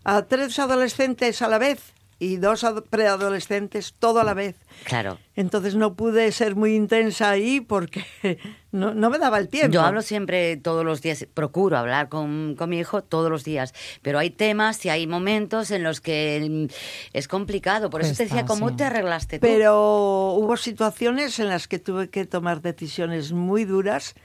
a 0.03 0.21
tres 0.23 0.59
adolescentes 0.59 1.41
a 1.41 1.47
la 1.47 1.57
vez 1.57 1.79
y 2.17 2.37
dos 2.37 2.63
ado- 2.63 2.83
preadolescentes 2.85 3.93
todo 3.99 4.19
a 4.19 4.23
la 4.23 4.33
vez. 4.33 4.55
Claro. 4.85 5.17
Entonces 5.35 5.75
no 5.75 5.95
pude 5.95 6.31
ser 6.31 6.55
muy 6.55 6.73
intensa 6.75 7.29
ahí 7.29 7.59
porque 7.59 8.05
no, 8.71 8.93
no 8.93 9.09
me 9.09 9.17
daba 9.19 9.37
el 9.37 9.49
tiempo. 9.49 9.73
Yo 9.73 9.81
hablo 9.81 10.01
siempre 10.01 10.55
todos 10.57 10.85
los 10.85 11.01
días, 11.01 11.27
procuro 11.33 11.77
hablar 11.77 12.07
con, 12.07 12.55
con 12.57 12.69
mi 12.69 12.79
hijo 12.79 13.01
todos 13.03 13.29
los 13.29 13.43
días, 13.43 13.73
pero 14.01 14.17
hay 14.19 14.29
temas 14.29 14.85
y 14.85 14.89
hay 14.89 15.07
momentos 15.07 15.71
en 15.71 15.83
los 15.83 15.99
que 15.99 16.67
mm, 16.69 16.73
es 17.13 17.27
complicado. 17.27 17.89
Por 17.89 18.01
eso 18.01 18.11
te 18.11 18.17
Cuesta, 18.17 18.35
decía, 18.35 18.45
¿cómo 18.47 18.69
sí. 18.69 18.75
te 18.77 18.83
arreglaste 18.85 19.39
tú? 19.39 19.41
Pero 19.45 20.31
hubo 20.37 20.55
situaciones 20.57 21.37
en 21.39 21.49
las 21.49 21.67
que 21.67 21.79
tuve 21.79 22.09
que 22.09 22.25
tomar 22.25 22.61
decisiones 22.61 23.33
muy 23.33 23.65
duras 23.65 24.15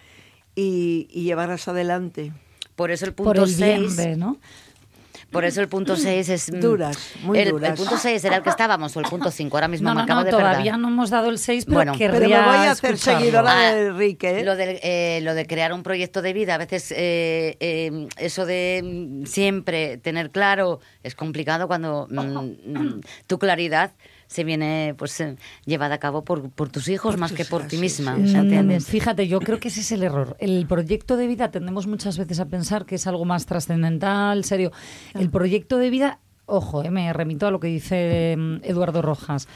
y, 0.55 1.09
y 1.11 1.25
llevarlas 1.25 1.67
adelante. 1.69 2.33
Por 2.77 2.91
eso 2.91 3.05
el 3.05 3.15
punto 3.15 3.45
el 3.45 3.55
bien 3.55 3.81
6 3.91 3.97
de, 3.97 4.17
¿no? 4.17 4.39
Por 5.31 5.45
eso 5.45 5.61
el 5.61 5.69
punto 5.69 5.97
6 5.97 6.29
es... 6.29 6.53
mm, 6.53 6.61
Duras, 6.61 7.13
muy 7.23 7.39
el, 7.39 7.51
duras. 7.51 7.71
El 7.71 7.77
punto 7.77 7.97
6 7.97 8.25
era 8.25 8.37
el 8.37 8.43
que 8.43 8.51
estábamos, 8.51 8.97
o 8.97 9.01
el 9.01 9.07
punto 9.07 9.31
5, 9.31 9.57
ahora 9.57 9.69
mismo 9.69 9.89
No, 9.89 9.95
me 9.95 9.99
no, 10.01 10.05
acabo 10.05 10.21
no, 10.21 10.25
de 10.25 10.31
todavía 10.33 10.73
perder. 10.73 10.79
no 10.79 10.89
hemos 10.89 11.11
dado 11.11 11.31
el 11.31 11.39
6, 11.39 11.65
pero 11.67 11.75
Bueno, 11.77 11.93
querría 11.97 12.19
Pero 12.19 12.29
me 12.29 12.59
voy 12.59 12.67
a 12.67 12.71
hacer 12.73 12.95
escucharlo. 12.95 13.21
seguidora 13.21 13.53
Ah, 13.69 13.75
de 13.75 13.87
Enrique. 13.87 14.41
¿eh? 14.41 14.45
Lo 14.45 14.57
de, 14.57 14.81
eh, 14.83 15.21
lo 15.23 15.35
de 15.35 15.47
crear 15.47 15.73
un 15.73 15.83
proyecto 15.83 16.21
de 16.23 16.33
vida, 16.33 16.55
a 16.55 16.59
veces 16.59 16.93
eh, 16.97 17.57
eh, 17.61 18.09
eso 18.17 18.45
de 18.45 18.83
mm, 18.85 19.27
siempre 19.27 19.99
tener 19.99 20.31
claro 20.31 20.81
es 21.03 21.15
complicado 21.15 21.69
cuando 21.69 22.09
mm, 22.11 22.19
mm, 22.73 23.01
tu 23.27 23.39
claridad 23.39 23.93
se 24.31 24.45
viene 24.45 24.95
pues 24.97 25.21
eh, 25.21 25.37
llevada 25.67 25.97
a 25.97 25.99
cabo 25.99 26.23
por, 26.23 26.51
por 26.51 26.69
tus 26.69 26.87
hijos 26.89 27.15
Por 27.15 27.21
más 27.21 27.31
tus 27.31 27.39
que 27.39 27.45
por 27.45 27.67
ti 27.67 27.79
misma, 27.79 28.17
sí, 28.25 28.37
¿entiendes? 28.37 28.87
Mm, 28.87 28.91
Fíjate, 28.91 29.29
yo 29.29 29.41
creo 29.41 29.59
que 29.59 29.69
ese 29.69 29.81
es 29.81 29.91
el 29.91 30.05
error. 30.05 30.37
El 30.39 30.67
proyecto 30.67 31.17
de 31.17 31.27
vida 31.27 31.51
tendemos 31.51 31.89
muchas 31.89 32.17
veces 32.17 32.39
a 32.39 32.47
pensar 32.47 32.87
que 32.87 32.95
es 32.95 33.09
algo 33.09 33.25
más 33.25 33.47
trascendental, 33.47 34.45
serio. 34.45 34.71
El 35.15 35.31
proyecto 35.31 35.79
de 35.79 35.91
vida, 35.91 36.21
ojo, 36.47 36.85
eh, 36.85 36.93
me 36.93 37.13
remito 37.13 37.49
a 37.49 37.51
lo 37.51 37.59
que 37.59 37.67
dice 37.67 38.33
em, 38.33 38.61
Eduardo 38.63 39.03
Rojas, 39.03 39.49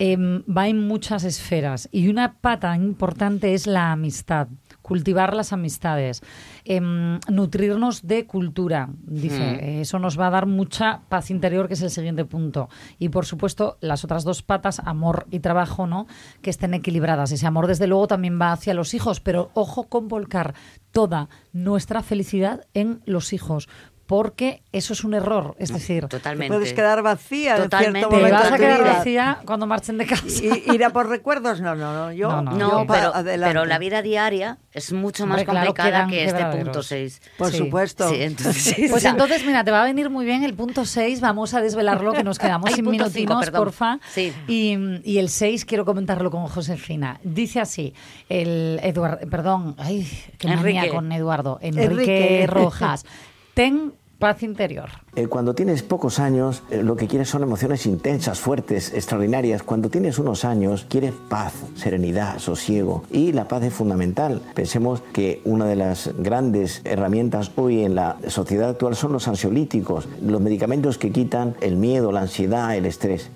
em, 0.00 0.42
va 0.42 0.66
en 0.66 0.80
muchas 0.88 1.22
esferas 1.22 1.88
y 1.92 2.08
una 2.08 2.34
pata 2.34 2.74
importante 2.76 3.54
es 3.54 3.68
la 3.68 3.92
amistad. 3.92 4.48
Cultivar 4.86 5.34
las 5.34 5.52
amistades, 5.52 6.22
em, 6.64 7.18
nutrirnos 7.28 8.06
de 8.06 8.24
cultura, 8.24 8.88
dice. 9.02 9.40
Mm. 9.40 9.64
Eh, 9.64 9.80
Eso 9.80 9.98
nos 9.98 10.16
va 10.16 10.28
a 10.28 10.30
dar 10.30 10.46
mucha 10.46 11.00
paz 11.08 11.28
interior, 11.32 11.66
que 11.66 11.74
es 11.74 11.82
el 11.82 11.90
siguiente 11.90 12.24
punto. 12.24 12.68
Y 13.00 13.08
por 13.08 13.26
supuesto, 13.26 13.78
las 13.80 14.04
otras 14.04 14.22
dos 14.22 14.42
patas, 14.42 14.80
amor 14.84 15.26
y 15.32 15.40
trabajo, 15.40 15.88
¿no? 15.88 16.06
Que 16.40 16.50
estén 16.50 16.72
equilibradas. 16.72 17.32
Ese 17.32 17.48
amor, 17.48 17.66
desde 17.66 17.88
luego, 17.88 18.06
también 18.06 18.40
va 18.40 18.52
hacia 18.52 18.74
los 18.74 18.94
hijos, 18.94 19.18
pero 19.18 19.50
ojo 19.54 19.88
con 19.88 20.06
volcar 20.06 20.54
toda 20.92 21.28
nuestra 21.52 22.04
felicidad 22.04 22.60
en 22.72 23.02
los 23.06 23.32
hijos. 23.32 23.68
Porque 24.06 24.62
eso 24.72 24.92
es 24.92 25.02
un 25.02 25.14
error. 25.14 25.56
Es 25.58 25.72
decir, 25.72 26.06
Totalmente. 26.06 26.54
Puedes 26.54 26.72
quedar 26.72 27.02
vacía 27.02 27.56
Totalmente. 27.56 28.08
te 28.08 28.30
vas 28.30 28.52
a 28.52 28.56
quedar 28.56 28.84
vacía 28.84 29.38
cuando 29.44 29.66
marchen 29.66 29.98
de 29.98 30.06
casa. 30.06 30.26
Y, 30.26 30.72
ir 30.72 30.84
a 30.84 30.90
por 30.90 31.08
recuerdos, 31.08 31.60
no, 31.60 31.74
no, 31.74 31.92
no. 31.92 32.12
Yo, 32.12 32.28
No, 32.28 32.42
no. 32.42 32.58
Yo 32.58 32.86
pero, 32.86 33.12
pero 33.24 33.64
la 33.64 33.78
vida 33.78 34.02
diaria 34.02 34.58
es 34.72 34.92
mucho 34.92 35.26
más 35.26 35.40
Hombre, 35.40 35.46
complicada 35.46 36.06
que 36.06 36.24
este 36.24 36.44
punto 36.46 36.82
6. 36.82 37.22
Por 37.36 37.50
Sí. 37.50 37.58
supuesto. 37.58 38.08
Sí, 38.08 38.22
entonces, 38.22 38.76
Pues 38.90 39.04
entonces, 39.04 39.44
mira, 39.44 39.64
te 39.64 39.70
va 39.72 39.82
a 39.82 39.84
venir 39.84 40.08
muy 40.08 40.24
bien 40.24 40.44
el 40.44 40.54
punto 40.54 40.84
6. 40.84 41.20
Vamos 41.20 41.54
a 41.54 41.60
desvelarlo, 41.60 42.12
que 42.12 42.22
nos 42.22 42.38
quedamos 42.38 42.70
sin 42.74 42.84
minutinos, 42.88 43.44
cinco, 43.44 43.56
porfa. 43.58 43.98
Sí. 44.12 44.32
Y, 44.46 44.76
y 45.02 45.18
el 45.18 45.30
6 45.30 45.64
quiero 45.64 45.84
comentarlo 45.84 46.30
con 46.30 46.46
Josefina. 46.46 47.18
Dice 47.24 47.60
así, 47.60 47.92
el 48.28 48.78
Eduardo, 48.82 49.28
perdón, 49.28 49.74
ay, 49.78 50.06
qué 50.38 50.48
manía 50.48 50.88
con 50.90 51.10
Eduardo. 51.10 51.58
Enrique, 51.60 51.82
Enrique. 51.84 52.46
Rojas. 52.46 53.04
Ten 53.56 53.94
paz 54.18 54.42
interior. 54.42 54.90
Eh, 55.14 55.28
Cuando 55.28 55.54
tienes 55.54 55.82
pocos 55.82 56.18
años, 56.18 56.62
eh, 56.68 56.82
lo 56.82 56.94
que 56.94 57.06
quieres 57.06 57.30
son 57.30 57.42
emociones 57.42 57.86
intensas, 57.86 58.38
fuertes, 58.38 58.92
extraordinarias. 58.92 59.62
Cuando 59.62 59.88
tienes 59.88 60.18
unos 60.18 60.44
años, 60.44 60.84
quieres 60.90 61.14
paz, 61.30 61.54
serenidad, 61.74 62.38
sosiego. 62.38 63.04
Y 63.10 63.32
la 63.32 63.48
paz 63.48 63.62
es 63.62 63.72
fundamental. 63.72 64.42
Pensemos 64.54 65.00
que 65.14 65.40
una 65.46 65.64
de 65.64 65.76
las 65.76 66.10
grandes 66.18 66.82
herramientas 66.84 67.50
hoy 67.56 67.82
en 67.82 67.94
la 67.94 68.18
sociedad 68.28 68.68
actual 68.68 68.94
son 68.94 69.14
los 69.14 69.26
ansiolíticos, 69.26 70.06
los 70.20 70.42
medicamentos 70.42 70.98
que 70.98 71.10
quitan 71.10 71.54
el 71.62 71.76
miedo, 71.76 72.12
la 72.12 72.20
ansiedad, 72.20 72.76
el 72.76 72.84
estrés. 72.84 73.30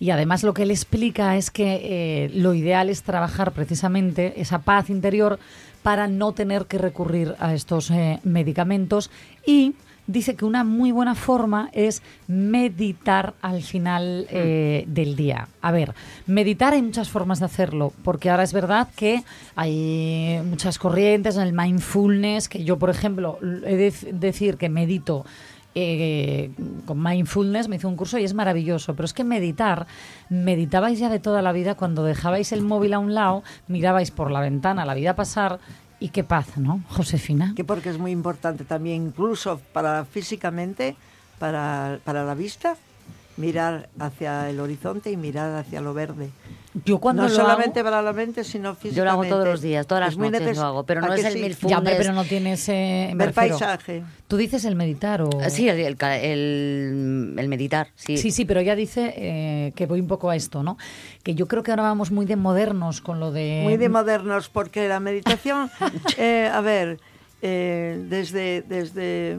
Y 0.00 0.10
además 0.10 0.44
lo 0.44 0.54
que 0.54 0.62
él 0.62 0.70
explica 0.70 1.36
es 1.36 1.50
que 1.50 1.80
eh, 1.82 2.30
lo 2.32 2.54
ideal 2.54 2.88
es 2.88 3.02
trabajar 3.02 3.50
precisamente 3.50 4.40
esa 4.40 4.60
paz 4.60 4.90
interior 4.90 5.40
para 5.82 6.08
no 6.08 6.32
tener 6.32 6.66
que 6.66 6.78
recurrir 6.78 7.34
a 7.38 7.54
estos 7.54 7.90
eh, 7.90 8.20
medicamentos 8.24 9.10
y 9.46 9.74
dice 10.08 10.34
que 10.34 10.44
una 10.44 10.64
muy 10.64 10.90
buena 10.90 11.14
forma 11.14 11.70
es 11.72 12.02
meditar 12.26 13.34
al 13.42 13.62
final 13.62 14.26
eh, 14.30 14.84
del 14.88 15.14
día. 15.14 15.48
A 15.60 15.70
ver, 15.70 15.94
meditar 16.26 16.72
hay 16.72 16.82
muchas 16.82 17.10
formas 17.10 17.38
de 17.38 17.44
hacerlo, 17.44 17.92
porque 18.02 18.30
ahora 18.30 18.42
es 18.42 18.52
verdad 18.52 18.88
que 18.96 19.22
hay 19.54 20.40
muchas 20.44 20.78
corrientes 20.78 21.36
en 21.36 21.42
el 21.42 21.52
mindfulness, 21.52 22.48
que 22.48 22.64
yo, 22.64 22.78
por 22.78 22.90
ejemplo, 22.90 23.38
he 23.64 23.76
de 23.76 23.92
decir 24.12 24.56
que 24.56 24.68
medito 24.68 25.24
eh, 25.74 26.50
con 26.86 27.02
mindfulness, 27.02 27.68
me 27.68 27.76
hice 27.76 27.86
un 27.86 27.96
curso 27.96 28.18
y 28.18 28.24
es 28.24 28.34
maravilloso. 28.34 28.94
Pero 28.94 29.04
es 29.04 29.12
que 29.12 29.24
meditar, 29.24 29.86
meditabais 30.28 30.98
ya 30.98 31.08
de 31.08 31.18
toda 31.18 31.42
la 31.42 31.52
vida 31.52 31.74
cuando 31.74 32.04
dejabais 32.04 32.52
el 32.52 32.62
móvil 32.62 32.94
a 32.94 32.98
un 32.98 33.14
lado, 33.14 33.42
mirabais 33.68 34.10
por 34.10 34.30
la 34.30 34.40
ventana 34.40 34.84
la 34.84 34.94
vida 34.94 35.14
pasar 35.14 35.60
y 36.00 36.10
qué 36.10 36.24
paz, 36.24 36.56
¿no, 36.56 36.82
Josefina? 36.88 37.52
Que 37.56 37.64
porque 37.64 37.90
es 37.90 37.98
muy 37.98 38.12
importante 38.12 38.64
también, 38.64 39.06
incluso 39.06 39.60
para 39.72 40.04
físicamente, 40.04 40.96
para, 41.38 41.98
para 42.04 42.24
la 42.24 42.34
vista, 42.34 42.76
mirar 43.36 43.88
hacia 43.98 44.48
el 44.50 44.60
horizonte 44.60 45.10
y 45.10 45.16
mirar 45.16 45.54
hacia 45.56 45.80
lo 45.80 45.94
verde. 45.94 46.30
Yo 46.84 46.98
cuando 46.98 47.22
no 47.22 47.28
lo 47.28 47.34
solamente 47.34 47.80
hago- 47.80 47.86
para 47.90 48.02
la 48.02 48.12
mente, 48.12 48.44
sino 48.44 48.74
físicamente. 48.74 48.96
Yo 48.96 49.04
lo 49.04 49.10
hago 49.12 49.24
todos 49.26 49.44
los 49.46 49.60
días, 49.60 49.86
todas 49.86 50.04
las 50.04 50.16
noches 50.18 50.40
neces- 50.42 50.54
lo 50.56 50.62
hago, 50.62 50.84
pero 50.84 51.00
¿A 51.02 51.06
no 51.08 51.14
es 51.14 51.24
el 51.24 51.32
sí? 51.32 51.38
mindfulness. 51.42 51.84
Ya, 51.92 51.96
pero 51.98 52.12
no 52.12 52.24
tienes... 52.24 52.68
eh, 52.68 53.12
Ver 53.14 53.32
paisaje. 53.32 54.02
Tú 54.26 54.36
dices 54.36 54.64
el 54.64 54.74
meditar 54.76 55.22
o... 55.22 55.30
Ah, 55.42 55.50
Sí, 55.50 55.68
el, 55.68 55.78
el 55.80 55.96
ca- 55.96 56.18
el- 56.18 57.34
el 57.38 57.48
meditar, 57.48 57.88
sí. 57.96 58.16
Sí, 58.18 58.30
sí, 58.30 58.44
pero 58.44 58.60
ella 58.60 58.76
dice 58.76 59.14
eh, 59.16 59.72
que 59.76 59.86
voy 59.86 60.00
un 60.00 60.08
poco 60.08 60.30
a 60.30 60.36
esto, 60.36 60.62
¿no? 60.62 60.76
Que 61.22 61.34
yo 61.34 61.48
creo 61.48 61.62
que 61.62 61.70
ahora 61.70 61.84
vamos 61.84 62.10
muy 62.10 62.26
de 62.26 62.36
modernos 62.36 63.00
con 63.00 63.20
lo 63.20 63.32
de... 63.32 63.60
Muy 63.62 63.76
de 63.76 63.88
modernos, 63.88 64.48
porque 64.48 64.88
la 64.88 65.00
meditación, 65.00 65.70
eh, 66.18 66.50
a 66.52 66.60
ver, 66.60 67.00
eh, 67.40 67.98
desde, 68.08 68.62
desde, 68.62 69.38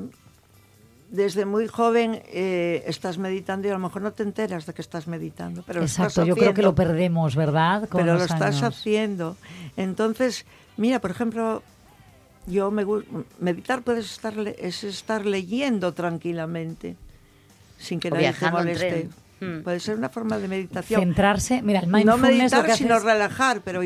desde 1.12 1.46
muy 1.46 1.68
joven 1.68 2.22
eh, 2.28 2.84
estás 2.86 3.18
meditando 3.18 3.68
y 3.68 3.72
a 3.72 3.74
lo 3.74 3.80
mejor 3.80 4.02
no 4.02 4.12
te 4.14 4.24
enteras 4.24 4.66
de 4.66 4.74
que 4.74 4.82
estás 4.82 5.08
meditando. 5.08 5.64
Pero 5.66 5.80
lo 5.80 5.86
Exacto, 5.86 6.10
estás 6.22 6.28
yo 6.28 6.36
creo 6.36 6.54
que 6.54 6.62
lo 6.62 6.70
haciendo. 6.70 6.92
perdemos, 6.94 7.36
¿verdad? 7.36 7.90
Con 7.90 8.02
pero 8.02 8.18
lo 8.18 8.24
estás 8.24 8.42
años. 8.42 8.64
haciendo. 8.64 9.38
Entonces, 9.78 10.46
mira, 10.78 11.00
por 11.00 11.12
ejemplo, 11.12 11.64
yo 12.48 12.72
me 12.72 12.86
meditar 13.40 13.82
puedes 13.82 14.06
estar 14.12 14.36
le- 14.38 14.56
es 14.60 14.84
estar 14.84 15.26
leyendo 15.26 15.94
tranquilamente 15.94 16.96
sin 17.78 18.00
que 18.00 18.10
O 18.10 18.14
nadie 18.16 18.34
te 18.34 18.52
moleste. 18.52 19.10
Hmm. 19.42 19.62
Puede 19.64 19.80
ser 19.80 19.98
una 19.98 20.10
forma 20.10 20.38
de 20.38 20.48
meditación. 20.48 21.00
Centrarse, 21.02 21.62
mira, 21.62 21.80
el 21.80 21.90
no 21.90 21.98
mindfulness 21.98 22.28
lo 22.30 22.38
meditar, 22.38 22.66
que 22.66 22.72
hace 22.74 22.84
sino 22.84 23.00
relajar, 23.00 23.62
pero 23.62 23.82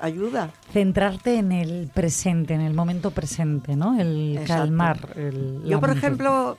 ayuda. 0.00 0.50
centrarte 0.72 1.36
en 1.38 1.52
el 1.52 1.90
presente, 1.94 2.54
en 2.54 2.60
el 2.60 2.74
momento 2.74 3.10
presente, 3.10 3.74
¿no? 3.76 3.98
El 3.98 4.36
Exacto. 4.38 4.62
calmar. 4.64 5.12
el- 5.16 5.62
Yo, 5.64 5.80
por 5.80 5.90
ejemplo, 5.90 6.58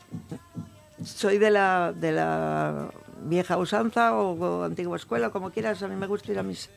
soy 1.04 1.38
de 1.38 1.52
la, 1.52 1.94
de 1.96 2.12
la 2.12 2.90
vieja 3.26 3.58
usanza 3.58 4.14
o, 4.16 4.34
o 4.34 4.64
antigua 4.64 4.98
escuela, 4.98 5.30
como 5.30 5.52
quieras. 5.52 5.82
A 5.84 5.88
mí 5.88 5.96
me 5.96 6.08
gusta 6.08 6.32
ir 6.32 6.40
a 6.40 6.44
misa. 6.44 6.70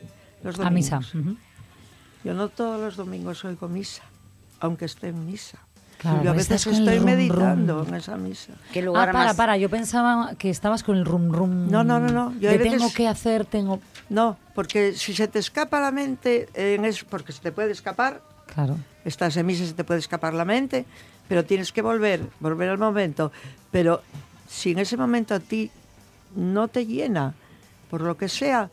Los 0.43 0.59
A 0.59 0.69
misa. 0.69 0.99
domingos. 1.11 1.41
Yo 2.23 2.33
no 2.33 2.49
todos 2.49 2.79
los 2.79 2.95
domingos 2.95 3.43
oigo 3.45 3.67
misa, 3.67 4.03
aunque 4.59 4.85
esté 4.85 5.07
en 5.09 5.25
misa. 5.25 5.59
Claro, 6.03 6.23
yo 6.23 6.29
a 6.29 6.33
veces 6.33 6.67
estoy 6.67 6.97
rum, 6.97 7.05
meditando 7.05 7.79
rum. 7.79 7.87
en 7.87 7.95
esa 7.95 8.17
misa. 8.17 8.53
¿Qué 8.71 8.81
Ah, 8.87 8.91
para, 8.93 9.13
más? 9.13 9.35
para, 9.35 9.57
yo 9.57 9.69
pensaba 9.69 10.35
que 10.37 10.49
estabas 10.51 10.83
con 10.83 10.97
el 10.97 11.05
rum 11.05 11.31
rum. 11.31 11.69
No, 11.71 11.83
no, 11.83 11.99
no, 11.99 12.09
no, 12.09 12.31
yo 12.33 12.41
de 12.41 12.49
hay 12.49 12.57
veces- 12.57 12.73
tengo 12.73 12.93
que 12.93 13.07
hacer, 13.07 13.45
tengo... 13.45 13.79
No, 14.09 14.37
porque 14.53 14.93
si 14.93 15.13
se 15.15 15.27
te 15.27 15.39
escapa 15.39 15.79
la 15.79 15.91
mente, 15.91 16.47
en 16.53 16.85
eso, 16.85 17.05
porque 17.09 17.31
se 17.31 17.41
te 17.41 17.51
puede 17.51 17.71
escapar, 17.71 18.21
Claro. 18.53 18.77
estás 19.05 19.35
en 19.37 19.45
misa, 19.45 19.65
se 19.65 19.73
te 19.73 19.83
puede 19.83 19.99
escapar 20.01 20.33
la 20.33 20.45
mente, 20.45 20.85
pero 21.27 21.45
tienes 21.45 21.71
que 21.71 21.81
volver, 21.81 22.21
volver 22.39 22.69
al 22.69 22.77
momento. 22.77 23.31
Pero 23.71 24.01
si 24.47 24.71
en 24.71 24.79
ese 24.79 24.97
momento 24.97 25.33
a 25.33 25.39
ti 25.39 25.71
no 26.35 26.67
te 26.67 26.85
llena, 26.85 27.33
por 27.89 28.01
lo 28.01 28.17
que 28.17 28.27
sea, 28.27 28.69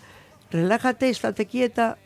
relájate, 0.51 1.09
estate 1.11 1.47
quieta, 1.47 1.97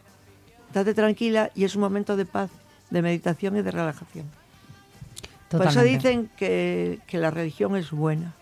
estate 0.68 0.92
tranquila 0.92 1.50
y 1.54 1.64
es 1.64 1.74
un 1.76 1.80
momento 1.80 2.14
de 2.16 2.26
paz, 2.26 2.50
de 2.90 3.00
meditación 3.00 3.56
y 3.56 3.62
de 3.62 3.70
relajación. 3.70 4.26
Por 5.48 5.60
eso 5.62 5.68
Totalmente. 5.70 6.08
dicen 6.08 6.30
que, 6.36 6.98
que 7.06 7.18
la 7.18 7.30
religión 7.30 7.76
es 7.76 7.90
buena. 7.90 8.34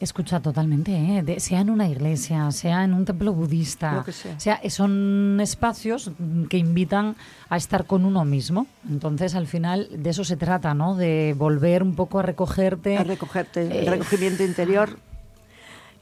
Escucha 0.00 0.40
totalmente, 0.40 0.90
¿eh? 0.92 1.22
De- 1.22 1.38
sea 1.38 1.60
en 1.60 1.70
una 1.70 1.88
iglesia, 1.88 2.50
sea 2.50 2.82
en 2.82 2.92
un 2.92 3.04
templo 3.04 3.32
budista, 3.32 3.92
Lo 3.94 4.04
que 4.04 4.10
sea. 4.12 4.60
eh, 4.60 4.68
son 4.70 5.38
espacios 5.40 6.10
que 6.50 6.58
invitan 6.58 7.14
a 7.48 7.56
estar 7.56 7.84
con 7.86 8.04
uno 8.04 8.24
mismo. 8.24 8.66
Entonces, 8.90 9.36
al 9.36 9.46
final, 9.46 9.88
de 9.96 10.10
eso 10.10 10.24
se 10.24 10.36
trata, 10.36 10.74
¿no? 10.74 10.96
De 10.96 11.36
volver 11.38 11.84
un 11.84 11.94
poco 11.94 12.18
a 12.18 12.22
recogerte. 12.22 12.96
a 12.98 13.04
recogerte, 13.04 13.62
el 13.82 13.86
Eh, 13.86 13.90
recogimiento 13.90 14.42
interior. 14.42 14.98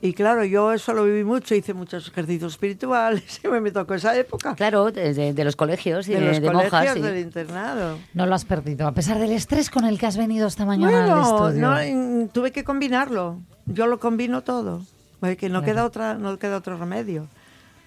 Y 0.03 0.15
claro, 0.15 0.45
yo 0.45 0.73
eso 0.73 0.95
lo 0.95 1.05
viví 1.05 1.25
mucho, 1.25 1.55
hice 1.55 1.75
muchos 1.75 2.09
ejercicios 2.09 2.53
espirituales, 2.55 3.41
y 3.45 3.49
me 3.61 3.71
tocó 3.71 3.95
esa 3.95 4.17
época. 4.17 4.55
Claro, 4.55 4.91
de, 4.91 5.35
los 5.45 5.57
colegios 5.57 6.09
y 6.09 6.13
de 6.15 6.21
de, 6.21 6.27
los 6.27 6.41
de 6.41 6.47
colegios, 6.47 6.73
monjas. 6.73 6.95
sí. 6.95 7.01
del 7.03 7.19
internado. 7.19 7.99
No 8.15 8.25
lo 8.27 8.35
has 8.35 8.45
perdido, 8.47 8.87
a 8.89 8.93
pesar 8.93 9.19
del 9.19 9.33
estrés 9.33 9.69
con 9.69 9.85
el 9.85 9.99
que 9.99 10.07
has 10.07 10.17
venido 10.17 10.47
esta 10.49 10.65
mañana 10.65 11.05
al 11.05 11.11
Bueno, 11.21 11.49
estudio. 11.49 12.01
no, 12.23 12.29
tuve 12.29 12.51
que 12.51 12.65
combinarlo. 12.65 13.41
Yo 13.67 13.87
lo 13.87 14.01
combino 14.01 14.43
todo, 14.43 14.85
porque 15.21 15.49
no 15.51 15.61
Claro. 15.61 15.65
queda 15.75 15.85
otra, 15.85 16.15
no 16.15 16.39
queda 16.39 16.57
otro 16.57 16.79
remedio 16.79 17.29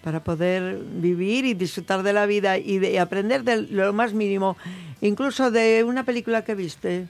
para 0.03 0.23
poder 0.23 0.77
vivir 0.97 1.45
y 1.45 1.53
disfrutar 1.55 2.03
de 2.03 2.13
la 2.13 2.25
vida 2.27 2.57
y, 2.59 2.77
de, 2.77 2.91
y 2.91 2.97
aprender 2.97 3.43
de 3.43 3.61
lo 3.63 3.91
más 3.93 4.13
mínimo, 4.13 4.55
incluso 5.01 5.49
de 5.49 5.83
una 5.83 6.03
película 6.03 6.43
que 6.43 6.53
viste. 6.55 7.07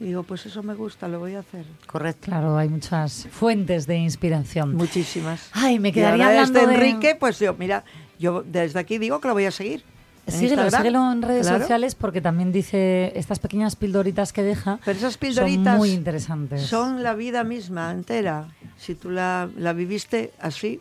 Y 0.00 0.04
digo, 0.04 0.22
pues 0.22 0.46
eso 0.46 0.62
me 0.62 0.74
gusta, 0.74 1.08
lo 1.08 1.18
voy 1.18 1.34
a 1.34 1.40
hacer. 1.40 1.64
Correcto. 1.86 2.26
Claro, 2.26 2.56
hay 2.56 2.68
muchas 2.68 3.26
fuentes 3.32 3.86
de 3.86 3.96
inspiración. 3.96 4.76
Muchísimas. 4.76 5.48
Ay, 5.52 5.78
me 5.80 5.88
Y 5.88 5.92
quedaría 5.92 6.26
ahora 6.26 6.40
hablando 6.42 6.60
este 6.60 6.70
de- 6.70 6.74
Enrique, 6.88 7.16
pues 7.18 7.38
yo, 7.40 7.54
mira, 7.54 7.82
yo 8.18 8.44
desde 8.46 8.78
aquí 8.78 8.98
digo 8.98 9.20
que 9.20 9.26
lo 9.28 9.34
voy 9.34 9.46
a 9.46 9.50
seguir. 9.50 9.82
Síguelo, 10.28 10.62
Instagram. 10.64 10.82
síguelo 10.82 11.12
en 11.12 11.22
redes 11.22 11.46
Claro. 11.46 11.60
sociales 11.62 11.94
porque 11.94 12.20
también 12.20 12.52
dice 12.52 13.12
estas 13.18 13.38
pequeñas 13.38 13.76
pildoritas 13.76 14.32
que 14.34 14.42
deja 14.42 14.78
Pero 14.84 14.98
esas 14.98 15.14
son 15.14 15.20
pildoritas 15.20 15.78
muy 15.78 15.90
interesantes. 15.92 16.62
son 16.66 17.02
la 17.02 17.14
vida 17.14 17.44
misma 17.44 17.90
entera. 17.90 18.48
Si 18.76 18.94
tú 18.94 19.10
la, 19.10 19.48
la 19.56 19.72
viviste 19.72 20.32
así, 20.38 20.80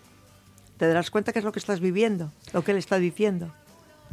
te 0.77 0.85
darás 0.85 1.09
cuenta 1.09 1.31
que 1.31 1.39
es 1.39 1.45
lo 1.45 1.53
que 1.53 1.59
estás 1.59 1.79
viviendo, 1.79 2.31
lo 2.53 2.61
que 2.63 2.71
él 2.71 2.77
está 2.77 2.97
diciendo. 2.99 3.51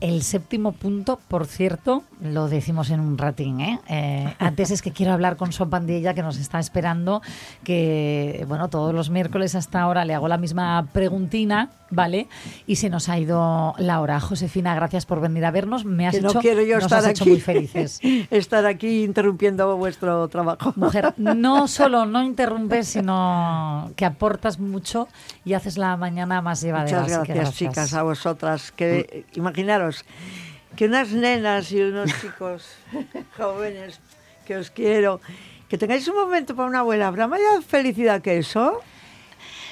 El 0.05 0.23
séptimo 0.23 0.73
punto, 0.73 1.19
por 1.29 1.47
cierto, 1.47 2.05
lo 2.21 2.49
decimos 2.49 2.91
en 2.91 3.01
un 3.01 3.17
ratín, 3.17 3.63
¿eh? 3.63 3.81
Eh, 3.89 4.35
antes 4.39 4.71
es 4.71 4.83
que 4.83 4.91
quiero 4.91 5.15
hablar 5.15 5.39
con 5.39 5.51
Son 5.51 5.71
Pandilla, 5.71 6.13
que 6.13 6.23
nos 6.23 6.37
está 6.37 6.59
esperando, 6.59 7.23
que, 7.63 8.45
bueno, 8.47 8.69
todos 8.69 8.95
los 8.95 9.09
miércoles 9.09 9.55
hasta 9.55 9.81
ahora 9.81 10.05
le 10.05 10.13
hago 10.13 10.29
la 10.29 10.37
misma 10.37 10.89
preguntina, 10.93 11.71
¿vale? 11.89 12.29
Y 12.67 12.77
se 12.77 12.91
nos 12.91 13.09
ha 13.09 13.19
ido 13.19 13.75
la 13.79 14.03
hora. 14.03 14.21
Josefina, 14.21 14.75
gracias 14.75 15.07
por 15.07 15.23
venir 15.23 15.47
a 15.47 15.51
vernos. 15.51 15.87
Me 15.87 16.07
has 16.07 16.13
que 16.13 16.19
hecho, 16.19 16.35
no 16.35 16.41
quiero 16.41 16.61
yo 16.61 16.75
nos 16.75 16.85
estar 16.85 16.99
has 16.99 17.09
hecho 17.09 17.25
aquí, 17.25 17.31
muy 17.31 17.41
felices. 17.41 18.01
estar 18.31 18.67
aquí 18.67 19.05
interrumpiendo 19.05 19.75
vuestro 19.79 20.29
trabajo. 20.29 20.75
Mujer, 20.77 21.15
no 21.17 21.67
solo 21.67 22.05
no 22.05 22.23
interrumpes, 22.23 22.89
sino 22.89 23.91
que 23.97 24.05
aportas 24.05 24.59
mucho 24.59 25.09
y 25.47 25.55
haces 25.55 25.79
la 25.79 25.97
mañana 25.97 26.43
más 26.43 26.61
llevadera. 26.61 27.01
Muchas 27.01 27.27
que 27.27 27.33
gracias, 27.33 27.57
chicas, 27.57 27.95
a 27.95 28.03
vosotras. 28.03 28.71
Que 28.71 29.25
imaginaros 29.35 29.93
que 30.76 30.86
unas 30.86 31.11
nenas 31.12 31.70
y 31.70 31.82
unos 31.82 32.11
chicos 32.20 32.66
jóvenes 33.36 34.01
que 34.47 34.57
os 34.57 34.70
quiero 34.70 35.20
que 35.68 35.78
tengáis 35.78 36.07
un 36.09 36.16
momento 36.16 36.55
para 36.55 36.68
una 36.68 36.80
abuela. 36.80 37.09
¿Habrá 37.09 37.26
mayor 37.26 37.62
felicidad 37.62 38.22
que 38.22 38.38
eso? 38.38 38.82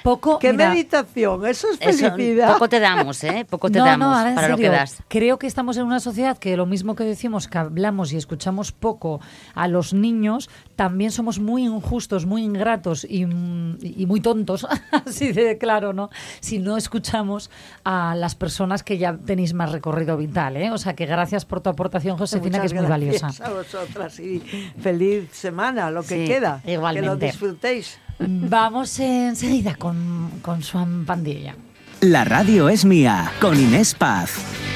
Poco, 0.03 0.39
¿Qué 0.39 0.53
mira, 0.53 0.71
meditación? 0.71 1.47
Eso 1.47 1.69
es 1.71 1.79
Eso, 1.81 2.11
felicidad. 2.11 2.53
poco 2.53 2.69
te 2.69 2.81
damos, 2.81 3.23
¿eh? 3.25 3.47
Poco 3.49 3.71
te 3.71 3.79
no, 3.79 3.85
damos 3.85 4.09
no, 4.09 4.15
ahora 4.15 4.29
en 4.31 4.35
para 4.35 4.49
lo 4.49 4.57
que 4.57 4.63
serio, 4.65 4.79
das. 4.79 5.03
Creo 5.09 5.39
que 5.39 5.47
estamos 5.47 5.77
en 5.77 5.85
una 5.85 6.01
sociedad 6.01 6.39
que 6.39 6.57
lo 6.57 6.67
mismo 6.67 6.95
que 6.95 7.05
decimos 7.05 7.47
que 7.49 7.59
hablamos 7.59 8.13
y 8.13 8.17
escuchamos 8.17 8.73
poco 8.73 9.21
a 9.55 9.69
los 9.69 9.95
niños, 9.95 10.51
también 10.77 11.11
somos 11.13 11.39
muy 11.39 11.65
injustos, 11.65 12.27
muy 12.27 12.43
ingratos 12.43 13.07
y, 13.09 13.27
mm, 13.27 13.79
y 13.83 14.07
muy 14.07 14.21
tontos, 14.21 14.67
así 15.07 15.33
de 15.33 15.57
claro, 15.59 15.93
¿no? 15.93 16.11
Si 16.41 16.59
no 16.59 16.77
escuchamos 16.77 17.51
a 17.85 18.15
las 18.17 18.35
personas 18.35 18.83
que 18.83 18.99
ya 18.99 19.17
tenéis 19.17 19.55
más 19.55 19.71
recorrido 19.73 20.17
vital, 20.17 20.57
¿eh? 20.57 20.71
O 20.71 20.79
sea 20.79 20.95
que 20.95 21.07
gracias 21.07 21.45
por 21.45 21.61
tu 21.61 21.71
aportación, 21.71 22.17
Josefina, 22.19 22.59
que 22.59 22.65
Muchas 22.65 22.73
es 22.73 22.81
muy 22.81 22.89
valiosa. 22.91 23.27
gracias 23.27 23.49
a 23.49 23.53
vosotras 23.53 24.19
y 24.21 24.41
feliz 24.81 25.31
semana, 25.33 25.91
lo 25.91 26.03
que 26.03 26.23
Sí, 26.23 26.25
queda. 26.25 26.61
Que 26.63 26.69
lo 26.69 26.75
igualmente. 26.75 27.27
disfrutéis. 27.27 27.99
Vamos 28.29 28.99
enseguida 28.99 29.75
con, 29.75 30.31
con 30.43 30.63
Swan 30.63 31.05
Pandilla. 31.05 31.57
La 32.01 32.25
radio 32.25 32.69
es 32.69 32.85
mía, 32.85 33.31
con 33.41 33.59
Inés 33.59 33.95
Paz. 33.95 34.72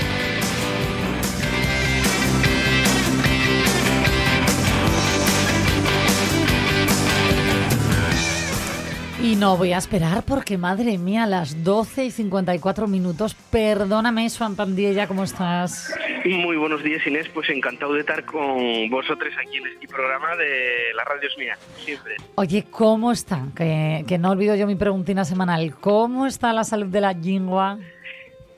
Y 9.36 9.38
no 9.38 9.56
voy 9.58 9.74
a 9.74 9.78
esperar 9.78 10.22
porque, 10.26 10.56
madre 10.56 10.96
mía, 10.96 11.24
a 11.24 11.26
las 11.26 11.62
12 11.62 12.06
y 12.06 12.10
54 12.10 12.86
minutos, 12.86 13.34
perdóname, 13.34 14.30
Swan 14.30 14.56
Pandilla, 14.56 15.06
¿cómo 15.06 15.24
estás? 15.24 15.94
Muy 16.24 16.56
buenos 16.56 16.82
días, 16.82 17.06
Inés. 17.06 17.28
Pues 17.34 17.50
encantado 17.50 17.92
de 17.92 18.00
estar 18.00 18.24
con 18.24 18.88
vosotros 18.88 19.34
aquí 19.38 19.58
en 19.58 19.66
este 19.66 19.88
programa 19.88 20.34
de 20.36 20.94
La 20.94 21.04
Radio 21.04 21.28
es 21.28 21.36
Mía, 21.36 21.58
siempre. 21.76 22.16
Oye, 22.36 22.64
¿cómo 22.70 23.12
está? 23.12 23.42
Que, 23.54 24.04
que 24.08 24.16
no 24.16 24.30
olvido 24.30 24.54
yo 24.54 24.66
mi 24.66 24.76
preguntina 24.76 25.24
semanal. 25.26 25.74
¿Cómo 25.80 26.26
está 26.26 26.54
la 26.54 26.64
salud 26.64 26.86
de 26.86 27.02
la 27.02 27.12
lingua? 27.12 27.78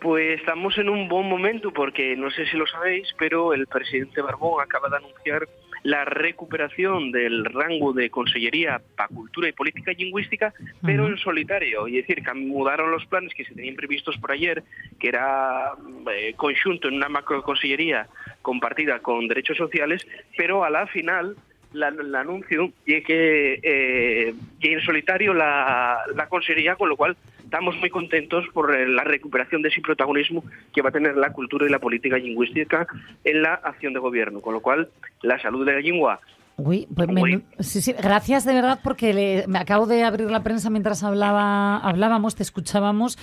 Pues 0.01 0.39
estamos 0.39 0.79
en 0.79 0.91
un 0.91 1.09
buen 1.09 1.29
momento 1.29 1.73
porque 1.73 2.15
no 2.15 2.31
sé 2.31 2.47
si 2.47 2.57
lo 2.57 2.69
sabéis, 2.69 3.09
pero 3.19 3.53
el 3.53 3.67
presidente 3.67 4.23
Barbón 4.23 4.63
acaba 4.63 4.89
de 4.89 4.99
anunciar 4.99 5.49
la 5.89 6.05
recuperación 6.05 7.13
del 7.13 7.47
rango 7.47 7.95
de 7.95 8.11
Consellería 8.11 8.79
para 8.95 9.09
Cultura 9.09 9.49
y 9.49 9.53
Política 9.53 9.93
Lingüística, 9.93 10.53
pero 10.83 11.09
en 11.09 11.17
solitario. 11.17 11.87
Es 11.87 11.95
decir, 11.95 12.23
que 12.23 12.35
mudaron 12.35 12.91
los 12.91 13.07
planes 13.07 13.33
que 13.33 13.47
se 13.47 13.55
tenían 13.55 13.75
previstos 13.75 14.19
por 14.19 14.31
ayer, 14.31 14.63
que 15.01 15.09
era 15.09 15.73
eh, 16.13 16.35
conjunto 16.37 16.89
en 16.89 16.95
una 16.95 17.09
macroconsellería 17.09 18.07
compartida 18.43 18.99
con 18.99 19.29
derechos 19.29 19.57
sociales, 19.57 20.07
pero 20.37 20.63
a 20.63 20.69
la 20.69 20.87
final 20.89 21.37
anuncio 22.15 22.73
y 22.87 23.03
que 23.03 23.61
eh, 23.63 24.35
en 24.61 24.81
solitario 24.81 25.35
la, 25.35 25.99
la 26.15 26.29
consejería, 26.29 26.77
con 26.77 26.89
lo 26.89 26.97
cual 26.97 27.17
estamos 27.45 27.77
muy 27.79 27.91
contentos 27.91 28.47
por 28.53 28.75
eh, 28.75 28.87
la 28.87 29.05
recuperación 29.05 29.63
de 29.63 29.69
ese 29.69 29.81
protagonismo 29.81 30.45
que 30.75 30.83
va 30.83 30.91
a 30.91 30.93
tener 30.93 31.17
la 31.17 31.33
cultura 31.33 31.67
y 31.67 31.71
la 31.71 31.79
política 31.79 32.19
lingüística 32.19 32.87
en 33.25 33.43
la 33.43 33.55
acción 33.55 33.93
de 33.93 34.01
gobierno, 34.01 34.41
con 34.41 34.55
lo 34.55 34.61
cual 34.61 34.89
la 35.23 35.39
salud 35.41 35.65
de 35.65 35.73
la 35.73 35.81
lengua 35.81 36.21
Uy, 36.61 36.89
pues 36.93 37.07
me- 37.09 37.23
Uy. 37.23 37.45
sí, 37.61 37.81
sí, 37.81 37.93
gracias 37.93 38.45
de 38.45 38.53
verdad 38.53 38.81
porque 38.83 39.15
le- 39.15 39.45
me 39.47 39.61
acabo 39.61 39.87
de 39.87 40.03
abrir 40.03 40.29
la 40.29 40.43
prensa 40.43 40.71
mientras 40.71 41.05
hablaba, 41.05 41.79
hablábamos, 41.79 42.35
te 42.35 42.43
escuchábamos 42.43 43.17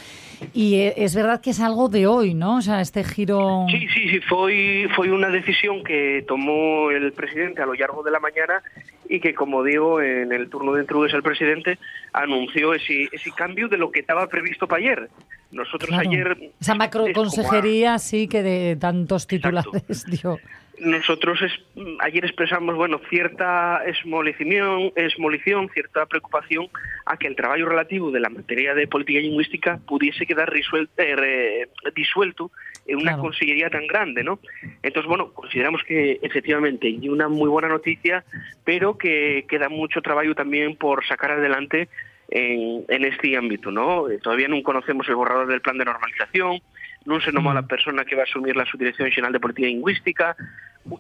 y 0.54 0.76
eh, 0.76 0.94
es 0.96 1.16
verdad 1.16 1.42
que 1.42 1.50
es 1.50 1.60
algo 1.60 1.90
de 1.90 2.08
hoy, 2.08 2.34
¿no? 2.34 2.56
O 2.58 2.62
sea, 2.62 2.80
este 2.80 3.04
giro... 3.04 3.66
Sí, 3.70 3.88
sí, 3.94 4.08
sí, 4.10 4.20
foi 4.24 4.88
foi 4.96 5.12
unha 5.12 5.28
decisión 5.28 5.84
que 5.84 6.24
tomó 6.24 6.96
el 6.96 7.12
presidente 7.12 7.60
a 7.60 7.68
lo 7.68 7.76
largo 7.76 8.08
de 8.08 8.12
la 8.16 8.24
mañana 8.24 8.64
y 9.12 9.20
que, 9.20 9.36
como 9.36 9.68
digo, 9.68 10.00
en 10.00 10.32
el 10.32 10.48
turno 10.48 10.72
de 10.72 10.88
entrugues 10.88 11.12
el 11.12 11.22
presidente 11.22 11.76
anunció 12.16 12.72
ese, 12.74 13.12
ese 13.12 13.32
cambio 13.36 13.68
de 13.68 13.76
lo 13.76 13.92
que 13.92 14.00
estaba 14.00 14.32
previsto 14.32 14.64
para 14.66 14.80
ayer. 14.80 15.10
Nosotros 15.52 15.92
Claro. 15.92 16.08
ayer... 16.10 16.28
Esa 16.40 16.48
es 16.56 16.68
como 16.72 16.74
a- 16.74 16.78
macroconsejería 16.88 18.00
sí 18.00 18.28
que 18.32 18.42
de 18.44 18.78
tantos 18.80 19.28
titulares 19.28 20.06
dio. 20.08 20.40
Nosotros 20.80 21.42
es- 21.42 21.60
ayer 22.00 22.26
expresamos, 22.26 22.76
bueno, 22.76 23.00
cierta 23.10 23.82
esmolición, 23.86 24.92
esmolición, 24.96 25.70
cierta 25.70 26.06
preocupación 26.06 26.68
a 27.06 27.18
que 27.18 27.28
el 27.28 27.36
trabajo 27.36 27.66
relativo 27.66 28.12
de 28.12 28.20
la 28.20 28.30
materia 28.30 28.74
de 28.74 28.88
política 28.88 29.20
lingüística 29.20 29.80
pudiese 29.88 30.26
quedar 30.26 30.52
risuel- 30.52 30.90
eh, 30.98 31.68
disuelto 31.96 32.52
en 32.88 32.98
una 32.98 33.12
Claro. 33.12 33.22
consellería 33.24 33.70
tan 33.70 33.88
grande, 33.88 34.24
¿no? 34.24 34.40
Entonces, 34.84 35.08
bueno, 35.08 35.32
consideramos 35.34 35.82
que 35.84 36.20
efectivamente 36.22 36.88
hay 36.88 37.08
una 37.10 37.30
muy 37.30 37.50
buena 37.50 37.68
noticia, 37.70 38.26
pero 38.64 38.98
que 38.98 39.46
queda 39.48 39.70
mucho 39.70 40.02
trabajo 40.02 40.36
también 40.36 40.76
por 40.76 41.06
sacar 41.06 41.32
adelante 41.32 41.88
en, 42.30 42.86
en 42.88 43.06
este 43.06 43.38
ámbito, 43.38 43.72
¿no? 43.72 44.10
Eh, 44.10 44.20
Todavía 44.22 44.48
no 44.48 44.62
conocemos 44.64 45.08
el 45.08 45.16
borrador 45.16 45.48
del 45.48 45.62
plan 45.62 45.78
de 45.78 45.86
normalización, 45.86 46.62
non 47.06 47.22
se 47.22 47.30
nomó 47.30 47.54
a 47.54 47.62
la 47.62 47.70
persona 47.70 48.02
que 48.04 48.18
va 48.18 48.26
a 48.26 48.30
asumir 48.30 48.58
la 48.58 48.66
Subdirección 48.66 49.14
General 49.14 49.32
de 49.32 49.40
Política 49.40 49.70
Lingüística, 49.70 50.34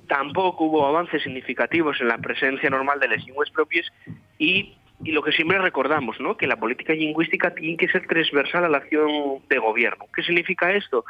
tampoco 0.07 0.65
hubo 0.65 0.85
avances 0.85 1.23
significativos 1.23 1.99
en 2.01 2.07
la 2.07 2.17
presencia 2.17 2.69
normal 2.69 2.99
de 2.99 3.09
las 3.09 3.25
lenguas 3.25 3.49
propias 3.49 3.85
y, 4.37 4.73
y 5.03 5.11
lo 5.11 5.21
que 5.21 5.31
siempre 5.31 5.57
recordamos, 5.59 6.19
¿no? 6.19 6.37
que 6.37 6.47
la 6.47 6.57
política 6.57 6.93
lingüística 6.93 7.53
tiene 7.53 7.77
que 7.77 7.89
ser 7.89 8.07
transversal 8.07 8.65
a 8.65 8.69
la 8.69 8.77
acción 8.77 9.41
de 9.49 9.57
gobierno. 9.57 10.05
¿Qué 10.13 10.23
significa 10.23 10.73
esto? 10.73 11.05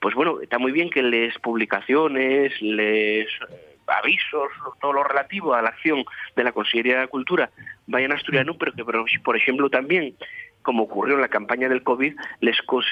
Pues 0.00 0.14
bueno, 0.14 0.40
está 0.40 0.58
muy 0.58 0.72
bien 0.72 0.90
que 0.90 1.02
les 1.02 1.38
publicaciones, 1.38 2.52
les 2.60 3.28
avisos, 3.86 4.48
todo 4.80 4.92
lo 4.92 5.04
relativo 5.04 5.54
a 5.54 5.62
la 5.62 5.70
acción 5.70 6.04
de 6.34 6.44
la 6.44 6.52
Consellería 6.52 7.00
de 7.00 7.08
Cultura 7.08 7.50
vayan 7.86 8.12
a 8.12 8.16
asturiano, 8.16 8.56
pero 8.58 8.72
que, 8.72 8.84
por- 8.84 9.36
ejemplo, 9.36 9.70
también, 9.70 10.14
como 10.62 10.84
ocurrió 10.84 11.14
en 11.14 11.20
la 11.20 11.28
campaña 11.28 11.68
del 11.68 11.82
COVID, 11.82 12.14
les 12.40 12.60
cosas 12.62 12.90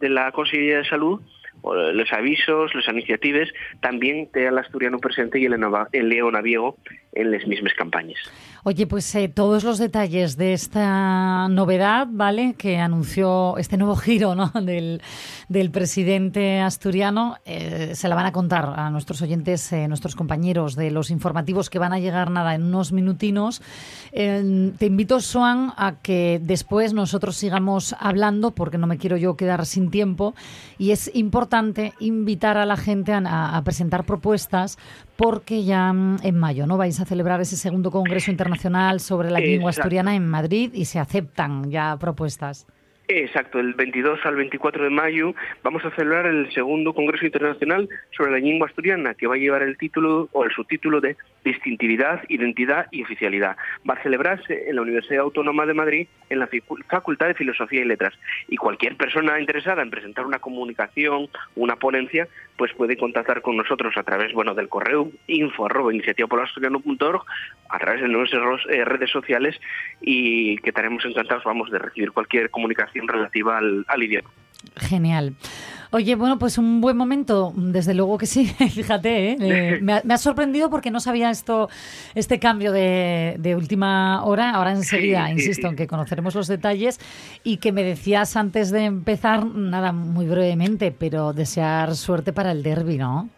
de 0.00 0.08
la 0.08 0.32
Consellería 0.32 0.78
de 0.78 0.84
Salud, 0.84 1.20
o 1.62 1.74
los 1.74 2.10
avisos, 2.12 2.74
las 2.74 2.88
iniciativas, 2.88 3.48
también 3.80 4.30
te 4.32 4.46
el 4.46 4.56
asturiano 4.56 4.98
presente 4.98 5.38
y 5.38 5.44
el, 5.44 5.54
el 5.92 6.08
leonaviego 6.08 6.76
en 7.12 7.30
las 7.32 7.46
mismas 7.46 7.74
campañas. 7.74 8.18
Oye, 8.62 8.86
pues 8.86 9.14
eh, 9.14 9.28
todos 9.28 9.64
los 9.64 9.78
detalles 9.78 10.36
de 10.36 10.52
esta 10.52 11.48
novedad, 11.48 12.06
¿vale? 12.10 12.54
Que 12.58 12.78
anunció 12.78 13.56
este 13.56 13.78
nuevo 13.78 13.96
giro 13.96 14.34
¿no? 14.34 14.48
del, 14.62 15.00
del 15.48 15.70
presidente 15.72 16.60
asturiano, 16.60 17.36
eh, 17.44 17.92
se 17.94 18.08
la 18.08 18.14
van 18.14 18.26
a 18.26 18.32
contar 18.32 18.72
a 18.76 18.88
nuestros 18.90 19.20
oyentes, 19.22 19.72
eh, 19.72 19.88
nuestros 19.88 20.14
compañeros 20.14 20.76
de 20.76 20.92
los 20.92 21.10
informativos 21.10 21.70
que 21.70 21.78
van 21.78 21.92
a 21.92 21.98
llegar 21.98 22.30
nada 22.30 22.54
en 22.54 22.62
unos 22.62 22.92
minutinos. 22.92 23.62
Eh, 24.12 24.72
te 24.78 24.86
invito, 24.86 25.20
Swan, 25.20 25.72
a 25.76 25.96
que 26.02 26.40
después 26.42 26.92
nosotros 26.92 27.36
sigamos 27.36 27.96
hablando, 27.98 28.52
porque 28.52 28.78
no 28.78 28.86
me 28.86 28.98
quiero 28.98 29.16
yo 29.16 29.36
quedar 29.36 29.66
sin 29.66 29.90
tiempo, 29.90 30.34
y 30.78 30.92
es 30.92 31.10
importante 31.14 31.94
invitar 31.98 32.56
a 32.56 32.64
la 32.64 32.76
gente 32.76 33.12
a 33.12 33.60
presentar 33.64 34.04
propuestas 34.04 34.78
porque 35.20 35.64
ya 35.64 35.92
mm, 35.92 36.20
en 36.22 36.38
mayo 36.38 36.66
no 36.66 36.78
vais 36.78 36.98
a 36.98 37.04
celebrar 37.04 37.42
ese 37.42 37.56
segundo 37.56 37.90
Congreso 37.90 38.30
Internacional 38.30 39.00
sobre 39.00 39.30
la 39.30 39.38
lengua 39.38 39.70
Exacto. 39.70 39.82
asturiana 39.82 40.16
en 40.16 40.26
Madrid 40.26 40.70
y 40.72 40.86
se 40.86 40.98
aceptan 40.98 41.70
ya 41.70 41.94
propuestas. 42.00 42.66
Exacto, 43.12 43.58
el 43.58 43.74
22 43.74 44.20
al 44.24 44.36
24 44.36 44.84
de 44.84 44.90
mayo 44.90 45.34
vamos 45.64 45.84
a 45.84 45.90
celebrar 45.90 46.26
el 46.26 46.50
segundo 46.52 46.94
Congreso 46.94 47.26
Internacional 47.26 47.88
sobre 48.16 48.30
la 48.30 48.38
lengua 48.38 48.68
asturiana, 48.68 49.14
que 49.14 49.26
va 49.26 49.34
a 49.34 49.38
llevar 49.38 49.62
el 49.62 49.76
título 49.76 50.28
o 50.30 50.44
el 50.44 50.52
subtítulo 50.52 51.00
de 51.00 51.16
Distintividad, 51.44 52.22
Identidad 52.28 52.86
y 52.92 53.02
Oficialidad. 53.02 53.56
Va 53.88 53.94
a 53.94 54.02
celebrarse 54.04 54.68
en 54.68 54.76
la 54.76 54.82
Universidad 54.82 55.22
Autónoma 55.22 55.66
de 55.66 55.74
Madrid, 55.74 56.06
en 56.28 56.38
la 56.38 56.48
Facultad 56.88 57.26
de 57.26 57.34
Filosofía 57.34 57.80
y 57.80 57.84
Letras. 57.84 58.14
Y 58.46 58.56
cualquier 58.56 58.96
persona 58.96 59.40
interesada 59.40 59.82
en 59.82 59.90
presentar 59.90 60.24
una 60.24 60.38
comunicación, 60.38 61.28
una 61.56 61.74
ponencia, 61.74 62.28
pues 62.60 62.74
puede 62.74 62.98
contactar 62.98 63.40
con 63.40 63.56
nosotros 63.56 63.96
a 63.96 64.02
través 64.02 64.34
bueno, 64.34 64.54
del 64.54 64.68
correo 64.68 65.10
info 65.26 65.64
arroba 65.64 65.94
iniciativapolasturiano.org, 65.94 67.24
a 67.70 67.78
través 67.78 68.02
de 68.02 68.08
nuestras 68.08 68.60
eh, 68.68 68.84
redes 68.84 69.08
sociales 69.08 69.58
y 70.02 70.58
que 70.58 70.68
estaremos 70.68 71.02
encantados 71.06 71.42
vamos 71.44 71.70
de 71.70 71.78
recibir 71.78 72.12
cualquier 72.12 72.50
comunicación 72.50 73.08
relativa 73.08 73.56
al, 73.56 73.86
al 73.88 74.02
idioma. 74.02 74.28
Genial. 74.76 75.34
Oye, 75.92 76.14
bueno, 76.14 76.38
pues 76.38 76.56
un 76.56 76.80
buen 76.80 76.96
momento, 76.96 77.52
desde 77.56 77.94
luego 77.94 78.16
que 78.16 78.26
sí, 78.26 78.46
fíjate, 78.74 79.30
¿eh? 79.32 79.36
Eh, 79.40 79.78
me, 79.82 79.94
ha, 79.94 80.02
me 80.04 80.14
ha 80.14 80.18
sorprendido 80.18 80.70
porque 80.70 80.90
no 80.90 81.00
sabía 81.00 81.30
esto, 81.30 81.68
este 82.14 82.38
cambio 82.38 82.70
de, 82.70 83.34
de 83.38 83.56
última 83.56 84.22
hora, 84.24 84.50
ahora 84.50 84.70
enseguida, 84.70 85.26
Sí, 85.26 85.32
insisto, 85.32 85.66
sí. 85.66 85.70
en 85.70 85.76
que 85.76 85.86
conoceremos 85.88 86.34
los 86.36 86.46
detalles 86.46 87.00
y 87.42 87.56
que 87.56 87.72
me 87.72 87.82
decías 87.82 88.36
antes 88.36 88.70
de 88.70 88.84
empezar, 88.84 89.44
nada, 89.46 89.90
muy 89.92 90.26
brevemente, 90.26 90.92
pero 90.96 91.32
desear 91.32 91.96
suerte 91.96 92.32
para 92.32 92.52
el 92.52 92.62
derby, 92.62 92.96
¿no? 92.98 93.28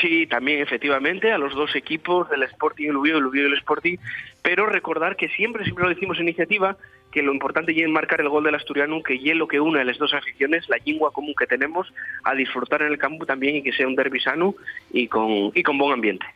Sí, 0.00 0.26
también 0.26 0.60
efectivamente 0.60 1.32
a 1.32 1.38
los 1.38 1.54
dos 1.54 1.74
equipos 1.76 2.28
del 2.30 2.42
Sporting 2.44 2.88
el 2.88 2.96
Ubio, 2.96 3.18
el 3.18 3.28
y 3.34 3.40
el 3.40 3.54
Sporting, 3.54 3.96
pero 4.42 4.66
recordar 4.66 5.16
que 5.16 5.28
siempre, 5.30 5.64
siempre 5.64 5.84
lo 5.84 5.90
decimos 5.90 6.16
en 6.18 6.24
iniciativa, 6.24 6.76
que 7.12 7.22
lo 7.22 7.32
importante 7.32 7.72
es 7.72 7.88
marcar 7.88 8.20
el 8.20 8.28
gol 8.28 8.44
del 8.44 8.54
asturiano, 8.54 9.02
que 9.02 9.14
es 9.14 9.36
lo 9.36 9.46
que 9.46 9.60
une 9.60 9.80
a 9.80 9.84
las 9.84 9.98
dos 9.98 10.12
aficiones, 10.14 10.68
la 10.68 10.78
lengua 10.84 11.12
común 11.12 11.34
que 11.38 11.46
tenemos, 11.46 11.92
a 12.24 12.34
disfrutar 12.34 12.82
en 12.82 12.88
el 12.88 12.98
campo 12.98 13.26
también 13.26 13.56
y 13.56 13.62
que 13.62 13.72
sea 13.72 13.86
un 13.86 13.94
derbi 13.94 14.18
sano 14.18 14.54
y 14.92 15.06
con, 15.06 15.52
y 15.54 15.62
con 15.62 15.78
buen 15.78 15.92
ambiente. 15.92 16.26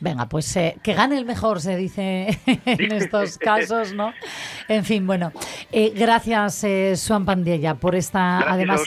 Venga, 0.00 0.26
pues 0.26 0.54
eh, 0.56 0.76
que 0.82 0.94
gane 0.94 1.18
el 1.18 1.24
mejor, 1.24 1.60
se 1.60 1.76
dice 1.76 2.38
en 2.46 2.92
estos 2.92 3.36
casos, 3.38 3.92
¿no? 3.92 4.12
En 4.68 4.84
fin, 4.84 5.06
bueno, 5.06 5.32
eh, 5.72 5.92
gracias, 5.94 6.62
eh, 6.62 6.96
Suan 6.96 7.24
Pandiella, 7.24 7.74
por 7.74 7.96
esta, 7.96 8.38
Gracias 8.38 8.52
además, 8.52 8.82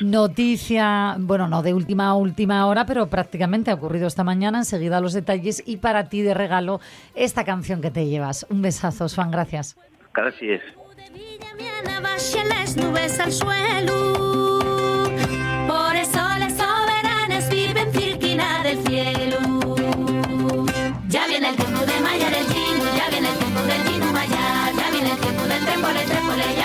noticia, 0.00 1.16
bueno, 1.18 1.48
no 1.48 1.62
de 1.62 1.74
última 1.74 2.08
a 2.08 2.14
última 2.14 2.66
hora, 2.66 2.86
pero 2.86 3.08
prácticamente 3.08 3.70
ha 3.70 3.74
ocurrido 3.74 4.06
esta 4.06 4.24
mañana, 4.24 4.58
enseguida 4.58 5.00
los 5.00 5.12
detalles, 5.12 5.62
y 5.66 5.76
para 5.78 6.08
ti 6.08 6.22
de 6.22 6.32
regalo 6.32 6.80
esta 7.14 7.44
canción 7.44 7.82
que 7.82 7.90
te 7.90 8.06
llevas. 8.06 8.46
Un 8.48 8.62
besazo, 8.62 9.08
Suan, 9.08 9.30
gracias. 9.30 9.76
Gracias. 10.14 10.62
las 12.48 12.76
nubes 12.76 13.18
al 13.18 13.32
suelo. 13.32 14.12
Por 15.66 15.96
eso 15.96 16.20
las 16.38 16.52
soberanas 16.56 17.50
viven 17.50 17.92
Filquina 17.92 18.62
del 18.62 18.78
cielo. 18.86 19.38
Ya 21.08 21.26
viene 21.26 21.48
el 21.48 21.56
tiempo 21.56 21.80
de 21.84 22.00
Mayar 22.00 22.32
el 22.32 22.46
Gino, 22.46 22.84
ya 22.96 23.08
viene 23.10 23.28
el 23.28 23.38
tiempo 23.38 23.60
del 23.62 23.82
Gino 23.88 24.12
Mayar, 24.12 24.74
ya 24.76 24.90
viene 24.90 25.10
el 25.10 25.18
tiempo 25.18 25.42
del 25.42 25.64
trépole, 25.64 26.00
trépole, 26.06 26.44
ya 26.56 26.63